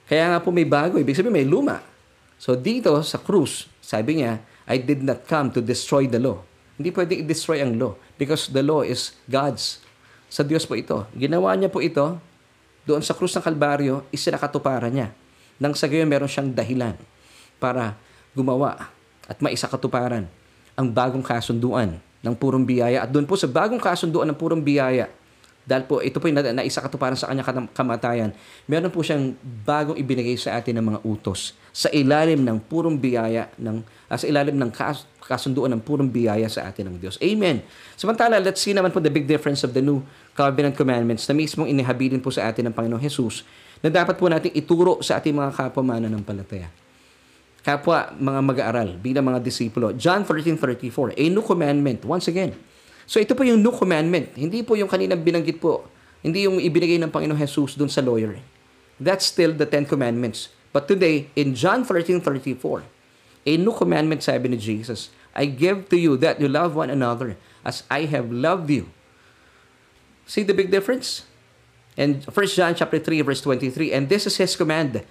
Kaya 0.06 0.32
nga 0.32 0.40
po 0.40 0.54
may 0.54 0.66
bago, 0.66 1.02
ibig 1.02 1.18
sabihin 1.18 1.34
may 1.34 1.48
luma. 1.48 1.82
So 2.38 2.54
dito 2.54 2.94
sa 3.02 3.18
krus, 3.18 3.66
sabi 3.82 4.22
niya, 4.22 4.40
I 4.70 4.78
did 4.82 5.02
not 5.02 5.26
come 5.26 5.50
to 5.54 5.62
destroy 5.62 6.06
the 6.06 6.22
law. 6.22 6.42
Hindi 6.76 6.92
pwede 6.92 7.18
i-destroy 7.22 7.64
ang 7.64 7.78
law 7.80 7.96
because 8.20 8.52
the 8.52 8.62
law 8.62 8.84
is 8.84 9.16
God's. 9.26 9.82
Sa 10.30 10.44
Diyos 10.44 10.68
po 10.68 10.76
ito. 10.76 11.08
Ginawa 11.16 11.56
niya 11.56 11.72
po 11.72 11.80
ito 11.80 12.20
doon 12.86 13.02
sa 13.02 13.18
krus 13.18 13.34
ng 13.34 13.42
Kalbaryo, 13.42 14.06
isinakatuparan 14.14 14.94
niya. 14.94 15.10
Nang 15.58 15.74
sa 15.74 15.88
gayon, 15.88 16.06
meron 16.06 16.30
siyang 16.30 16.52
dahilan 16.54 17.00
para 17.58 17.98
gumawa 18.36 18.92
at 19.26 19.40
maisakatuparan 19.42 20.28
ang 20.76 20.92
bagong 20.92 21.24
kasunduan 21.24 21.98
ng 22.22 22.36
purong 22.36 22.68
biyaya. 22.68 23.08
At 23.08 23.10
doon 23.12 23.24
po 23.24 23.40
sa 23.40 23.48
bagong 23.48 23.80
kasunduan 23.80 24.28
ng 24.30 24.38
purong 24.38 24.62
biyaya, 24.62 25.08
dahil 25.66 25.84
po 25.90 25.98
ito 25.98 26.22
po 26.22 26.30
yung 26.30 26.38
na, 26.38 26.62
naisa 26.62 26.78
katuparan 26.78 27.18
sa 27.18 27.26
kanyang 27.26 27.66
kamatayan, 27.74 28.30
meron 28.70 28.94
po 28.94 29.02
siyang 29.02 29.34
bagong 29.66 29.98
ibinigay 29.98 30.38
sa 30.38 30.62
atin 30.62 30.78
ng 30.78 30.86
mga 30.94 31.00
utos 31.02 31.58
sa 31.74 31.90
ilalim 31.90 32.46
ng 32.46 32.62
purong 32.70 32.96
biyaya, 32.96 33.50
ng, 33.58 33.82
uh, 33.82 34.16
sa 34.16 34.30
ilalim 34.30 34.56
ng 34.56 34.70
kas, 34.70 35.10
kasunduan 35.26 35.74
ng 35.74 35.82
purong 35.82 36.08
biyaya 36.08 36.46
sa 36.46 36.70
atin 36.70 36.94
ng 36.94 37.02
Diyos. 37.02 37.18
Amen. 37.18 37.66
Samantala, 37.98 38.38
let's 38.38 38.62
see 38.62 38.78
naman 38.78 38.94
po 38.94 39.02
the 39.02 39.10
big 39.10 39.26
difference 39.26 39.66
of 39.66 39.74
the 39.74 39.82
new 39.82 40.06
covenant 40.38 40.78
commandments 40.78 41.26
na 41.26 41.34
mismong 41.34 41.68
inihabilin 41.68 42.22
po 42.22 42.30
sa 42.30 42.46
atin 42.46 42.70
ng 42.70 42.76
Panginoong 42.78 43.02
Jesus 43.02 43.42
na 43.82 43.90
dapat 43.90 44.16
po 44.16 44.30
natin 44.30 44.54
ituro 44.54 45.02
sa 45.02 45.18
ating 45.18 45.34
mga 45.34 45.52
kapwa 45.52 45.98
ng 45.98 46.22
palataya. 46.22 46.70
Kapwa 47.66 48.14
mga 48.14 48.40
mag-aaral 48.46 48.90
bilang 49.02 49.26
mga 49.26 49.42
disipulo. 49.42 49.90
John 49.98 50.22
13:34, 50.22 51.18
a 51.18 51.26
new 51.34 51.42
commandment. 51.42 52.06
Once 52.06 52.30
again. 52.30 52.54
So 53.10 53.18
ito 53.18 53.34
po 53.34 53.42
yung 53.42 53.66
new 53.66 53.74
commandment. 53.74 54.38
Hindi 54.38 54.62
po 54.62 54.78
yung 54.78 54.86
kaninang 54.86 55.26
binanggit 55.26 55.58
po. 55.58 55.90
Hindi 56.22 56.46
yung 56.46 56.62
ibinigay 56.62 57.02
ng 57.02 57.10
Panginoong 57.10 57.42
Jesus 57.42 57.74
doon 57.74 57.90
sa 57.90 58.06
lawyer. 58.06 58.38
That's 59.02 59.26
still 59.26 59.58
the 59.58 59.66
Ten 59.66 59.90
Commandments. 59.90 60.54
But 60.70 60.86
today, 60.86 61.34
in 61.34 61.58
John 61.58 61.82
13:34, 61.82 62.86
a 63.50 63.54
new 63.58 63.74
commandment 63.74 64.22
sabi 64.22 64.54
ni 64.54 64.62
Jesus, 64.62 65.10
I 65.34 65.50
give 65.50 65.90
to 65.90 65.98
you 65.98 66.22
that 66.22 66.38
you 66.38 66.46
love 66.46 66.78
one 66.78 66.94
another 66.94 67.34
as 67.66 67.82
I 67.90 68.06
have 68.06 68.30
loved 68.30 68.70
you. 68.70 68.94
See 70.30 70.46
the 70.46 70.54
big 70.54 70.70
difference? 70.70 71.26
And 71.98 72.22
1 72.28 72.54
John 72.54 72.78
chapter 72.78 73.02
3 73.02 73.26
verse 73.26 73.42
23, 73.42 73.90
and 73.90 74.06
this 74.06 74.30
is 74.30 74.38
his 74.38 74.54
command, 74.54 75.02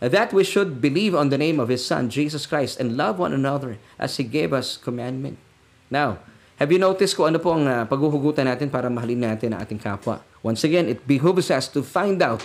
that 0.00 0.32
we 0.32 0.44
should 0.44 0.80
believe 0.80 1.16
on 1.16 1.32
the 1.32 1.40
name 1.40 1.58
of 1.58 1.72
His 1.72 1.84
Son, 1.84 2.08
Jesus 2.12 2.44
Christ, 2.44 2.76
and 2.78 2.96
love 2.96 3.18
one 3.18 3.32
another 3.32 3.80
as 3.96 4.16
He 4.16 4.24
gave 4.24 4.52
us 4.52 4.76
commandment. 4.76 5.40
Now, 5.88 6.20
have 6.60 6.72
you 6.72 6.80
noticed 6.80 7.16
kung 7.16 7.32
ano 7.32 7.38
po 7.40 7.56
ang 7.56 7.64
uh, 7.68 7.84
paghuhugutan 7.88 8.48
natin 8.48 8.68
para 8.68 8.88
mahalin 8.88 9.24
natin 9.24 9.52
ang 9.56 9.64
ating 9.64 9.80
kapwa? 9.80 10.20
Once 10.44 10.64
again, 10.64 10.88
it 10.88 11.04
behooves 11.08 11.48
us 11.48 11.68
to 11.68 11.80
find 11.80 12.20
out 12.20 12.44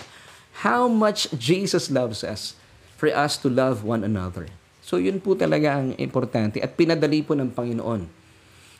how 0.64 0.88
much 0.88 1.30
Jesus 1.36 1.88
loves 1.88 2.20
us 2.20 2.56
for 2.96 3.08
us 3.08 3.40
to 3.40 3.48
love 3.48 3.84
one 3.84 4.04
another. 4.04 4.48
So 4.82 4.98
yun 4.98 5.22
po 5.22 5.38
talaga 5.38 5.78
ang 5.78 5.94
importante 5.96 6.58
at 6.58 6.74
pinadali 6.74 7.22
po 7.22 7.38
ng 7.38 7.54
Panginoon 7.54 8.02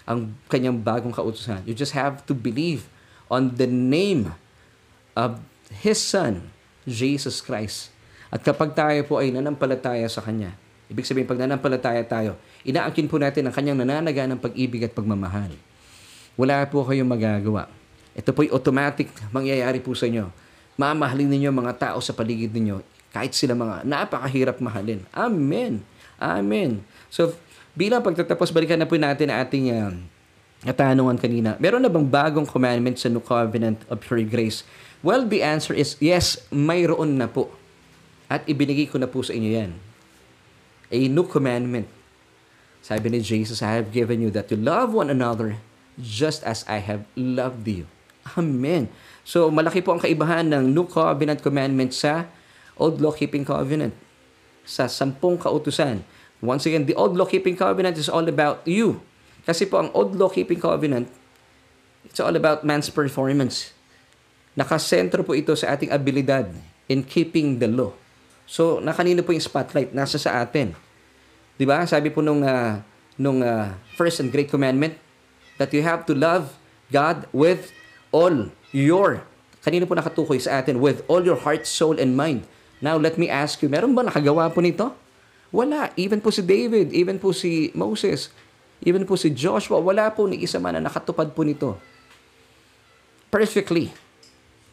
ang 0.03 0.35
kanyang 0.51 0.83
bagong 0.83 1.15
kautusan. 1.15 1.63
You 1.63 1.79
just 1.79 1.95
have 1.95 2.27
to 2.27 2.35
believe 2.35 2.91
on 3.31 3.55
the 3.57 3.71
name 3.71 4.35
of 5.15 5.39
His 5.71 6.03
Son, 6.03 6.51
Jesus 6.85 7.39
Christ. 7.39 7.92
At 8.33 8.41
kapag 8.41 8.73
tayo 8.73 8.97
po 9.05 9.21
ay 9.21 9.29
nanampalataya 9.29 10.09
sa 10.09 10.25
Kanya, 10.25 10.57
ibig 10.89 11.05
sabihin 11.05 11.29
pag 11.29 11.37
nanampalataya 11.37 12.01
tayo, 12.09 12.41
inaangkin 12.65 13.05
po 13.05 13.21
natin 13.21 13.45
ang 13.45 13.53
Kanyang 13.53 13.85
nananaga 13.85 14.25
ng 14.25 14.41
pag-ibig 14.41 14.89
at 14.89 14.97
pagmamahal. 14.97 15.53
Wala 16.41 16.65
po 16.65 16.81
kayong 16.81 17.13
magagawa. 17.13 17.69
Ito 18.17 18.33
po'y 18.33 18.49
automatic 18.49 19.13
mangyayari 19.29 19.85
po 19.85 19.93
sa 19.93 20.09
inyo. 20.09 20.33
Mamahalin 20.81 21.29
ninyo 21.29 21.53
mga 21.53 21.77
tao 21.77 21.99
sa 22.01 22.17
paligid 22.17 22.57
ninyo, 22.57 22.81
kahit 23.13 23.37
sila 23.37 23.53
mga 23.53 23.85
napakahirap 23.85 24.57
mahalin. 24.65 25.05
Amen. 25.13 25.85
Amen. 26.17 26.81
So, 27.13 27.37
bilang 27.77 28.01
pagtatapos, 28.01 28.49
balikan 28.49 28.81
na 28.81 28.89
po 28.89 28.97
natin 28.97 29.29
ating 29.29 29.77
uh, 29.77 29.93
katanungan 30.65 31.21
kanina. 31.21 31.61
Meron 31.61 31.85
na 31.85 31.93
bang 31.93 32.09
bagong 32.09 32.49
commandment 32.49 32.97
sa 32.97 33.13
New 33.13 33.21
Covenant 33.21 33.85
of 33.93 34.01
Pure 34.01 34.25
Grace? 34.33 34.65
Well, 35.05 35.29
the 35.29 35.45
answer 35.45 35.77
is 35.77 36.01
yes, 36.01 36.41
mayroon 36.49 37.21
na 37.21 37.29
po. 37.29 37.53
At 38.33 38.49
ibinigay 38.49 38.89
ko 38.89 38.97
na 38.97 39.05
po 39.05 39.21
sa 39.21 39.37
inyo 39.37 39.51
yan. 39.53 39.77
A 40.89 40.99
new 41.13 41.29
commandment. 41.29 41.85
Sabi 42.81 43.13
ni 43.13 43.21
Jesus, 43.21 43.61
I 43.61 43.77
have 43.77 43.93
given 43.93 44.25
you 44.25 44.33
that 44.33 44.49
you 44.49 44.57
love 44.57 44.97
one 44.97 45.13
another 45.13 45.61
just 46.01 46.41
as 46.49 46.65
I 46.65 46.81
have 46.81 47.05
loved 47.13 47.69
you. 47.69 47.85
Amen. 48.41 48.89
So, 49.21 49.53
malaki 49.53 49.85
po 49.85 49.93
ang 49.93 50.01
kaibahan 50.01 50.49
ng 50.49 50.73
New 50.73 50.89
Covenant 50.89 51.45
Commandment 51.45 51.93
sa 51.93 52.25
Old 52.81 53.05
Law-Keeping 53.05 53.45
Covenant. 53.45 53.93
Sa 54.65 54.89
sampung 54.89 55.37
kautusan. 55.37 56.01
Once 56.41 56.65
again, 56.65 56.89
the 56.89 56.97
Old 56.97 57.13
Law-Keeping 57.15 57.61
Covenant 57.61 58.01
is 58.01 58.09
all 58.09 58.25
about 58.25 58.65
you. 58.65 59.05
Kasi 59.45 59.69
po 59.69 59.79
ang 59.79 59.93
Old 59.93 60.17
Law-Keeping 60.17 60.59
Covenant, 60.59 61.13
it's 62.09 62.19
all 62.19 62.35
about 62.35 62.65
man's 62.65 62.89
performance. 62.89 63.77
Nakasentro 64.57 65.21
po 65.21 65.37
ito 65.37 65.53
sa 65.53 65.77
ating 65.77 65.93
abilidad 65.93 66.51
in 66.91 67.05
keeping 67.05 67.61
the 67.61 67.69
law. 67.69 67.95
So, 68.53 68.85
na 68.85 68.93
kanino 68.93 69.25
po 69.25 69.33
yung 69.33 69.41
spotlight? 69.41 69.97
Nasa 69.97 70.21
sa 70.21 70.45
atin. 70.45 70.77
'Di 71.57 71.65
ba? 71.65 71.81
Sabi 71.89 72.13
po 72.13 72.21
nung 72.21 72.45
uh, 72.45 72.85
nung 73.17 73.41
uh, 73.41 73.73
first 73.97 74.21
and 74.21 74.29
great 74.29 74.53
commandment 74.53 74.93
that 75.57 75.73
you 75.73 75.81
have 75.81 76.05
to 76.05 76.13
love 76.13 76.53
God 76.93 77.25
with 77.33 77.73
all 78.13 78.53
your 78.77 79.25
kanino 79.65 79.89
po 79.89 79.97
nakatukoy 79.97 80.37
sa 80.37 80.61
atin 80.61 80.85
with 80.85 81.01
all 81.09 81.25
your 81.25 81.41
heart, 81.41 81.65
soul 81.65 81.97
and 81.97 82.13
mind. 82.13 82.45
Now, 82.83 83.01
let 83.01 83.17
me 83.17 83.31
ask 83.31 83.63
you, 83.63 83.73
meron 83.73 83.95
ba 83.97 84.05
nakagawa 84.05 84.51
po 84.53 84.59
nito? 84.61 84.91
Wala. 85.55 85.95
Even 85.95 86.19
po 86.19 86.35
si 86.35 86.43
David, 86.43 86.91
even 86.91 87.23
po 87.23 87.31
si 87.31 87.71
Moses, 87.79 88.35
even 88.83 89.07
po 89.07 89.15
si 89.15 89.31
Joshua, 89.31 89.79
wala 89.79 90.11
po 90.11 90.27
ni 90.27 90.43
isa 90.43 90.59
man 90.59 90.75
na 90.75 90.91
nakatupad 90.91 91.31
po 91.31 91.47
nito. 91.47 91.79
Perfectly. 93.31 93.95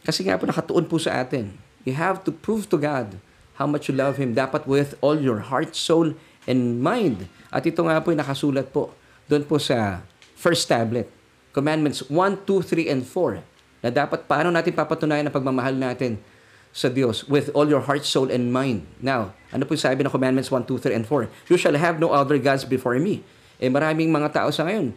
Kasi 0.02 0.26
nga 0.26 0.42
po 0.42 0.50
nakatuon 0.50 0.90
po 0.90 0.98
sa 0.98 1.22
atin. 1.22 1.54
You 1.86 1.94
have 1.94 2.26
to 2.26 2.34
prove 2.34 2.66
to 2.74 2.82
God 2.82 3.14
how 3.60 3.68
much 3.68 3.92
you 3.92 3.94
love 3.94 4.16
Him. 4.16 4.32
Dapat 4.32 4.64
with 4.64 4.96
all 5.04 5.20
your 5.20 5.44
heart, 5.44 5.76
soul, 5.76 6.16
and 6.48 6.80
mind. 6.80 7.28
At 7.52 7.68
ito 7.68 7.84
nga 7.84 8.00
po 8.00 8.16
nakasulat 8.16 8.72
po 8.72 8.96
doon 9.28 9.44
po 9.44 9.60
sa 9.60 10.02
first 10.40 10.66
tablet. 10.66 11.12
Commandments 11.52 12.08
1, 12.08 12.48
2, 12.48 12.88
3, 12.88 12.88
and 12.88 13.04
4 13.04 13.44
na 13.84 13.90
dapat 13.92 14.24
paano 14.24 14.50
natin 14.50 14.72
papatunayan 14.72 15.28
ang 15.28 15.36
pagmamahal 15.36 15.76
natin 15.76 16.20
sa 16.70 16.88
Diyos 16.88 17.26
with 17.28 17.52
all 17.52 17.68
your 17.68 17.84
heart, 17.84 18.08
soul, 18.08 18.32
and 18.32 18.54
mind. 18.54 18.86
Now, 19.04 19.36
ano 19.52 19.66
po 19.68 19.76
yung 19.76 19.84
sabi 19.84 20.06
ng 20.06 20.14
Commandments 20.14 20.48
1, 20.48 20.64
2, 20.64 20.96
3, 20.96 20.98
and 21.04 21.06
4? 21.06 21.52
You 21.52 21.58
shall 21.60 21.76
have 21.76 21.98
no 22.00 22.14
other 22.14 22.38
gods 22.40 22.64
before 22.64 22.96
me. 23.02 23.26
Eh 23.60 23.68
maraming 23.68 24.08
mga 24.08 24.32
tao 24.32 24.50
sa 24.54 24.64
ngayon, 24.64 24.96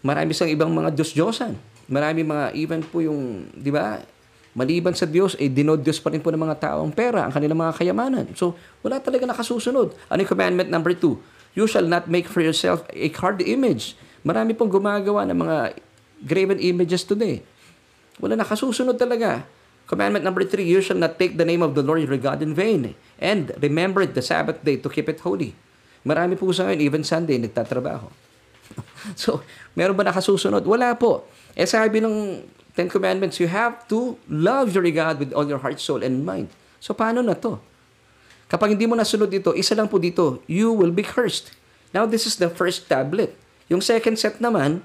marami 0.00 0.32
sang 0.32 0.48
ibang 0.48 0.72
mga 0.72 0.94
Diyos-Diyosan. 0.96 1.58
Marami 1.90 2.24
mga, 2.24 2.54
even 2.56 2.80
po 2.82 3.02
yung, 3.02 3.50
di 3.52 3.68
ba, 3.68 4.00
maliban 4.56 4.96
sa 4.96 5.04
Diyos, 5.04 5.36
eh 5.36 5.52
dinod-Diyos 5.52 6.00
pa 6.00 6.08
rin 6.08 6.24
po 6.24 6.32
ng 6.32 6.40
mga 6.40 6.56
tao 6.56 6.78
ang 6.80 6.88
pera, 6.88 7.28
ang 7.28 7.32
kanilang 7.36 7.60
mga 7.60 7.76
kayamanan. 7.76 8.26
So, 8.32 8.56
wala 8.80 8.96
talaga 9.04 9.28
nakasusunod. 9.28 9.92
Ano 10.08 10.18
yung 10.24 10.32
commandment 10.32 10.72
number 10.72 10.96
two? 10.96 11.20
You 11.52 11.68
shall 11.68 11.84
not 11.84 12.08
make 12.08 12.24
for 12.24 12.40
yourself 12.40 12.80
a 12.88 13.12
carved 13.12 13.44
image. 13.44 13.92
Marami 14.24 14.56
pong 14.56 14.72
gumagawa 14.72 15.28
ng 15.28 15.36
mga 15.44 15.56
graven 16.24 16.56
images 16.56 17.04
today. 17.04 17.44
Wala 18.16 18.40
nakasusunod 18.40 18.96
talaga. 18.96 19.44
Commandment 19.86 20.24
number 20.24 20.42
three, 20.42 20.64
you 20.64 20.80
shall 20.80 20.98
not 20.98 21.20
take 21.20 21.36
the 21.36 21.46
name 21.46 21.60
of 21.60 21.76
the 21.76 21.84
Lord 21.84 22.02
your 22.02 22.16
God 22.16 22.40
in 22.40 22.56
vain. 22.56 22.96
And 23.20 23.52
remember 23.60 24.08
the 24.08 24.24
Sabbath 24.24 24.64
day 24.64 24.80
to 24.80 24.88
keep 24.88 25.06
it 25.06 25.20
holy. 25.20 25.52
Marami 26.02 26.34
po 26.34 26.48
sa 26.50 26.66
ngayon, 26.66 26.80
even 26.80 27.02
Sunday, 27.04 27.36
nagtatrabaho. 27.36 28.08
so, 29.20 29.44
meron 29.76 29.94
ba 29.94 30.02
nakasusunod? 30.08 30.64
Wala 30.64 30.96
po. 30.96 31.28
Eh 31.52 31.68
sabi 31.68 32.00
ng 32.00 32.40
Ten 32.76 32.92
Commandments, 32.92 33.40
you 33.40 33.48
have 33.48 33.88
to 33.88 34.20
love 34.28 34.76
your 34.76 34.84
God 34.92 35.16
with 35.16 35.32
all 35.32 35.48
your 35.48 35.64
heart, 35.64 35.80
soul, 35.80 36.04
and 36.04 36.28
mind. 36.28 36.52
So, 36.76 36.92
paano 36.92 37.24
na 37.24 37.32
to? 37.32 37.56
Kapag 38.52 38.76
hindi 38.76 38.84
mo 38.84 38.94
nasunod 38.94 39.32
dito, 39.32 39.56
isa 39.56 39.72
lang 39.72 39.88
po 39.88 39.96
dito, 39.96 40.44
you 40.44 40.70
will 40.70 40.92
be 40.92 41.02
cursed. 41.02 41.56
Now, 41.96 42.04
this 42.04 42.28
is 42.28 42.36
the 42.36 42.52
first 42.52 42.86
tablet. 42.86 43.32
Yung 43.72 43.80
second 43.80 44.20
set 44.20 44.38
naman, 44.38 44.84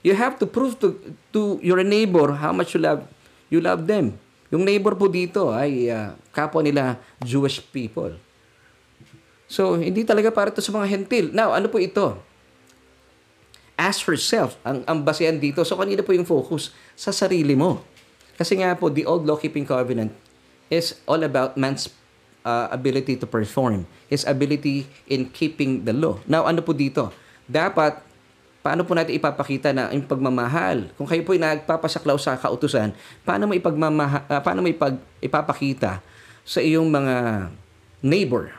you 0.00 0.16
have 0.16 0.40
to 0.40 0.48
prove 0.48 0.80
to, 0.80 0.96
to 1.36 1.60
your 1.60 1.84
neighbor 1.84 2.32
how 2.40 2.50
much 2.50 2.72
you 2.72 2.80
love, 2.80 3.04
you 3.52 3.60
love 3.60 3.84
them. 3.84 4.16
Yung 4.48 4.64
neighbor 4.64 4.96
po 4.96 5.06
dito 5.06 5.52
ay 5.52 5.92
uh, 5.92 6.16
kapwa 6.32 6.64
nila 6.64 6.96
Jewish 7.20 7.60
people. 7.60 8.16
So, 9.48 9.76
hindi 9.76 10.02
talaga 10.02 10.32
para 10.32 10.48
to 10.48 10.64
sa 10.64 10.72
mga 10.72 10.88
hentil. 10.88 11.26
Now, 11.36 11.52
ano 11.52 11.68
po 11.68 11.76
ito? 11.76 12.16
As 13.78 14.02
for 14.02 14.18
self, 14.18 14.58
ang, 14.66 14.82
ang 14.90 15.06
basehan 15.06 15.38
dito. 15.38 15.62
So, 15.62 15.78
kanina 15.78 16.02
po 16.02 16.10
yung 16.10 16.26
focus 16.26 16.74
sa 16.98 17.14
sarili 17.14 17.54
mo. 17.54 17.86
Kasi 18.34 18.58
nga 18.58 18.74
po, 18.74 18.90
the 18.90 19.06
old 19.06 19.22
law-keeping 19.22 19.62
covenant 19.62 20.10
is 20.66 20.98
all 21.06 21.22
about 21.22 21.54
man's 21.54 21.86
uh, 22.42 22.66
ability 22.74 23.14
to 23.14 23.26
perform. 23.30 23.86
His 24.10 24.26
ability 24.26 24.90
in 25.06 25.30
keeping 25.30 25.86
the 25.86 25.94
law. 25.94 26.18
Now, 26.26 26.50
ano 26.50 26.58
po 26.58 26.74
dito? 26.74 27.14
Dapat, 27.46 28.02
paano 28.66 28.82
po 28.82 28.98
natin 28.98 29.14
ipapakita 29.14 29.70
na 29.70 29.94
yung 29.94 30.10
pagmamahal? 30.10 30.90
Kung 30.98 31.06
kayo 31.06 31.22
po 31.22 31.38
ay 31.38 31.40
nagpapasaklaw 31.40 32.18
sa 32.18 32.34
kautusan, 32.34 32.90
paano 33.22 33.46
mo, 33.46 33.54
ipagmamaha, 33.54 34.26
uh, 34.26 34.42
paano 34.42 34.66
mo 34.66 34.66
ipag, 34.66 34.98
ipapakita 35.22 36.02
sa 36.42 36.58
iyong 36.58 36.90
mga 36.90 37.46
neighbor 38.02 38.57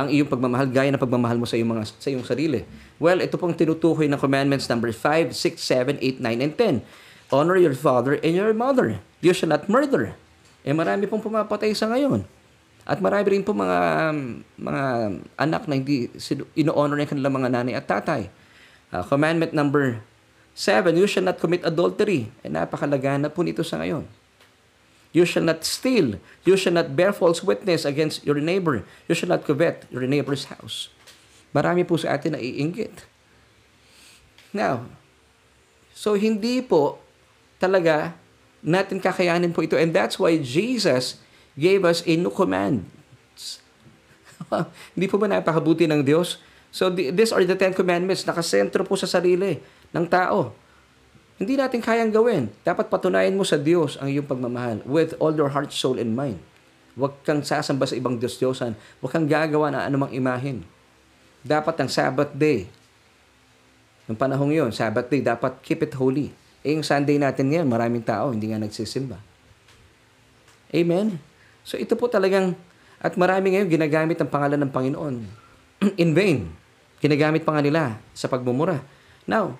ang 0.00 0.08
iyong 0.08 0.30
pagmamahal 0.30 0.68
gaya 0.72 0.88
ng 0.88 1.00
pagmamahal 1.00 1.36
mo 1.36 1.46
sa 1.46 1.60
iyong 1.60 1.70
mga 1.76 1.84
sa 1.86 2.08
iyong 2.08 2.24
sarili. 2.24 2.64
Well, 2.96 3.20
ito 3.20 3.36
pong 3.36 3.52
tinutukoy 3.52 4.08
ng 4.08 4.20
commandments 4.20 4.66
number 4.66 4.92
5, 4.92 5.32
6, 5.32 5.60
7, 5.60 6.00
8, 6.00 6.20
9 6.20 6.46
and 6.46 6.54
10. 6.56 7.30
Honor 7.30 7.56
your 7.60 7.76
father 7.76 8.18
and 8.20 8.34
your 8.34 8.50
mother. 8.56 8.98
You 9.22 9.36
shall 9.36 9.52
not 9.52 9.68
murder. 9.70 10.16
Eh 10.66 10.74
marami 10.74 11.06
pong 11.06 11.22
pumapatay 11.22 11.72
sa 11.76 11.88
ngayon. 11.88 12.26
At 12.88 12.98
marami 12.98 13.38
rin 13.38 13.44
po 13.46 13.54
mga 13.54 14.10
mga 14.58 14.82
anak 15.38 15.62
na 15.70 15.74
hindi 15.78 16.10
ino-honor 16.58 16.98
ng 16.98 17.10
kanilang 17.10 17.34
mga 17.36 17.48
nanay 17.54 17.74
at 17.78 17.86
tatay. 17.86 18.26
Uh, 18.90 19.06
commandment 19.06 19.54
number 19.54 20.02
7, 20.58 20.92
you 20.98 21.06
shall 21.06 21.24
not 21.24 21.38
commit 21.38 21.62
adultery. 21.62 22.28
Eh 22.42 22.50
napakalaga 22.50 23.16
na 23.16 23.30
po 23.30 23.46
nito 23.46 23.62
sa 23.62 23.78
ngayon. 23.78 24.04
You 25.10 25.26
shall 25.26 25.42
not 25.42 25.66
steal. 25.66 26.22
You 26.46 26.54
shall 26.54 26.74
not 26.74 26.94
bear 26.94 27.10
false 27.10 27.42
witness 27.42 27.82
against 27.82 28.22
your 28.22 28.38
neighbor. 28.38 28.86
You 29.10 29.14
shall 29.18 29.30
not 29.30 29.42
covet 29.42 29.90
your 29.90 30.06
neighbor's 30.06 30.46
house. 30.46 30.90
Marami 31.50 31.82
po 31.82 31.98
sa 31.98 32.14
atin 32.14 32.38
na 32.38 32.40
iinggit. 32.40 33.02
Now, 34.54 34.86
so 35.90 36.14
hindi 36.14 36.62
po 36.62 37.02
talaga 37.58 38.14
natin 38.62 39.02
kakayanin 39.02 39.50
po 39.50 39.66
ito. 39.66 39.74
And 39.74 39.90
that's 39.90 40.14
why 40.14 40.38
Jesus 40.38 41.18
gave 41.58 41.82
us 41.82 42.06
a 42.06 42.14
new 42.14 42.30
command. 42.30 42.86
hindi 44.94 45.06
po 45.10 45.18
ba 45.18 45.26
napakabuti 45.26 45.90
ng 45.90 46.06
Diyos? 46.06 46.38
So 46.70 46.86
these 46.90 47.34
are 47.34 47.42
the 47.42 47.58
Ten 47.58 47.74
Commandments. 47.74 48.22
Nakasentro 48.22 48.86
po 48.86 48.94
sa 48.94 49.10
sarili 49.10 49.58
ng 49.90 50.06
tao. 50.06 50.54
Hindi 51.40 51.56
natin 51.56 51.80
kayang 51.80 52.12
gawin. 52.12 52.52
Dapat 52.68 52.92
patunayan 52.92 53.32
mo 53.32 53.48
sa 53.48 53.56
Diyos 53.56 53.96
ang 53.96 54.12
iyong 54.12 54.28
pagmamahal 54.28 54.84
with 54.84 55.16
all 55.16 55.32
your 55.32 55.48
heart, 55.48 55.72
soul, 55.72 55.96
and 55.96 56.12
mind. 56.12 56.36
Huwag 57.00 57.16
kang 57.24 57.40
sasamba 57.40 57.88
sa 57.88 57.96
ibang 57.96 58.20
Diyos-Diyosan. 58.20 58.76
Huwag 59.00 59.08
kang 59.08 59.24
gagawa 59.24 59.72
ng 59.72 59.82
anumang 59.88 60.12
imahin. 60.12 60.68
Dapat 61.40 61.80
ang 61.80 61.88
Sabbath 61.88 62.36
day, 62.36 62.68
yung 64.04 64.20
panahong 64.20 64.52
yon, 64.52 64.68
Sabbath 64.74 65.08
day, 65.08 65.24
dapat 65.24 65.64
keep 65.64 65.80
it 65.80 65.96
holy. 65.96 66.28
Eh, 66.60 66.76
yung 66.76 66.84
Sunday 66.84 67.16
natin 67.16 67.48
ngayon, 67.48 67.72
maraming 67.72 68.04
tao, 68.04 68.36
hindi 68.36 68.52
nga 68.52 68.60
nagsisimba. 68.60 69.16
Amen? 70.76 71.16
So 71.64 71.80
ito 71.80 71.96
po 71.96 72.10
talagang, 72.10 72.52
at 73.00 73.16
marami 73.16 73.56
ngayon 73.56 73.70
ginagamit 73.70 74.20
ang 74.20 74.28
pangalan 74.28 74.60
ng 74.60 74.72
Panginoon 74.74 75.14
in 76.04 76.10
vain. 76.12 76.52
Ginagamit 77.00 77.48
pa 77.48 77.56
nga 77.56 77.64
nila 77.64 77.96
sa 78.12 78.28
pagmumura. 78.28 78.84
Now, 79.24 79.56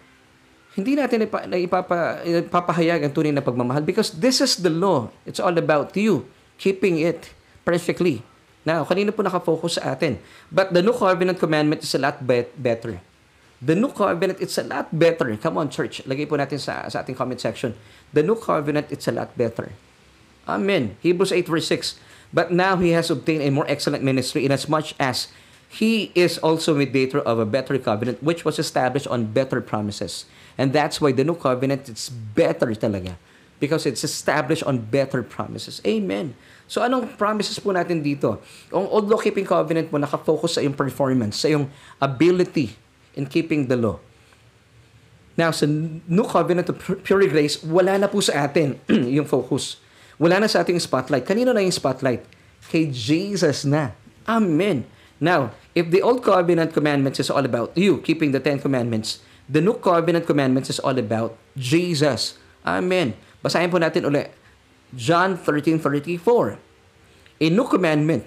hindi 0.79 0.95
natin 0.95 1.27
ipa, 1.27 1.47
ipapa, 1.51 2.23
ipapahayag 2.23 3.03
ang 3.03 3.13
tunay 3.13 3.35
na 3.35 3.43
pagmamahal 3.43 3.83
because 3.83 4.15
this 4.15 4.39
is 4.39 4.63
the 4.63 4.71
law. 4.71 5.11
It's 5.27 5.43
all 5.43 5.55
about 5.59 5.95
you 5.99 6.31
keeping 6.61 7.03
it 7.03 7.35
perfectly. 7.67 8.23
Now, 8.63 8.85
kanina 8.85 9.11
po 9.11 9.25
nakafocus 9.25 9.81
sa 9.81 9.97
atin. 9.97 10.21
But 10.53 10.71
the 10.77 10.85
new 10.85 10.93
covenant 10.93 11.41
commandment 11.41 11.81
is 11.83 11.97
a 11.97 12.01
lot 12.01 12.21
bet- 12.21 12.53
better. 12.55 13.01
The 13.61 13.77
new 13.77 13.93
covenant, 13.93 14.41
it's 14.41 14.57
a 14.57 14.65
lot 14.65 14.89
better. 14.93 15.33
Come 15.37 15.57
on, 15.61 15.69
church. 15.73 16.01
Lagay 16.05 16.29
po 16.29 16.37
natin 16.37 16.61
sa, 16.61 16.85
sa 16.89 17.01
ating 17.05 17.17
comment 17.17 17.41
section. 17.41 17.77
The 18.13 18.25
new 18.25 18.37
covenant, 18.37 18.89
it's 18.93 19.09
a 19.09 19.13
lot 19.13 19.33
better. 19.37 19.73
Amen. 20.49 20.97
Hebrews 21.01 21.33
8 21.33 21.49
verse 21.49 21.69
6. 21.69 22.01
But 22.33 22.55
now 22.55 22.79
he 22.79 22.95
has 22.95 23.11
obtained 23.11 23.43
a 23.43 23.51
more 23.51 23.67
excellent 23.67 24.05
ministry 24.07 24.47
inasmuch 24.47 24.95
as 25.03 25.29
he 25.71 26.11
is 26.15 26.39
also 26.39 26.75
mediator 26.75 27.21
of 27.21 27.39
a 27.39 27.47
better 27.47 27.79
covenant 27.79 28.23
which 28.23 28.45
was 28.45 28.59
established 28.59 29.07
on 29.07 29.31
better 29.31 29.61
promises. 29.61 30.27
And 30.61 30.77
that's 30.77 31.01
why 31.01 31.17
the 31.17 31.25
new 31.25 31.41
covenant, 31.41 31.89
it's 31.89 32.13
better 32.13 32.69
talaga. 32.77 33.17
Because 33.57 33.89
it's 33.89 34.05
established 34.05 34.61
on 34.69 34.85
better 34.93 35.25
promises. 35.25 35.81
Amen. 35.89 36.37
So 36.69 36.85
anong 36.85 37.17
promises 37.17 37.57
po 37.57 37.73
natin 37.73 38.05
dito? 38.05 38.37
Ang 38.69 38.85
old 38.93 39.09
law 39.09 39.17
keeping 39.17 39.49
covenant 39.49 39.89
mo 39.89 39.97
nakafocus 39.97 40.57
sa 40.57 40.61
iyong 40.61 40.77
performance, 40.77 41.41
sa 41.41 41.49
iyong 41.49 41.65
ability 41.97 42.77
in 43.17 43.25
keeping 43.25 43.73
the 43.73 43.77
law. 43.81 43.97
Now, 45.41 45.49
sa 45.57 45.65
new 45.65 46.29
covenant 46.29 46.69
of 46.69 46.77
pure 47.01 47.25
grace, 47.25 47.65
wala 47.65 47.97
na 47.97 48.13
po 48.13 48.21
sa 48.21 48.45
atin 48.45 48.77
yung 49.17 49.25
focus. 49.25 49.81
Wala 50.21 50.45
na 50.45 50.49
sa 50.53 50.61
ating 50.61 50.77
spotlight. 50.77 51.25
Kanino 51.25 51.57
na 51.57 51.65
yung 51.65 51.73
spotlight? 51.73 52.21
Kay 52.69 52.93
Jesus 52.93 53.65
na. 53.65 53.97
Amen. 54.29 54.85
Now, 55.17 55.57
if 55.73 55.89
the 55.89 56.05
old 56.05 56.21
covenant 56.21 56.77
commandments 56.77 57.17
is 57.17 57.33
all 57.33 57.41
about 57.41 57.73
you 57.73 58.05
keeping 58.05 58.37
the 58.37 58.41
Ten 58.41 58.61
Commandments, 58.61 59.25
The 59.51 59.59
New 59.59 59.83
Covenant 59.83 60.31
Commandments 60.31 60.71
is 60.71 60.79
all 60.79 60.95
about 60.95 61.35
Jesus. 61.59 62.39
Amen. 62.63 63.19
Basahin 63.43 63.67
po 63.67 63.83
natin 63.83 64.07
ulit. 64.07 64.31
John 64.95 65.35
13.34 65.35 66.23
A 67.43 67.47
new 67.51 67.67
commandment 67.67 68.23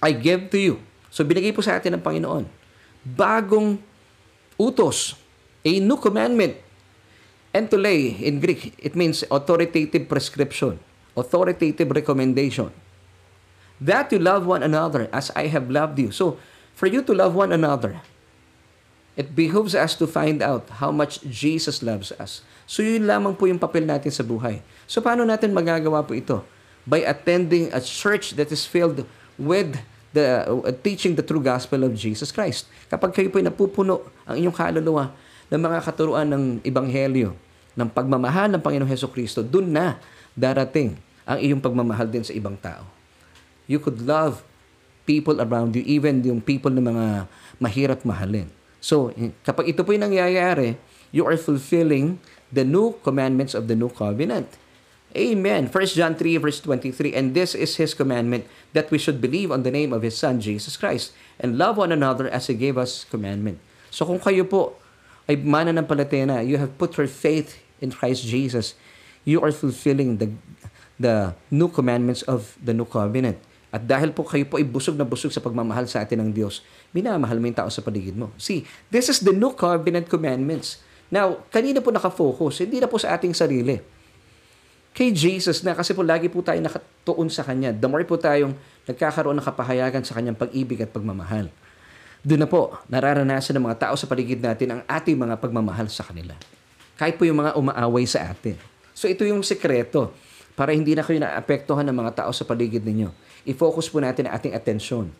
I 0.00 0.16
give 0.16 0.48
to 0.48 0.56
you. 0.56 0.74
So 1.12 1.28
binigay 1.28 1.52
po 1.52 1.60
sa 1.60 1.76
atin 1.76 1.92
ng 1.92 2.00
Panginoon. 2.00 2.48
Bagong 3.04 3.84
utos. 4.56 5.20
A 5.60 5.76
new 5.76 6.00
commandment. 6.00 6.56
And 7.52 7.68
to 7.68 7.76
lay, 7.76 8.16
in 8.16 8.40
Greek, 8.40 8.72
it 8.80 8.96
means 8.96 9.20
authoritative 9.28 10.08
prescription. 10.08 10.80
Authoritative 11.20 11.92
recommendation. 11.92 12.72
That 13.76 14.08
you 14.08 14.16
love 14.16 14.48
one 14.48 14.64
another 14.64 15.12
as 15.12 15.28
I 15.36 15.52
have 15.52 15.68
loved 15.68 16.00
you. 16.00 16.08
So, 16.16 16.40
for 16.72 16.88
you 16.88 17.04
to 17.04 17.12
love 17.12 17.36
one 17.36 17.52
another, 17.52 18.00
It 19.20 19.36
behooves 19.36 19.76
us 19.76 19.92
to 20.00 20.08
find 20.08 20.40
out 20.40 20.80
how 20.80 20.88
much 20.88 21.20
Jesus 21.28 21.84
loves 21.84 22.08
us. 22.16 22.40
So 22.64 22.80
yun 22.80 23.04
lamang 23.04 23.36
po 23.36 23.44
yung 23.44 23.60
papel 23.60 23.84
natin 23.84 24.08
sa 24.08 24.24
buhay. 24.24 24.64
So 24.88 25.04
paano 25.04 25.28
natin 25.28 25.52
magagawa 25.52 26.00
po 26.00 26.16
ito? 26.16 26.40
By 26.88 27.04
attending 27.04 27.68
a 27.76 27.84
church 27.84 28.32
that 28.40 28.48
is 28.48 28.64
filled 28.64 29.04
with 29.36 29.76
the 30.16 30.48
uh, 30.48 30.72
teaching 30.80 31.14
the 31.14 31.22
true 31.22 31.42
gospel 31.42 31.84
of 31.84 31.92
Jesus 31.92 32.32
Christ. 32.32 32.66
Kapag 32.88 33.12
kayo 33.12 33.28
po 33.28 33.38
ay 33.38 33.46
napupuno 33.46 34.08
ang 34.26 34.40
inyong 34.40 34.56
kaluluwa 34.56 35.12
ng 35.52 35.60
mga 35.60 35.78
katuruan 35.84 36.26
ng 36.32 36.44
ebanghelyo, 36.64 37.36
ng 37.76 37.88
pagmamahal 37.92 38.50
ng 38.56 38.62
Panginoong 38.62 38.90
Heso 38.90 39.06
Kristo, 39.06 39.44
dun 39.44 39.70
na 39.70 40.00
darating 40.34 40.98
ang 41.28 41.38
iyong 41.38 41.62
pagmamahal 41.62 42.10
din 42.10 42.26
sa 42.26 42.34
ibang 42.34 42.58
tao. 42.58 42.82
You 43.70 43.78
could 43.78 44.02
love 44.02 44.42
people 45.06 45.38
around 45.38 45.78
you, 45.78 45.86
even 45.86 46.22
yung 46.26 46.42
people 46.42 46.70
na 46.74 46.82
mga 46.82 47.06
mahirap 47.62 48.02
mahalin. 48.02 48.50
So, 48.80 49.12
kapag 49.44 49.68
ito 49.68 49.84
po 49.84 49.92
yung 49.92 50.08
nangyayari, 50.08 50.80
you 51.12 51.28
are 51.28 51.36
fulfilling 51.36 52.18
the 52.48 52.64
new 52.64 52.96
commandments 53.04 53.54
of 53.54 53.68
the 53.68 53.76
new 53.76 53.92
covenant. 53.92 54.56
Amen. 55.16 55.66
1 55.66 55.98
John 55.98 56.14
3 56.14 56.38
verse 56.38 56.62
23, 56.62 57.14
and 57.14 57.34
this 57.34 57.54
is 57.54 57.76
His 57.76 57.94
commandment, 57.94 58.46
that 58.72 58.90
we 58.94 58.98
should 58.98 59.18
believe 59.18 59.50
on 59.50 59.66
the 59.66 59.74
name 59.74 59.92
of 59.92 60.02
His 60.02 60.16
Son, 60.16 60.40
Jesus 60.40 60.78
Christ, 60.78 61.10
and 61.38 61.58
love 61.58 61.76
one 61.76 61.90
another 61.90 62.30
as 62.30 62.46
He 62.46 62.54
gave 62.54 62.78
us 62.78 63.04
commandment. 63.10 63.58
So 63.90 64.06
kung 64.06 64.22
kayo 64.22 64.46
po 64.46 64.78
ay 65.26 65.34
mananampalataya 65.34 66.26
na, 66.30 66.38
you 66.40 66.62
have 66.62 66.78
put 66.78 66.94
your 66.94 67.10
faith 67.10 67.58
in 67.82 67.90
Christ 67.90 68.22
Jesus, 68.22 68.78
you 69.26 69.42
are 69.42 69.50
fulfilling 69.50 70.22
the, 70.22 70.30
the 70.94 71.34
new 71.50 71.66
commandments 71.66 72.22
of 72.22 72.54
the 72.62 72.72
new 72.72 72.86
covenant. 72.86 73.42
At 73.70 73.86
dahil 73.86 74.10
po 74.10 74.26
kayo 74.26 74.46
po 74.50 74.58
ay 74.58 74.66
busog 74.66 74.98
na 74.98 75.06
busog 75.06 75.30
sa 75.30 75.38
pagmamahal 75.38 75.86
sa 75.86 76.02
atin 76.02 76.26
ng 76.26 76.30
Diyos, 76.34 76.66
minamahal 76.90 77.38
mo 77.38 77.46
yung 77.46 77.58
tao 77.58 77.70
sa 77.70 77.82
paligid 77.82 78.18
mo. 78.18 78.34
See, 78.34 78.66
this 78.90 79.06
is 79.06 79.22
the 79.22 79.30
new 79.30 79.54
covenant 79.54 80.10
commandments. 80.10 80.82
Now, 81.10 81.42
kanina 81.54 81.78
po 81.78 81.94
nakafocus, 81.94 82.66
hindi 82.66 82.82
na 82.82 82.90
po 82.90 82.98
sa 82.98 83.14
ating 83.14 83.34
sarili 83.34 83.78
kay 84.90 85.14
Jesus 85.14 85.62
na 85.62 85.74
kasi 85.74 85.94
po 85.94 86.02
lagi 86.02 86.26
po 86.26 86.42
tayo 86.42 86.58
nakatuon 86.58 87.30
sa 87.30 87.46
Kanya. 87.46 87.70
The 87.70 87.86
more 87.86 88.02
po 88.02 88.18
tayong 88.18 88.58
nagkakaroon 88.90 89.38
ng 89.38 89.46
kapahayagan 89.46 90.02
sa 90.02 90.18
Kanyang 90.18 90.34
pag-ibig 90.34 90.82
at 90.82 90.90
pagmamahal. 90.90 91.46
Doon 92.20 92.44
na 92.44 92.48
po, 92.50 92.76
nararanasan 92.90 93.56
ng 93.56 93.64
mga 93.64 93.88
tao 93.88 93.94
sa 93.96 94.04
paligid 94.04 94.42
natin 94.44 94.76
ang 94.76 94.80
ating 94.84 95.16
mga 95.16 95.40
pagmamahal 95.40 95.88
sa 95.88 96.04
kanila. 96.04 96.36
Kahit 97.00 97.16
po 97.16 97.24
yung 97.24 97.40
mga 97.40 97.56
umaaway 97.56 98.04
sa 98.04 98.28
atin. 98.28 98.60
So 98.92 99.08
ito 99.08 99.24
yung 99.24 99.40
sekreto 99.40 100.12
para 100.52 100.76
hindi 100.76 100.92
na 100.92 101.00
kayo 101.00 101.16
naapektuhan 101.16 101.86
ng 101.88 101.96
mga 101.96 102.12
tao 102.20 102.30
sa 102.36 102.44
paligid 102.44 102.84
ninyo. 102.84 103.08
I-focus 103.48 103.88
po 103.88 104.00
natin 104.00 104.28
ang 104.28 104.36
ating 104.36 104.52
atensyon 104.52 105.12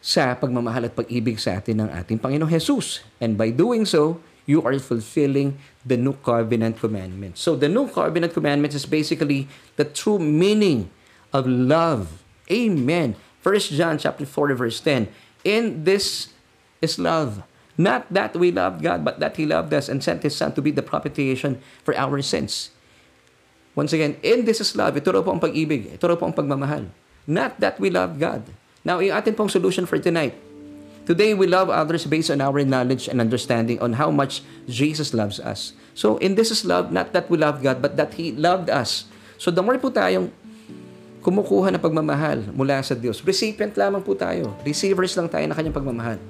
sa 0.00 0.32
pagmamahal 0.32 0.88
at 0.88 0.96
pag-ibig 0.96 1.36
sa 1.36 1.60
atin 1.60 1.84
ng 1.84 1.90
ating 1.92 2.16
Panginoong 2.16 2.48
Jesus. 2.48 3.04
And 3.20 3.36
by 3.36 3.52
doing 3.52 3.84
so, 3.84 4.24
you 4.48 4.64
are 4.64 4.74
fulfilling 4.80 5.60
the 5.84 6.00
new 6.00 6.16
covenant 6.24 6.80
commandments. 6.80 7.44
So 7.44 7.54
the 7.54 7.68
new 7.68 7.86
covenant 7.86 8.32
commandments 8.32 8.74
is 8.74 8.88
basically 8.88 9.46
the 9.76 9.84
true 9.84 10.18
meaning 10.18 10.88
of 11.30 11.44
love. 11.46 12.24
Amen. 12.50 13.14
First 13.44 13.70
John 13.76 14.00
chapter 14.00 14.24
4 14.24 14.56
verse 14.56 14.80
10. 14.80 15.06
In 15.44 15.84
this 15.84 16.32
is 16.80 16.98
love. 16.98 17.44
Not 17.80 18.08
that 18.12 18.36
we 18.36 18.52
loved 18.52 18.84
God, 18.84 19.04
but 19.04 19.20
that 19.24 19.40
He 19.40 19.48
loved 19.48 19.72
us 19.72 19.88
and 19.88 20.04
sent 20.04 20.20
His 20.20 20.36
Son 20.36 20.52
to 20.52 20.60
be 20.60 20.68
the 20.68 20.84
propitiation 20.84 21.62
for 21.80 21.96
our 21.96 22.20
sins. 22.20 22.74
Once 23.72 23.96
again, 23.96 24.20
in 24.20 24.44
this 24.44 24.60
is 24.60 24.76
love. 24.76 24.98
Ito 25.00 25.16
raw 25.16 25.22
po 25.24 25.32
ang 25.32 25.40
pag-ibig. 25.40 25.96
Ito 25.96 26.12
raw 26.12 26.16
po 26.18 26.28
ang 26.28 26.36
pagmamahal. 26.36 26.92
Not 27.30 27.62
that 27.62 27.78
we 27.78 27.94
love 27.94 28.18
God. 28.18 28.42
Now, 28.82 28.98
yung 28.98 29.14
atin 29.14 29.38
pong 29.38 29.54
solution 29.54 29.86
for 29.86 30.02
tonight, 30.02 30.34
Today, 31.10 31.34
we 31.34 31.50
love 31.50 31.66
others 31.72 32.06
based 32.06 32.30
on 32.30 32.38
our 32.38 32.62
knowledge 32.62 33.10
and 33.10 33.18
understanding 33.18 33.82
on 33.82 33.98
how 33.98 34.14
much 34.14 34.46
Jesus 34.70 35.10
loves 35.10 35.42
us. 35.42 35.74
So, 35.90 36.22
in 36.22 36.38
this 36.38 36.54
is 36.54 36.62
love, 36.62 36.94
not 36.94 37.10
that 37.18 37.26
we 37.26 37.34
love 37.34 37.66
God, 37.66 37.82
but 37.82 37.98
that 37.98 38.14
He 38.14 38.30
loved 38.30 38.70
us. 38.70 39.10
So, 39.34 39.50
the 39.50 39.58
more 39.58 39.74
po 39.80 39.90
tayong 39.90 40.30
kumukuha 41.24 41.74
ng 41.74 41.82
pagmamahal 41.82 42.54
mula 42.54 42.78
sa 42.84 42.94
Diyos, 42.94 43.26
recipient 43.26 43.74
lamang 43.74 44.06
po 44.06 44.14
tayo. 44.14 44.54
Receivers 44.62 45.18
lang 45.18 45.26
tayo 45.26 45.50
na 45.50 45.56
kanyang 45.58 45.74
pagmamahal. 45.74 46.22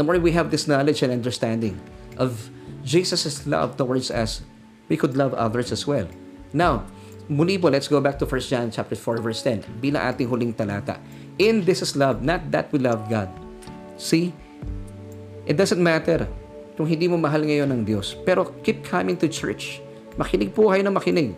The 0.00 0.06
more 0.06 0.16
we 0.16 0.32
have 0.32 0.48
this 0.48 0.64
knowledge 0.64 1.04
and 1.04 1.12
understanding 1.12 1.76
of 2.16 2.48
Jesus' 2.86 3.44
love 3.44 3.76
towards 3.76 4.08
us, 4.08 4.40
we 4.88 4.96
could 4.96 5.20
love 5.20 5.36
others 5.36 5.68
as 5.68 5.84
well. 5.84 6.08
Now, 6.56 6.86
muli 7.28 7.60
po, 7.60 7.68
let's 7.68 7.88
go 7.88 8.00
back 8.00 8.16
to 8.16 8.26
1 8.26 8.48
John 8.48 8.66
chapter 8.72 8.96
4 8.96 9.20
verse 9.20 9.44
10 9.44 9.80
bilang 9.84 10.04
ating 10.08 10.28
huling 10.28 10.52
talata. 10.56 10.96
In 11.38 11.62
this 11.62 11.84
is 11.84 11.94
love, 11.94 12.24
not 12.24 12.50
that 12.50 12.72
we 12.74 12.82
love 12.82 13.06
God, 13.06 13.30
See? 13.98 14.30
It 15.44 15.58
doesn't 15.58 15.82
matter 15.82 16.30
kung 16.78 16.86
hindi 16.86 17.10
mo 17.10 17.18
mahal 17.18 17.42
ngayon 17.42 17.66
ng 17.74 17.82
Diyos. 17.82 18.14
Pero 18.22 18.54
keep 18.62 18.86
coming 18.86 19.18
to 19.18 19.26
church. 19.26 19.82
Makinig 20.14 20.54
po 20.54 20.70
kayo 20.70 20.86
na 20.86 20.94
makinig 20.94 21.34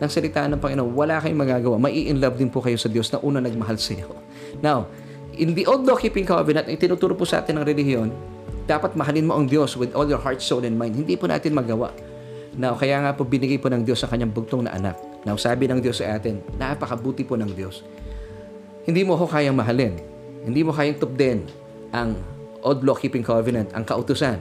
ng 0.00 0.10
salita 0.10 0.48
ng 0.48 0.56
Panginoon. 0.56 0.96
Wala 0.96 1.20
kayong 1.20 1.36
magagawa. 1.36 1.76
Mai-in-love 1.76 2.40
din 2.40 2.48
po 2.48 2.64
kayo 2.64 2.80
sa 2.80 2.88
Diyos 2.88 3.12
na 3.12 3.20
una 3.20 3.44
nagmahal 3.44 3.76
sa 3.76 3.92
iyo. 3.92 4.16
Now, 4.64 4.88
in 5.36 5.52
the 5.52 5.68
old 5.68 5.84
law-keeping 5.84 6.24
covenant, 6.24 6.72
ang 6.72 6.80
tinuturo 6.80 7.12
po 7.12 7.28
sa 7.28 7.44
atin 7.44 7.60
ng 7.60 7.64
relihiyon, 7.68 8.08
dapat 8.64 8.96
mahalin 8.96 9.28
mo 9.28 9.36
ang 9.36 9.44
Diyos 9.44 9.76
with 9.76 9.92
all 9.92 10.08
your 10.08 10.20
heart, 10.20 10.40
soul, 10.40 10.64
and 10.64 10.80
mind. 10.80 10.96
Hindi 10.96 11.20
po 11.20 11.28
natin 11.28 11.52
magawa. 11.52 11.92
Now, 12.54 12.78
kaya 12.78 13.02
nga 13.02 13.10
po 13.14 13.26
binigay 13.26 13.58
po 13.58 13.66
ng 13.66 13.82
Diyos 13.82 13.98
sa 13.98 14.06
kanyang 14.06 14.30
bugtong 14.30 14.66
na 14.66 14.74
anak. 14.74 14.94
Now, 15.26 15.34
sabi 15.34 15.66
ng 15.66 15.82
Diyos 15.82 15.98
sa 15.98 16.14
atin, 16.14 16.38
napakabuti 16.54 17.26
po 17.26 17.34
ng 17.34 17.50
Diyos. 17.50 17.82
Hindi 18.86 19.02
mo 19.02 19.18
ako 19.18 19.26
kayang 19.32 19.58
mahalin. 19.58 19.98
Hindi 20.44 20.60
mo 20.62 20.70
kayang 20.70 21.00
tupden 21.00 21.48
ang 21.90 22.14
old 22.62 22.86
law-keeping 22.86 23.26
covenant, 23.26 23.72
ang 23.74 23.82
kautusan. 23.82 24.38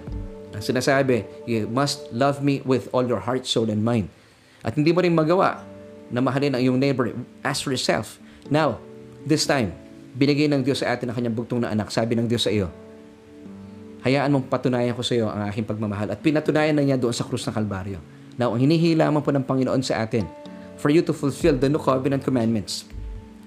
Ang 0.53 0.61
sinasabi, 0.61 1.26
you 1.49 1.66
must 1.66 2.05
love 2.14 2.45
me 2.45 2.61
with 2.61 2.86
all 2.93 3.01
your 3.01 3.24
heart, 3.24 3.49
soul, 3.49 3.72
and 3.74 3.82
mind. 3.82 4.11
At 4.61 4.78
hindi 4.78 4.93
mo 4.93 5.01
rin 5.01 5.16
magawa 5.16 5.66
na 6.14 6.22
mahalin 6.22 6.53
ang 6.53 6.61
iyong 6.61 6.78
neighbor 6.78 7.09
as 7.41 7.57
for 7.64 7.74
yourself. 7.74 8.22
Now, 8.53 8.78
this 9.26 9.49
time, 9.49 9.74
binigay 10.14 10.45
ng 10.51 10.61
Diyos 10.61 10.86
sa 10.86 10.93
atin 10.93 11.09
ang 11.09 11.18
kanyang 11.18 11.34
bugtong 11.34 11.66
na 11.66 11.74
anak. 11.74 11.89
Sabi 11.89 12.14
ng 12.14 12.30
Diyos 12.30 12.45
sa 12.45 12.53
iyo, 12.53 12.70
hayaan 14.03 14.29
mong 14.35 14.51
patunayan 14.51 14.93
ko 14.93 15.01
sa 15.01 15.15
iyo 15.15 15.31
ang 15.31 15.47
aking 15.47 15.63
pagmamahal. 15.63 16.11
At 16.11 16.19
pinatunayan 16.19 16.75
na 16.75 16.83
niya 16.83 16.99
doon 16.99 17.15
sa 17.15 17.23
krus 17.23 17.47
ng 17.47 17.55
Kalbaryo. 17.55 18.03
Now, 18.35 18.51
ang 18.51 18.59
hinihila 18.59 19.07
po 19.23 19.31
ng 19.31 19.47
Panginoon 19.47 19.79
sa 19.79 20.03
atin, 20.03 20.27
for 20.75 20.91
you 20.91 20.99
to 20.99 21.15
fulfill 21.15 21.55
the 21.55 21.71
new 21.71 21.79
covenant 21.79 22.27
commandments, 22.27 22.83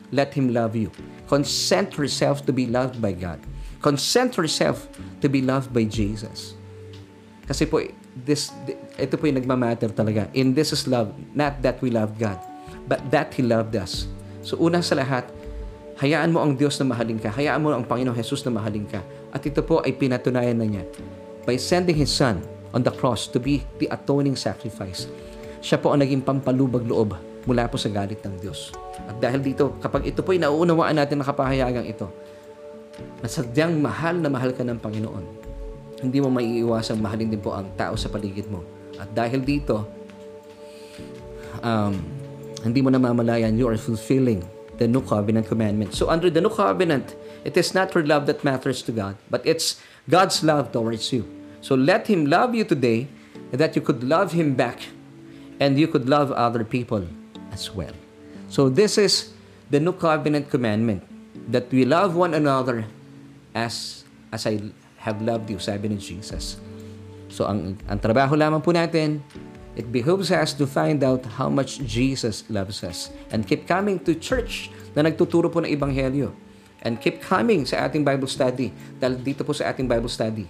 let 0.08 0.32
Him 0.32 0.56
love 0.56 0.72
you. 0.72 0.88
Consent 1.28 2.00
yourself 2.00 2.46
to 2.48 2.52
be 2.56 2.64
loved 2.64 3.02
by 3.02 3.12
God. 3.12 3.42
Consent 3.84 4.40
yourself 4.40 4.88
to 5.20 5.28
be 5.28 5.44
loved 5.44 5.74
by 5.76 5.84
Jesus. 5.84 6.56
Kasi 7.44 7.68
po, 7.68 7.84
this, 8.24 8.50
ito 8.96 9.14
po 9.20 9.28
yung 9.28 9.38
nagmamatter 9.38 9.92
talaga. 9.92 10.26
In 10.32 10.56
this 10.56 10.72
is 10.72 10.88
love, 10.88 11.12
not 11.36 11.60
that 11.60 11.78
we 11.84 11.92
love 11.92 12.16
God, 12.16 12.40
but 12.88 13.02
that 13.12 13.34
He 13.36 13.44
loved 13.44 13.76
us. 13.76 14.08
So 14.40 14.56
una 14.56 14.80
sa 14.80 14.96
lahat, 14.96 15.28
hayaan 15.98 16.32
mo 16.32 16.40
ang 16.40 16.54
Diyos 16.54 16.78
na 16.80 16.88
mahalin 16.88 17.18
ka. 17.18 17.28
Hayaan 17.34 17.60
mo 17.60 17.74
ang 17.74 17.84
Panginoong 17.84 18.16
Jesus 18.16 18.46
na 18.46 18.54
mahalin 18.54 18.86
ka. 18.86 19.02
At 19.36 19.44
ito 19.44 19.60
po 19.60 19.84
ay 19.84 19.92
pinatunayan 19.92 20.56
na 20.56 20.64
niya 20.64 20.88
by 21.44 21.60
sending 21.60 22.00
His 22.00 22.08
Son 22.08 22.40
on 22.72 22.80
the 22.80 22.88
cross 22.88 23.28
to 23.28 23.36
be 23.36 23.60
the 23.76 23.84
atoning 23.92 24.32
sacrifice. 24.32 25.04
Siya 25.60 25.76
po 25.76 25.92
ang 25.92 26.00
naging 26.00 26.24
pampalubag 26.24 26.88
loob 26.88 27.12
mula 27.44 27.68
po 27.68 27.76
sa 27.76 27.92
galit 27.92 28.24
ng 28.24 28.40
Diyos. 28.40 28.72
At 29.04 29.20
dahil 29.20 29.44
dito, 29.44 29.76
kapag 29.84 30.08
ito 30.08 30.24
po 30.24 30.32
ay 30.32 30.40
nauunawaan 30.40 30.96
natin 30.96 31.20
ng 31.20 31.28
kapahayagang 31.28 31.84
ito, 31.84 32.08
na 33.20 33.28
sadyang 33.28 33.76
mahal 33.76 34.16
na 34.16 34.32
mahal 34.32 34.56
ka 34.56 34.64
ng 34.64 34.80
Panginoon, 34.80 35.24
hindi 36.00 36.18
mo 36.24 36.32
maiiwasang 36.32 36.96
mahalin 36.96 37.28
din 37.28 37.40
po 37.40 37.52
ang 37.52 37.68
tao 37.76 37.92
sa 37.92 38.08
paligid 38.08 38.48
mo. 38.48 38.64
At 38.96 39.12
dahil 39.12 39.44
dito, 39.44 39.84
um, 41.60 41.92
hindi 42.64 42.80
mo 42.80 42.88
namamalayan, 42.88 43.52
you 43.60 43.68
are 43.68 43.76
fulfilling 43.76 44.40
the 44.80 44.88
new 44.88 45.04
covenant 45.04 45.44
commandment. 45.44 45.92
So 45.92 46.08
under 46.08 46.32
the 46.32 46.40
new 46.40 46.52
covenant, 46.52 47.12
it 47.46 47.54
is 47.54 47.78
not 47.78 47.94
your 47.94 48.02
love 48.02 48.26
that 48.26 48.42
matters 48.42 48.82
to 48.82 48.90
God, 48.90 49.14
but 49.30 49.38
it's 49.46 49.78
God's 50.10 50.42
love 50.42 50.74
towards 50.74 51.14
you. 51.14 51.22
So 51.62 51.78
let 51.78 52.10
Him 52.10 52.26
love 52.26 52.58
you 52.58 52.66
today, 52.66 53.06
that 53.54 53.78
you 53.78 53.82
could 53.86 54.02
love 54.02 54.34
Him 54.34 54.58
back, 54.58 54.90
and 55.62 55.78
you 55.78 55.86
could 55.86 56.10
love 56.10 56.34
other 56.34 56.66
people 56.66 57.06
as 57.54 57.70
well. 57.70 57.94
So 58.50 58.66
this 58.66 58.98
is 58.98 59.30
the 59.70 59.78
new 59.78 59.94
covenant 59.94 60.50
commandment 60.50 61.06
that 61.46 61.70
we 61.70 61.86
love 61.86 62.18
one 62.18 62.34
another 62.34 62.82
as 63.54 64.02
as 64.34 64.42
I 64.42 64.58
have 64.98 65.22
loved 65.22 65.46
you, 65.46 65.62
sabi 65.62 65.86
ni 65.86 66.02
Jesus. 66.02 66.58
So 67.30 67.46
ang 67.46 67.78
ang 67.86 68.02
trabaho 68.02 68.34
lamang 68.34 68.58
po 68.58 68.74
natin, 68.74 69.22
it 69.78 69.94
behooves 69.94 70.34
us 70.34 70.50
to 70.58 70.66
find 70.66 71.06
out 71.06 71.22
how 71.38 71.46
much 71.46 71.78
Jesus 71.86 72.42
loves 72.50 72.82
us 72.82 73.14
and 73.30 73.46
keep 73.46 73.70
coming 73.70 74.02
to 74.02 74.18
church 74.18 74.66
na 74.98 75.06
nagtuturo 75.06 75.46
po 75.46 75.62
ng 75.62 75.70
ebanghelyo 75.70 76.34
and 76.86 77.02
keep 77.02 77.18
coming 77.18 77.66
sa 77.66 77.90
ating 77.90 78.06
Bible 78.06 78.30
study 78.30 78.70
dahil 79.02 79.18
dito 79.18 79.42
po 79.42 79.50
sa 79.50 79.74
ating 79.74 79.90
Bible 79.90 80.08
study 80.08 80.46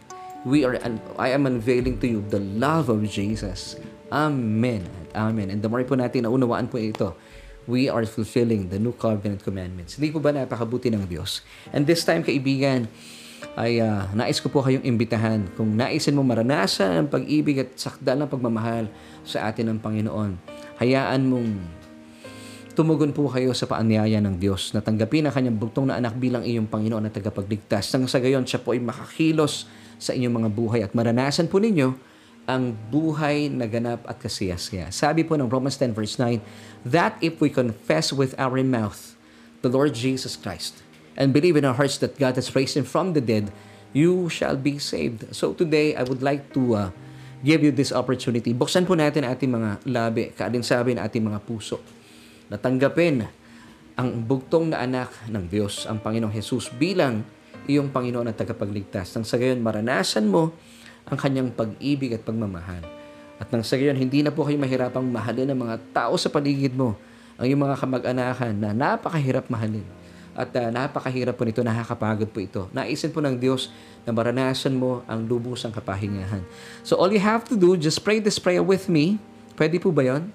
we 0.47 0.63
are 0.63 0.79
I 1.19 1.35
am 1.35 1.51
unveiling 1.51 1.99
to 1.99 2.07
you 2.07 2.23
the 2.23 2.39
love 2.39 2.87
of 2.87 3.03
Jesus. 3.03 3.75
Amen. 4.15 4.87
Amen. 5.11 5.51
And 5.51 5.59
the 5.59 5.67
more 5.67 5.83
po 5.83 5.99
natin 5.99 6.23
naunawaan 6.23 6.71
po 6.71 6.79
ito, 6.79 7.19
we 7.67 7.91
are 7.91 8.07
fulfilling 8.07 8.71
the 8.71 8.79
new 8.79 8.95
covenant 8.95 9.43
commandments. 9.43 9.99
Hindi 9.99 10.15
po 10.15 10.23
ba 10.23 10.31
napakabuti 10.31 10.95
ng 10.95 11.03
Diyos? 11.11 11.43
And 11.75 11.83
this 11.83 12.07
time, 12.07 12.23
kaibigan, 12.23 12.87
ay 13.59 13.83
uh, 13.83 14.07
nais 14.15 14.39
ko 14.39 14.49
po 14.49 14.63
kayong 14.63 14.87
imbitahan 14.87 15.51
kung 15.59 15.75
naisin 15.75 16.15
mo 16.15 16.23
maranasan 16.23 17.05
ang 17.05 17.09
pag-ibig 17.11 17.67
at 17.67 17.75
sakdal 17.75 18.23
ng 18.23 18.31
pagmamahal 18.31 18.87
sa 19.27 19.51
atin 19.51 19.75
ng 19.75 19.79
Panginoon. 19.83 20.39
Hayaan 20.79 21.27
mong 21.27 21.51
tumugon 22.77 23.17
po 23.17 23.33
kayo 23.33 23.57
sa 23.57 23.65
paanyaya 23.65 24.21
ng 24.21 24.37
Diyos 24.37 24.77
na 24.77 24.85
tanggapin 24.85 25.25
ang 25.25 25.33
kanyang 25.33 25.57
bugtong 25.57 25.89
na 25.89 25.97
anak 25.97 26.13
bilang 26.21 26.45
iyong 26.45 26.69
Panginoon 26.69 27.09
at 27.09 27.17
tagapagligtas. 27.17 27.89
Nang 27.97 28.05
sa 28.05 28.21
gayon, 28.21 28.45
siya 28.45 28.61
po 28.61 28.77
ay 28.77 28.85
makakilos 28.85 29.65
sa 29.97 30.13
inyong 30.13 30.45
mga 30.45 30.51
buhay 30.53 30.81
at 30.85 30.93
maranasan 30.93 31.49
po 31.49 31.57
ninyo 31.57 31.97
ang 32.45 32.77
buhay 32.93 33.49
na 33.49 33.65
ganap 33.65 34.05
at 34.05 34.21
kasiyasya. 34.21 34.93
Sabi 34.93 35.25
po 35.25 35.35
ng 35.35 35.49
Romans 35.49 35.75
10 35.81 35.97
verse 35.97 36.21
9, 36.21 36.39
that 36.85 37.17
if 37.25 37.41
we 37.41 37.49
confess 37.49 38.13
with 38.13 38.37
our 38.37 38.61
mouth 38.61 39.17
the 39.65 39.73
Lord 39.73 39.97
Jesus 39.97 40.37
Christ 40.37 40.85
and 41.17 41.33
believe 41.33 41.57
in 41.57 41.65
our 41.65 41.75
hearts 41.75 41.97
that 42.05 42.21
God 42.21 42.37
has 42.37 42.53
raised 42.53 42.77
him 42.77 42.85
from 42.85 43.17
the 43.17 43.25
dead, 43.25 43.51
you 43.97 44.29
shall 44.29 44.55
be 44.55 44.77
saved. 44.77 45.33
So 45.33 45.57
today, 45.57 45.97
I 45.97 46.05
would 46.05 46.21
like 46.21 46.53
to 46.53 46.63
uh, 46.77 46.89
give 47.41 47.65
you 47.65 47.73
this 47.73 47.89
opportunity. 47.89 48.53
Buksan 48.53 48.85
po 48.85 48.93
natin 48.93 49.25
ating 49.25 49.49
mga 49.49 49.71
labi, 49.89 50.31
kaalinsabi 50.37 51.01
na 51.01 51.09
ating 51.09 51.25
mga 51.25 51.41
puso. 51.41 51.81
Natanggapin 52.47 53.27
ang 53.97 54.09
bugtong 54.23 54.71
na 54.71 54.85
anak 54.85 55.11
ng 55.27 55.49
Diyos, 55.49 55.89
ang 55.89 55.99
Panginoong 55.99 56.31
Jesus, 56.31 56.69
bilang 56.69 57.25
iyong 57.65 57.91
Panginoon 57.91 58.29
at 58.29 58.37
tagapagligtas. 58.37 59.17
Nang 59.17 59.27
sa 59.27 59.41
gayon, 59.41 59.59
maranasan 59.65 60.29
mo 60.29 60.53
ang 61.09 61.17
kanyang 61.19 61.51
pag-ibig 61.51 62.15
at 62.15 62.23
pagmamahal. 62.23 62.85
At 63.41 63.49
nang 63.51 63.65
sa 63.65 63.81
gayon, 63.81 63.97
hindi 63.97 64.21
na 64.21 64.31
po 64.31 64.45
kayo 64.45 64.61
mahirapang 64.61 65.05
mahalin 65.05 65.49
ng 65.53 65.59
mga 65.59 65.77
tao 65.97 66.15
sa 66.21 66.29
paligid 66.29 66.77
mo, 66.77 66.95
ang 67.37 67.45
iyong 67.49 67.63
mga 67.63 67.77
kamag-anakan 67.81 68.53
na 68.57 68.71
napakahirap 68.73 69.49
mahalin. 69.49 69.85
At 70.37 70.53
uh, 70.53 70.69
napakahirap 70.69 71.33
po 71.33 71.49
nito, 71.49 71.65
nakakapagod 71.65 72.29
po 72.29 72.45
ito. 72.45 72.69
Naisin 72.77 73.09
po 73.09 73.25
ng 73.25 73.41
Diyos 73.41 73.73
na 74.05 74.13
maranasan 74.13 74.77
mo 74.77 75.01
ang 75.09 75.25
lubusang 75.25 75.73
kapahingahan. 75.73 76.45
So 76.85 77.01
all 77.01 77.09
you 77.09 77.21
have 77.25 77.49
to 77.49 77.57
do, 77.57 77.73
just 77.81 78.05
pray 78.05 78.21
this 78.21 78.37
prayer 78.37 78.61
with 78.61 78.93
me. 78.93 79.17
Pwede 79.57 79.81
po 79.81 79.89
ba 79.89 80.05
yon? 80.05 80.29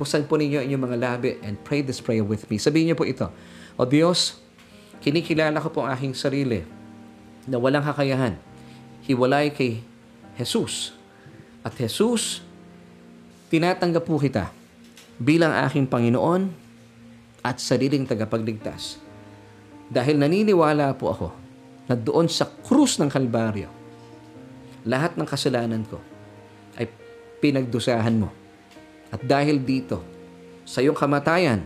Buksan 0.00 0.24
po 0.24 0.40
ninyo 0.40 0.64
inyong 0.64 0.84
mga 0.88 0.98
labi 0.98 1.30
and 1.44 1.60
pray 1.60 1.84
this 1.84 2.00
prayer 2.00 2.24
with 2.24 2.48
me. 2.48 2.56
Sabihin 2.56 2.92
niyo 2.92 2.96
po 2.96 3.04
ito, 3.04 3.28
O 3.76 3.84
Diyos, 3.84 4.40
kinikilala 5.04 5.60
ko 5.60 5.68
po 5.72 5.84
ang 5.84 5.92
aking 5.92 6.16
sarili 6.16 6.64
na 7.44 7.58
walang 7.58 7.84
kakayahan. 7.84 8.38
Hiwalay 9.04 9.50
kay 9.52 9.82
Jesus. 10.38 10.94
At 11.62 11.74
Jesus, 11.76 12.42
tinatanggap 13.52 14.06
po 14.06 14.18
kita 14.18 14.50
bilang 15.20 15.54
aking 15.66 15.86
Panginoon 15.86 16.50
at 17.42 17.58
sariling 17.58 18.06
tagapagligtas. 18.06 18.98
Dahil 19.92 20.16
naniniwala 20.16 20.94
po 20.96 21.12
ako 21.12 21.28
na 21.90 21.94
doon 21.98 22.30
sa 22.30 22.48
krus 22.48 22.96
ng 22.96 23.10
Kalbaryo, 23.10 23.68
lahat 24.88 25.14
ng 25.18 25.26
kasalanan 25.26 25.82
ko 25.86 25.98
ay 26.78 26.88
pinagdusahan 27.42 28.16
mo. 28.16 28.41
At 29.12 29.20
dahil 29.20 29.60
dito, 29.60 30.00
sa 30.64 30.80
iyong 30.80 30.96
kamatayan, 30.96 31.60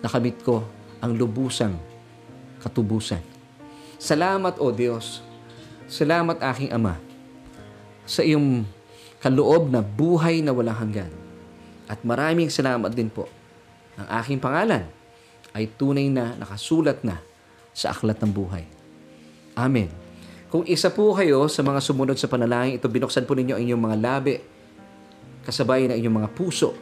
nakamit 0.00 0.38
ko 0.46 0.62
ang 1.02 1.12
lubusang 1.18 1.74
katubusan. 2.62 3.20
Salamat, 3.98 4.62
O 4.62 4.70
Diyos. 4.70 5.26
Salamat, 5.90 6.38
aking 6.38 6.70
Ama, 6.70 6.98
sa 8.06 8.22
iyong 8.22 8.62
kaloob 9.18 9.74
na 9.74 9.82
buhay 9.82 10.38
na 10.38 10.54
walang 10.54 10.78
hanggan. 10.78 11.10
At 11.90 12.02
maraming 12.06 12.50
salamat 12.50 12.94
din 12.94 13.10
po. 13.10 13.26
Ang 13.98 14.06
aking 14.22 14.38
pangalan 14.38 14.86
ay 15.56 15.66
tunay 15.74 16.06
na 16.12 16.36
nakasulat 16.36 17.00
na 17.02 17.18
sa 17.74 17.90
aklat 17.94 18.18
ng 18.22 18.30
buhay. 18.30 18.64
Amen. 19.56 19.88
Kung 20.52 20.62
isa 20.68 20.92
po 20.92 21.16
kayo 21.16 21.48
sa 21.50 21.64
mga 21.64 21.80
sumunod 21.80 22.18
sa 22.20 22.30
panalangin, 22.30 22.78
ito 22.78 22.86
binuksan 22.86 23.24
po 23.24 23.34
ninyo 23.34 23.56
ang 23.56 23.62
inyong 23.62 23.82
mga 23.82 23.98
labi, 23.98 24.34
kasabay 25.46 25.86
ng 25.86 25.96
inyong 26.02 26.16
mga 26.26 26.30
puso, 26.34 26.74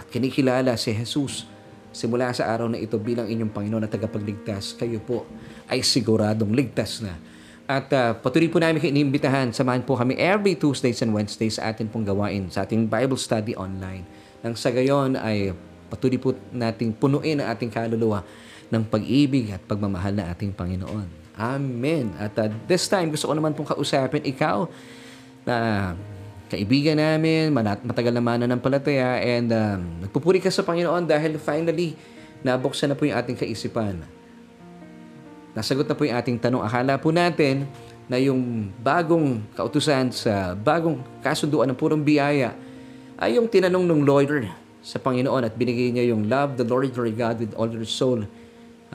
at 0.00 0.08
kinikilala 0.08 0.74
si 0.80 0.96
Jesus 0.96 1.44
simula 1.92 2.32
sa 2.32 2.48
araw 2.48 2.72
na 2.72 2.80
ito 2.80 2.96
bilang 2.96 3.28
inyong 3.28 3.52
Panginoon 3.52 3.84
at 3.84 3.92
tagapagligtas, 3.92 4.72
kayo 4.80 4.96
po 5.04 5.28
ay 5.68 5.84
siguradong 5.84 6.56
ligtas 6.56 7.04
na 7.04 7.20
at 7.70 7.86
uh, 7.94 8.18
patuloy 8.18 8.50
po 8.50 8.58
namin 8.58 8.82
kayo 8.82 8.90
inimbitahan. 8.90 9.54
Samahan 9.54 9.86
po 9.86 9.94
kami 9.94 10.18
every 10.18 10.58
Tuesdays 10.58 11.06
and 11.06 11.14
Wednesdays 11.14 11.54
sa 11.54 11.70
atin 11.70 11.86
pong 11.86 12.02
gawain 12.02 12.50
sa 12.50 12.66
ating 12.66 12.90
Bible 12.90 13.14
study 13.14 13.54
online. 13.54 14.02
Nang 14.42 14.58
sa 14.58 14.74
gayon 14.74 15.14
ay 15.14 15.54
patuloy 15.86 16.18
po 16.18 16.34
nating 16.50 16.98
punuin 16.98 17.38
ang 17.38 17.54
ating 17.54 17.70
kaluluwa 17.70 18.26
ng 18.74 18.82
pag-ibig 18.90 19.54
at 19.54 19.62
pagmamahal 19.70 20.10
na 20.18 20.34
ating 20.34 20.50
Panginoon. 20.50 21.38
Amen. 21.38 22.10
At 22.18 22.34
uh, 22.42 22.50
this 22.66 22.90
time, 22.90 23.14
gusto 23.14 23.30
ko 23.30 23.38
naman 23.38 23.54
pong 23.54 23.70
kausapin 23.70 24.26
ikaw 24.26 24.66
na 25.46 25.94
kaibigan 26.50 26.98
namin, 26.98 27.54
matagal 27.54 28.10
na 28.10 28.18
mana 28.18 28.44
ng 28.50 28.58
palataya, 28.58 29.22
and 29.22 29.54
um, 29.54 30.02
nagpupuri 30.02 30.42
ka 30.42 30.50
sa 30.50 30.66
Panginoon 30.66 31.06
dahil 31.06 31.38
finally, 31.38 31.94
nabuksan 32.42 32.90
na 32.90 32.98
po 32.98 33.06
yung 33.06 33.14
ating 33.14 33.38
kaisipan 33.38 34.02
Nasagot 35.50 35.86
na 35.86 35.98
po 35.98 36.06
yung 36.06 36.14
ating 36.14 36.38
tanong. 36.38 36.62
Akala 36.62 36.94
po 36.94 37.10
natin 37.10 37.66
na 38.06 38.18
yung 38.18 38.70
bagong 38.82 39.42
kautusan 39.54 40.14
sa 40.14 40.54
bagong 40.54 41.02
kasunduan 41.22 41.66
ng 41.70 41.78
purong 41.78 42.02
biyaya 42.02 42.54
ay 43.18 43.38
yung 43.38 43.50
tinanong 43.50 43.86
ng 43.86 44.02
lawyer 44.06 44.46
sa 44.80 44.96
Panginoon 45.02 45.46
at 45.46 45.54
binigay 45.58 45.90
niya 45.90 46.14
yung 46.14 46.30
love 46.30 46.56
the 46.56 46.66
Lord 46.66 46.90
your 46.94 47.10
God 47.12 47.42
with 47.42 47.52
all 47.58 47.68
your 47.68 47.86
soul, 47.86 48.24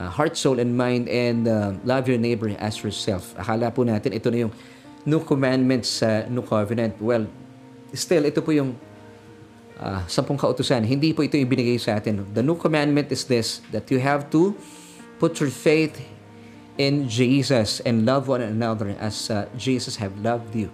uh, 0.00 0.10
heart, 0.10 0.34
soul, 0.34 0.58
and 0.58 0.74
mind, 0.74 1.06
and 1.06 1.46
uh, 1.46 1.76
love 1.86 2.08
your 2.08 2.18
neighbor 2.18 2.50
as 2.58 2.80
yourself. 2.80 3.36
Akala 3.36 3.70
po 3.70 3.84
natin 3.84 4.16
ito 4.16 4.28
na 4.32 4.48
yung 4.48 4.52
new 5.06 5.22
commandments 5.22 6.02
sa 6.02 6.24
new 6.26 6.42
covenant. 6.42 6.98
Well, 6.98 7.30
still, 7.96 8.24
ito 8.28 8.44
po 8.44 8.52
yung 8.52 8.76
uh, 9.80 10.00
sampung 10.08 10.36
kautusan. 10.36 10.84
Hindi 10.84 11.12
po 11.12 11.24
ito 11.24 11.36
yung 11.36 11.48
binigay 11.48 11.80
sa 11.80 11.96
atin. 11.96 12.24
The 12.32 12.44
new 12.44 12.56
commandment 12.56 13.12
is 13.12 13.24
this, 13.24 13.60
that 13.72 13.88
you 13.92 14.00
have 14.00 14.28
to 14.32 14.56
put 15.16 15.40
your 15.40 15.52
faith 15.52 15.96
in 16.76 17.08
Jesus 17.08 17.80
and 17.84 18.04
love 18.04 18.28
one 18.28 18.44
another 18.44 18.92
as 19.00 19.32
uh, 19.32 19.48
Jesus 19.56 19.96
have 19.96 20.12
loved 20.20 20.52
you. 20.52 20.68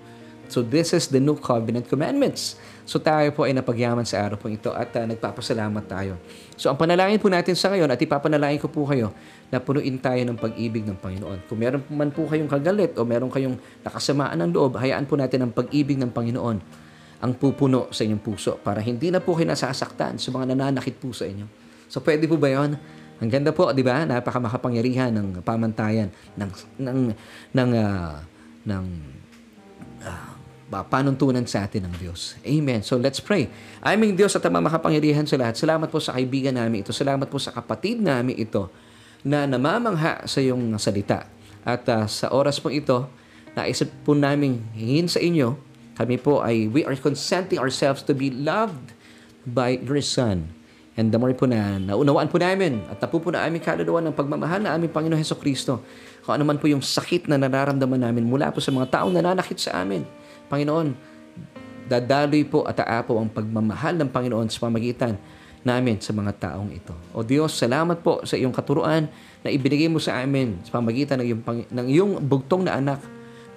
So 0.53 0.61
this 0.61 0.93
is 0.93 1.09
the 1.09 1.23
new 1.23 1.39
covenant 1.39 1.89
commandments. 1.89 2.61
So 2.85 3.01
tayo 3.01 3.33
po 3.33 3.49
ay 3.49 3.57
napagyaman 3.57 4.05
sa 4.05 4.20
araw 4.20 4.37
po 4.37 4.53
ito 4.53 4.68
at 4.75 4.93
uh, 4.93 5.09
nagpapasalamat 5.09 5.85
tayo. 5.89 6.20
So 6.61 6.68
ang 6.68 6.77
panalangin 6.77 7.16
po 7.23 7.33
natin 7.33 7.57
sa 7.57 7.73
ngayon 7.73 7.89
at 7.89 7.97
ipapanalangin 7.97 8.61
ko 8.61 8.68
po 8.68 8.85
kayo 8.85 9.16
na 9.49 9.62
punuin 9.62 9.97
tayo 9.97 10.20
ng 10.20 10.37
pag-ibig 10.37 10.85
ng 10.85 10.99
Panginoon. 11.01 11.49
Kung 11.49 11.57
meron 11.57 11.81
man 11.89 12.12
po 12.12 12.29
kayong 12.29 12.51
kagalit 12.51 12.93
o 13.01 13.07
meron 13.07 13.33
kayong 13.33 13.57
nakasamaan 13.81 14.37
ng 14.45 14.51
loob, 14.53 14.77
hayaan 14.77 15.09
po 15.09 15.16
natin 15.16 15.49
ang 15.49 15.53
pag-ibig 15.55 15.97
ng 15.97 16.12
Panginoon 16.12 16.61
ang 17.23 17.39
pupuno 17.39 17.87
sa 17.95 18.03
inyong 18.03 18.23
puso 18.23 18.59
para 18.59 18.83
hindi 18.83 19.09
na 19.14 19.23
po 19.23 19.39
kayo 19.39 19.47
nasasaktan 19.47 20.18
sa 20.18 20.29
mga 20.35 20.53
nananakit 20.53 20.99
po 20.99 21.14
sa 21.14 21.23
inyo. 21.25 21.47
So 21.87 22.03
pwede 22.03 22.27
po 22.27 22.35
ba 22.35 22.51
yon? 22.51 22.75
Ang 23.23 23.31
ganda 23.31 23.55
po, 23.55 23.70
'di 23.70 23.87
ba? 23.87 24.03
Napakamakapangyarihan 24.03 25.14
ng 25.14 25.47
pamantayan 25.47 26.11
ng 26.35 26.51
ng 26.83 26.99
ng 27.55 27.70
uh, 27.79 28.18
ng 28.66 28.85
uh, 30.03 30.31
panuntunan 30.91 31.47
sa 31.47 31.68
atin 31.68 31.87
ng 31.87 31.95
Diyos. 32.01 32.35
Amen. 32.43 32.83
So 32.83 32.99
let's 32.99 33.23
pray. 33.23 33.47
Aming 33.85 34.18
Diyos 34.18 34.35
at 34.35 34.43
Ama 34.43 34.59
makapangyarihan 34.59 35.29
sa 35.29 35.39
lahat. 35.39 35.55
Salamat 35.55 35.93
po 35.93 36.03
sa 36.03 36.16
kaibigan 36.18 36.57
namin 36.59 36.83
ito. 36.83 36.91
Salamat 36.91 37.31
po 37.31 37.39
sa 37.39 37.55
kapatid 37.55 38.03
namin 38.03 38.35
ito 38.41 38.73
na 39.23 39.47
namamangha 39.47 40.27
sa 40.27 40.43
iyong 40.43 40.75
salita. 40.81 41.29
At 41.62 41.87
uh, 41.87 42.11
sa 42.11 42.35
oras 42.35 42.59
po 42.59 42.73
ito, 42.73 43.07
naisip 43.55 43.93
po 44.03 44.18
namin 44.18 44.64
hingin 44.75 45.07
sa 45.07 45.23
inyo, 45.23 45.55
kami 45.99 46.16
po 46.16 46.40
ay 46.40 46.68
we 46.68 46.82
are 46.84 46.97
consenting 46.97 47.61
ourselves 47.61 48.01
to 48.05 48.16
be 48.16 48.32
loved 48.32 48.97
by 49.45 49.76
your 49.80 50.01
Son 50.01 50.53
And 50.93 51.09
the 51.09 51.16
more 51.16 51.32
po 51.32 51.49
na 51.49 51.80
naunawaan 51.80 52.28
po 52.28 52.36
namin 52.36 52.84
at 52.93 53.01
napupo 53.01 53.32
na 53.32 53.49
aming 53.49 53.64
kaluluwa 53.64 54.05
ng 54.05 54.12
pagmamahal 54.12 54.61
na 54.61 54.76
aming 54.76 54.93
Panginoon 54.93 55.16
Heso 55.16 55.40
Kristo. 55.40 55.80
Kung 56.20 56.36
ano 56.36 56.45
man 56.45 56.61
po 56.61 56.68
yung 56.68 56.84
sakit 56.84 57.32
na 57.32 57.40
nararamdaman 57.40 57.97
namin 57.97 58.28
mula 58.28 58.53
po 58.53 58.61
sa 58.61 58.68
mga 58.68 59.01
taong 59.01 59.16
nananakit 59.16 59.57
sa 59.57 59.80
amin. 59.80 60.05
Panginoon, 60.53 60.93
dadaloy 61.88 62.45
po 62.45 62.68
at 62.68 62.76
aapo 62.84 63.16
ang 63.16 63.32
pagmamahal 63.32 63.97
ng 64.05 64.09
Panginoon 64.12 64.53
sa 64.53 64.68
pamagitan 64.68 65.16
namin 65.64 65.97
sa 65.97 66.12
mga 66.12 66.32
taong 66.36 66.68
ito. 66.68 66.93
O 67.16 67.24
Diyos, 67.24 67.57
salamat 67.57 68.05
po 68.05 68.20
sa 68.28 68.36
iyong 68.36 68.53
katuruan 68.53 69.09
na 69.40 69.49
ibinigay 69.49 69.88
mo 69.88 69.97
sa 69.97 70.20
amin 70.20 70.61
sa 70.61 70.76
pamagitan 70.76 71.24
ng 71.24 71.26
iyong, 71.32 71.43
ng 71.72 71.86
iyong 71.88 72.12
bugtong 72.20 72.68
na 72.68 72.76
anak 72.76 73.01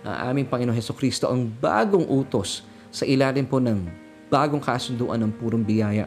na 0.06 0.30
aming 0.30 0.46
Panginoon 0.46 0.78
Heso 0.78 0.94
Kristo 0.94 1.26
ang 1.26 1.50
bagong 1.50 2.06
utos 2.06 2.62
sa 2.94 3.10
ilalim 3.10 3.50
po 3.50 3.58
ng 3.58 3.90
bagong 4.30 4.62
kasunduan 4.62 5.18
ng 5.18 5.34
purong 5.34 5.66
biyaya 5.66 6.06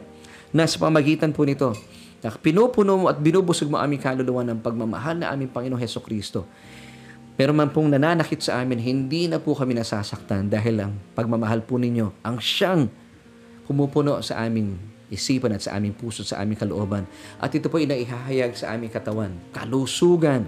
na 0.55 0.63
sa 0.63 0.79
pamagitan 0.79 1.35
po 1.35 1.43
nito, 1.43 1.75
na 2.23 2.31
pinupuno 2.31 2.95
mo 2.95 3.05
at 3.11 3.19
binubusog 3.19 3.67
mo 3.67 3.77
aming 3.77 3.99
kaluluwa 3.99 4.43
ng 4.47 4.59
pagmamahal 4.63 5.19
na 5.19 5.31
aming 5.35 5.51
Panginoong 5.51 5.79
Heso 5.79 5.99
Kristo. 5.99 6.47
Pero 7.39 7.55
man 7.55 7.71
pong 7.71 7.95
nananakit 7.95 8.43
sa 8.43 8.59
amin, 8.59 8.79
hindi 8.79 9.31
na 9.31 9.39
po 9.39 9.55
kami 9.55 9.71
nasasaktan 9.71 10.51
dahil 10.51 10.83
ang 10.83 10.93
pagmamahal 11.15 11.63
po 11.63 11.79
ninyo 11.79 12.23
ang 12.23 12.43
siyang 12.43 12.91
pumupuno 13.63 14.19
sa 14.19 14.43
aming 14.43 14.75
isipan 15.07 15.55
at 15.55 15.63
sa 15.63 15.79
aming 15.79 15.95
puso, 15.95 16.27
sa 16.27 16.43
aming 16.43 16.59
kalooban. 16.59 17.07
At 17.39 17.55
ito 17.55 17.71
po 17.71 17.79
ay 17.79 17.87
naihahayag 17.87 18.59
sa 18.59 18.75
aming 18.75 18.91
katawan, 18.91 19.31
kalusugan 19.55 20.43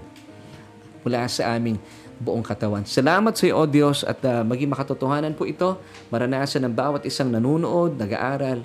mula 1.02 1.26
sa 1.26 1.56
aming 1.58 1.80
buong 2.22 2.46
katawan. 2.46 2.86
Salamat 2.86 3.34
sa 3.34 3.44
iyo, 3.50 3.58
O 3.58 3.66
Diyos, 3.66 4.06
at 4.06 4.22
uh, 4.22 4.46
maging 4.46 4.70
makatotohanan 4.70 5.34
po 5.34 5.42
ito, 5.42 5.82
maranasan 6.14 6.62
ng 6.64 6.74
bawat 6.74 7.02
isang 7.02 7.28
nanunood, 7.28 7.98
nag-aaral, 7.98 8.62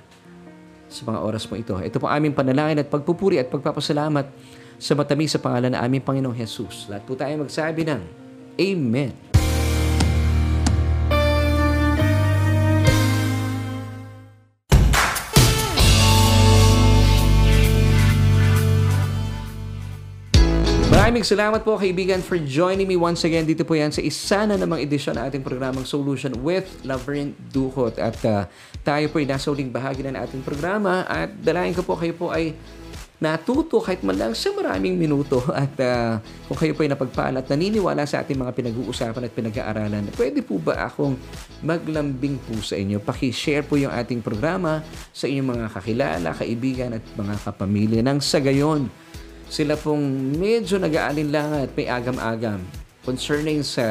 sa 0.88 1.02
mga 1.04 1.18
oras 1.20 1.44
mo 1.44 1.54
ito. 1.60 1.76
Ito 1.76 2.00
po 2.00 2.08
aming 2.08 2.32
panalangin 2.32 2.80
at 2.80 2.88
pagpupuri 2.88 3.36
at 3.36 3.52
pagpapasalamat 3.52 4.26
sa 4.80 4.92
matamis 4.96 5.36
sa 5.36 5.42
pangalan 5.42 5.76
ng 5.76 5.80
aming 5.84 6.02
Panginoong 6.02 6.38
Jesus. 6.38 6.88
Lahat 6.88 7.04
po 7.04 7.12
tayo 7.12 7.34
magsabi 7.44 7.84
ng 7.84 8.00
Amen. 8.58 9.27
Maraming 21.08 21.24
salamat 21.24 21.64
po 21.64 21.80
kaibigan 21.80 22.20
for 22.20 22.36
joining 22.36 22.84
me 22.84 22.92
once 22.92 23.24
again. 23.24 23.48
Dito 23.48 23.64
po 23.64 23.72
yan 23.72 23.88
sa 23.88 24.04
isa 24.04 24.44
na 24.44 24.60
namang 24.60 24.84
edisyon 24.84 25.16
ng 25.16 25.24
ating 25.24 25.40
programang 25.40 25.88
Solution 25.88 26.36
with 26.44 26.68
Laverne 26.84 27.32
Duhot. 27.48 27.96
At 27.96 28.20
uh, 28.28 28.44
tayo 28.84 29.08
po 29.08 29.16
ay 29.16 29.24
nasa 29.24 29.48
uling 29.48 29.72
bahagi 29.72 30.04
na 30.04 30.12
ng 30.12 30.20
ating 30.20 30.44
programa 30.44 31.08
at 31.08 31.32
dalayan 31.40 31.72
ko 31.72 31.80
po 31.80 31.96
kayo 31.96 32.12
po 32.12 32.28
ay 32.28 32.52
natuto 33.24 33.80
kahit 33.80 34.04
man 34.04 34.20
lang 34.20 34.36
sa 34.36 34.52
maraming 34.52 35.00
minuto 35.00 35.40
at 35.64 35.72
uh, 35.80 36.20
kung 36.44 36.60
kayo 36.60 36.76
po 36.76 36.84
ay 36.84 36.92
napagpala 36.92 37.40
at 37.40 37.48
naniniwala 37.48 38.04
sa 38.04 38.20
ating 38.20 38.36
mga 38.36 38.52
pinag-uusapan 38.52 39.24
at 39.24 39.32
pinag-aaralan, 39.32 40.12
pwede 40.12 40.44
po 40.44 40.60
ba 40.60 40.92
akong 40.92 41.16
maglambing 41.64 42.36
po 42.36 42.60
sa 42.60 42.76
inyo? 42.76 43.00
Paki-share 43.00 43.64
po 43.64 43.80
yung 43.80 43.96
ating 43.96 44.20
programa 44.20 44.84
sa 45.16 45.24
inyong 45.24 45.56
mga 45.56 45.66
kakilala, 45.72 46.36
kaibigan 46.36 47.00
at 47.00 47.04
mga 47.16 47.34
kapamilya 47.48 48.04
nang 48.04 48.20
sa 48.20 48.44
gayon 48.44 49.07
sila 49.48 49.74
pong 49.80 50.36
medyo 50.36 50.76
nag-aalinlangan 50.76 51.64
at 51.68 51.72
may 51.72 51.88
agam-agam 51.88 52.60
concerning 53.08 53.64
sa 53.64 53.84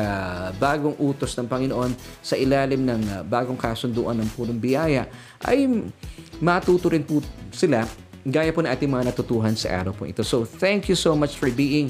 bagong 0.62 0.93
utos 1.01 1.34
ng 1.34 1.49
Panginoon 1.49 1.91
sa 2.22 2.38
ilalim 2.38 2.86
ng 2.86 3.01
uh, 3.10 3.22
bagong 3.26 3.58
kasunduan 3.58 4.14
ng 4.22 4.30
punong 4.38 4.62
biyaya 4.62 5.10
ay 5.41 5.89
matuto 6.38 6.93
rin 6.93 7.01
po 7.01 7.26
sila 7.49 7.89
gaya 8.28 8.53
po 8.53 8.62
na 8.62 8.78
ating 8.78 8.91
mga 8.91 9.10
natutuhan 9.10 9.58
sa 9.58 9.74
araw 9.82 9.95
po 9.95 10.05
ito. 10.05 10.22
So 10.22 10.45
thank 10.45 10.86
you 10.86 10.93
so 10.93 11.18
much 11.18 11.39
for 11.39 11.49
being 11.49 11.89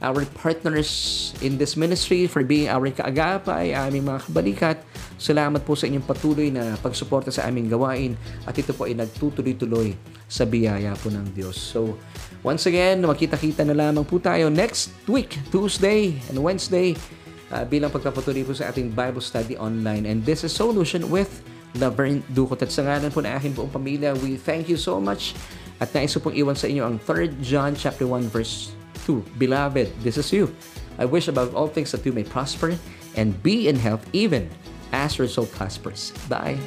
our 0.00 0.24
partners 0.40 1.32
in 1.44 1.60
this 1.60 1.76
ministry, 1.76 2.24
for 2.24 2.40
being 2.40 2.72
our 2.72 2.88
kaagapay, 2.88 3.76
aming 3.76 4.08
mga 4.08 4.20
kabalikat. 4.28 4.76
Salamat 5.20 5.60
po 5.64 5.76
sa 5.76 5.84
inyong 5.84 6.06
patuloy 6.06 6.48
na 6.48 6.76
pagsuporta 6.80 7.28
sa 7.28 7.44
aming 7.48 7.68
gawain 7.68 8.16
at 8.48 8.56
ito 8.56 8.72
po 8.72 8.88
ay 8.88 8.96
nagtutuloy-tuloy 8.96 9.92
sa 10.24 10.48
biyaya 10.48 10.96
po 10.96 11.12
ng 11.12 11.36
Diyos. 11.36 11.60
So, 11.60 12.00
once 12.42 12.66
again, 12.66 13.04
makita-kita 13.04 13.64
na 13.66 13.74
lamang 13.76 14.04
po 14.06 14.20
tayo 14.20 14.48
next 14.48 14.92
week, 15.06 15.36
Tuesday 15.52 16.16
and 16.30 16.36
Wednesday, 16.40 16.96
uh, 17.52 17.64
bilang 17.66 17.92
pagpapatuloy 17.92 18.44
po 18.46 18.54
sa 18.56 18.70
ating 18.70 18.92
Bible 18.92 19.22
study 19.22 19.56
online. 19.60 20.06
And 20.08 20.24
this 20.24 20.44
is 20.44 20.52
Solution 20.54 21.08
with 21.10 21.42
Laverne 21.76 22.24
Ducot. 22.32 22.62
At 22.62 22.72
sa 22.72 22.82
ngalan 22.86 23.12
po 23.12 23.20
na 23.22 23.36
aking 23.36 23.54
buong 23.54 23.70
pamilya, 23.70 24.16
we 24.24 24.40
thank 24.40 24.66
you 24.66 24.78
so 24.80 24.98
much. 24.98 25.36
At 25.80 25.92
nais 25.96 26.12
po 26.12 26.28
pong 26.28 26.36
iwan 26.36 26.56
sa 26.56 26.68
inyo 26.68 26.84
ang 26.84 26.96
3 27.02 27.40
John 27.40 27.72
chapter 27.72 28.04
1 28.04 28.28
verse 28.28 28.72
2. 29.08 29.40
Beloved, 29.40 29.88
this 30.04 30.20
is 30.20 30.28
you. 30.28 30.52
I 31.00 31.08
wish 31.08 31.32
above 31.32 31.56
all 31.56 31.68
things 31.68 31.92
that 31.96 32.04
you 32.04 32.12
may 32.12 32.24
prosper 32.24 32.76
and 33.16 33.32
be 33.40 33.68
in 33.72 33.80
health 33.80 34.04
even 34.12 34.52
as 34.92 35.16
your 35.16 35.28
soul 35.28 35.48
prospers. 35.48 36.12
Bye. 36.28 36.60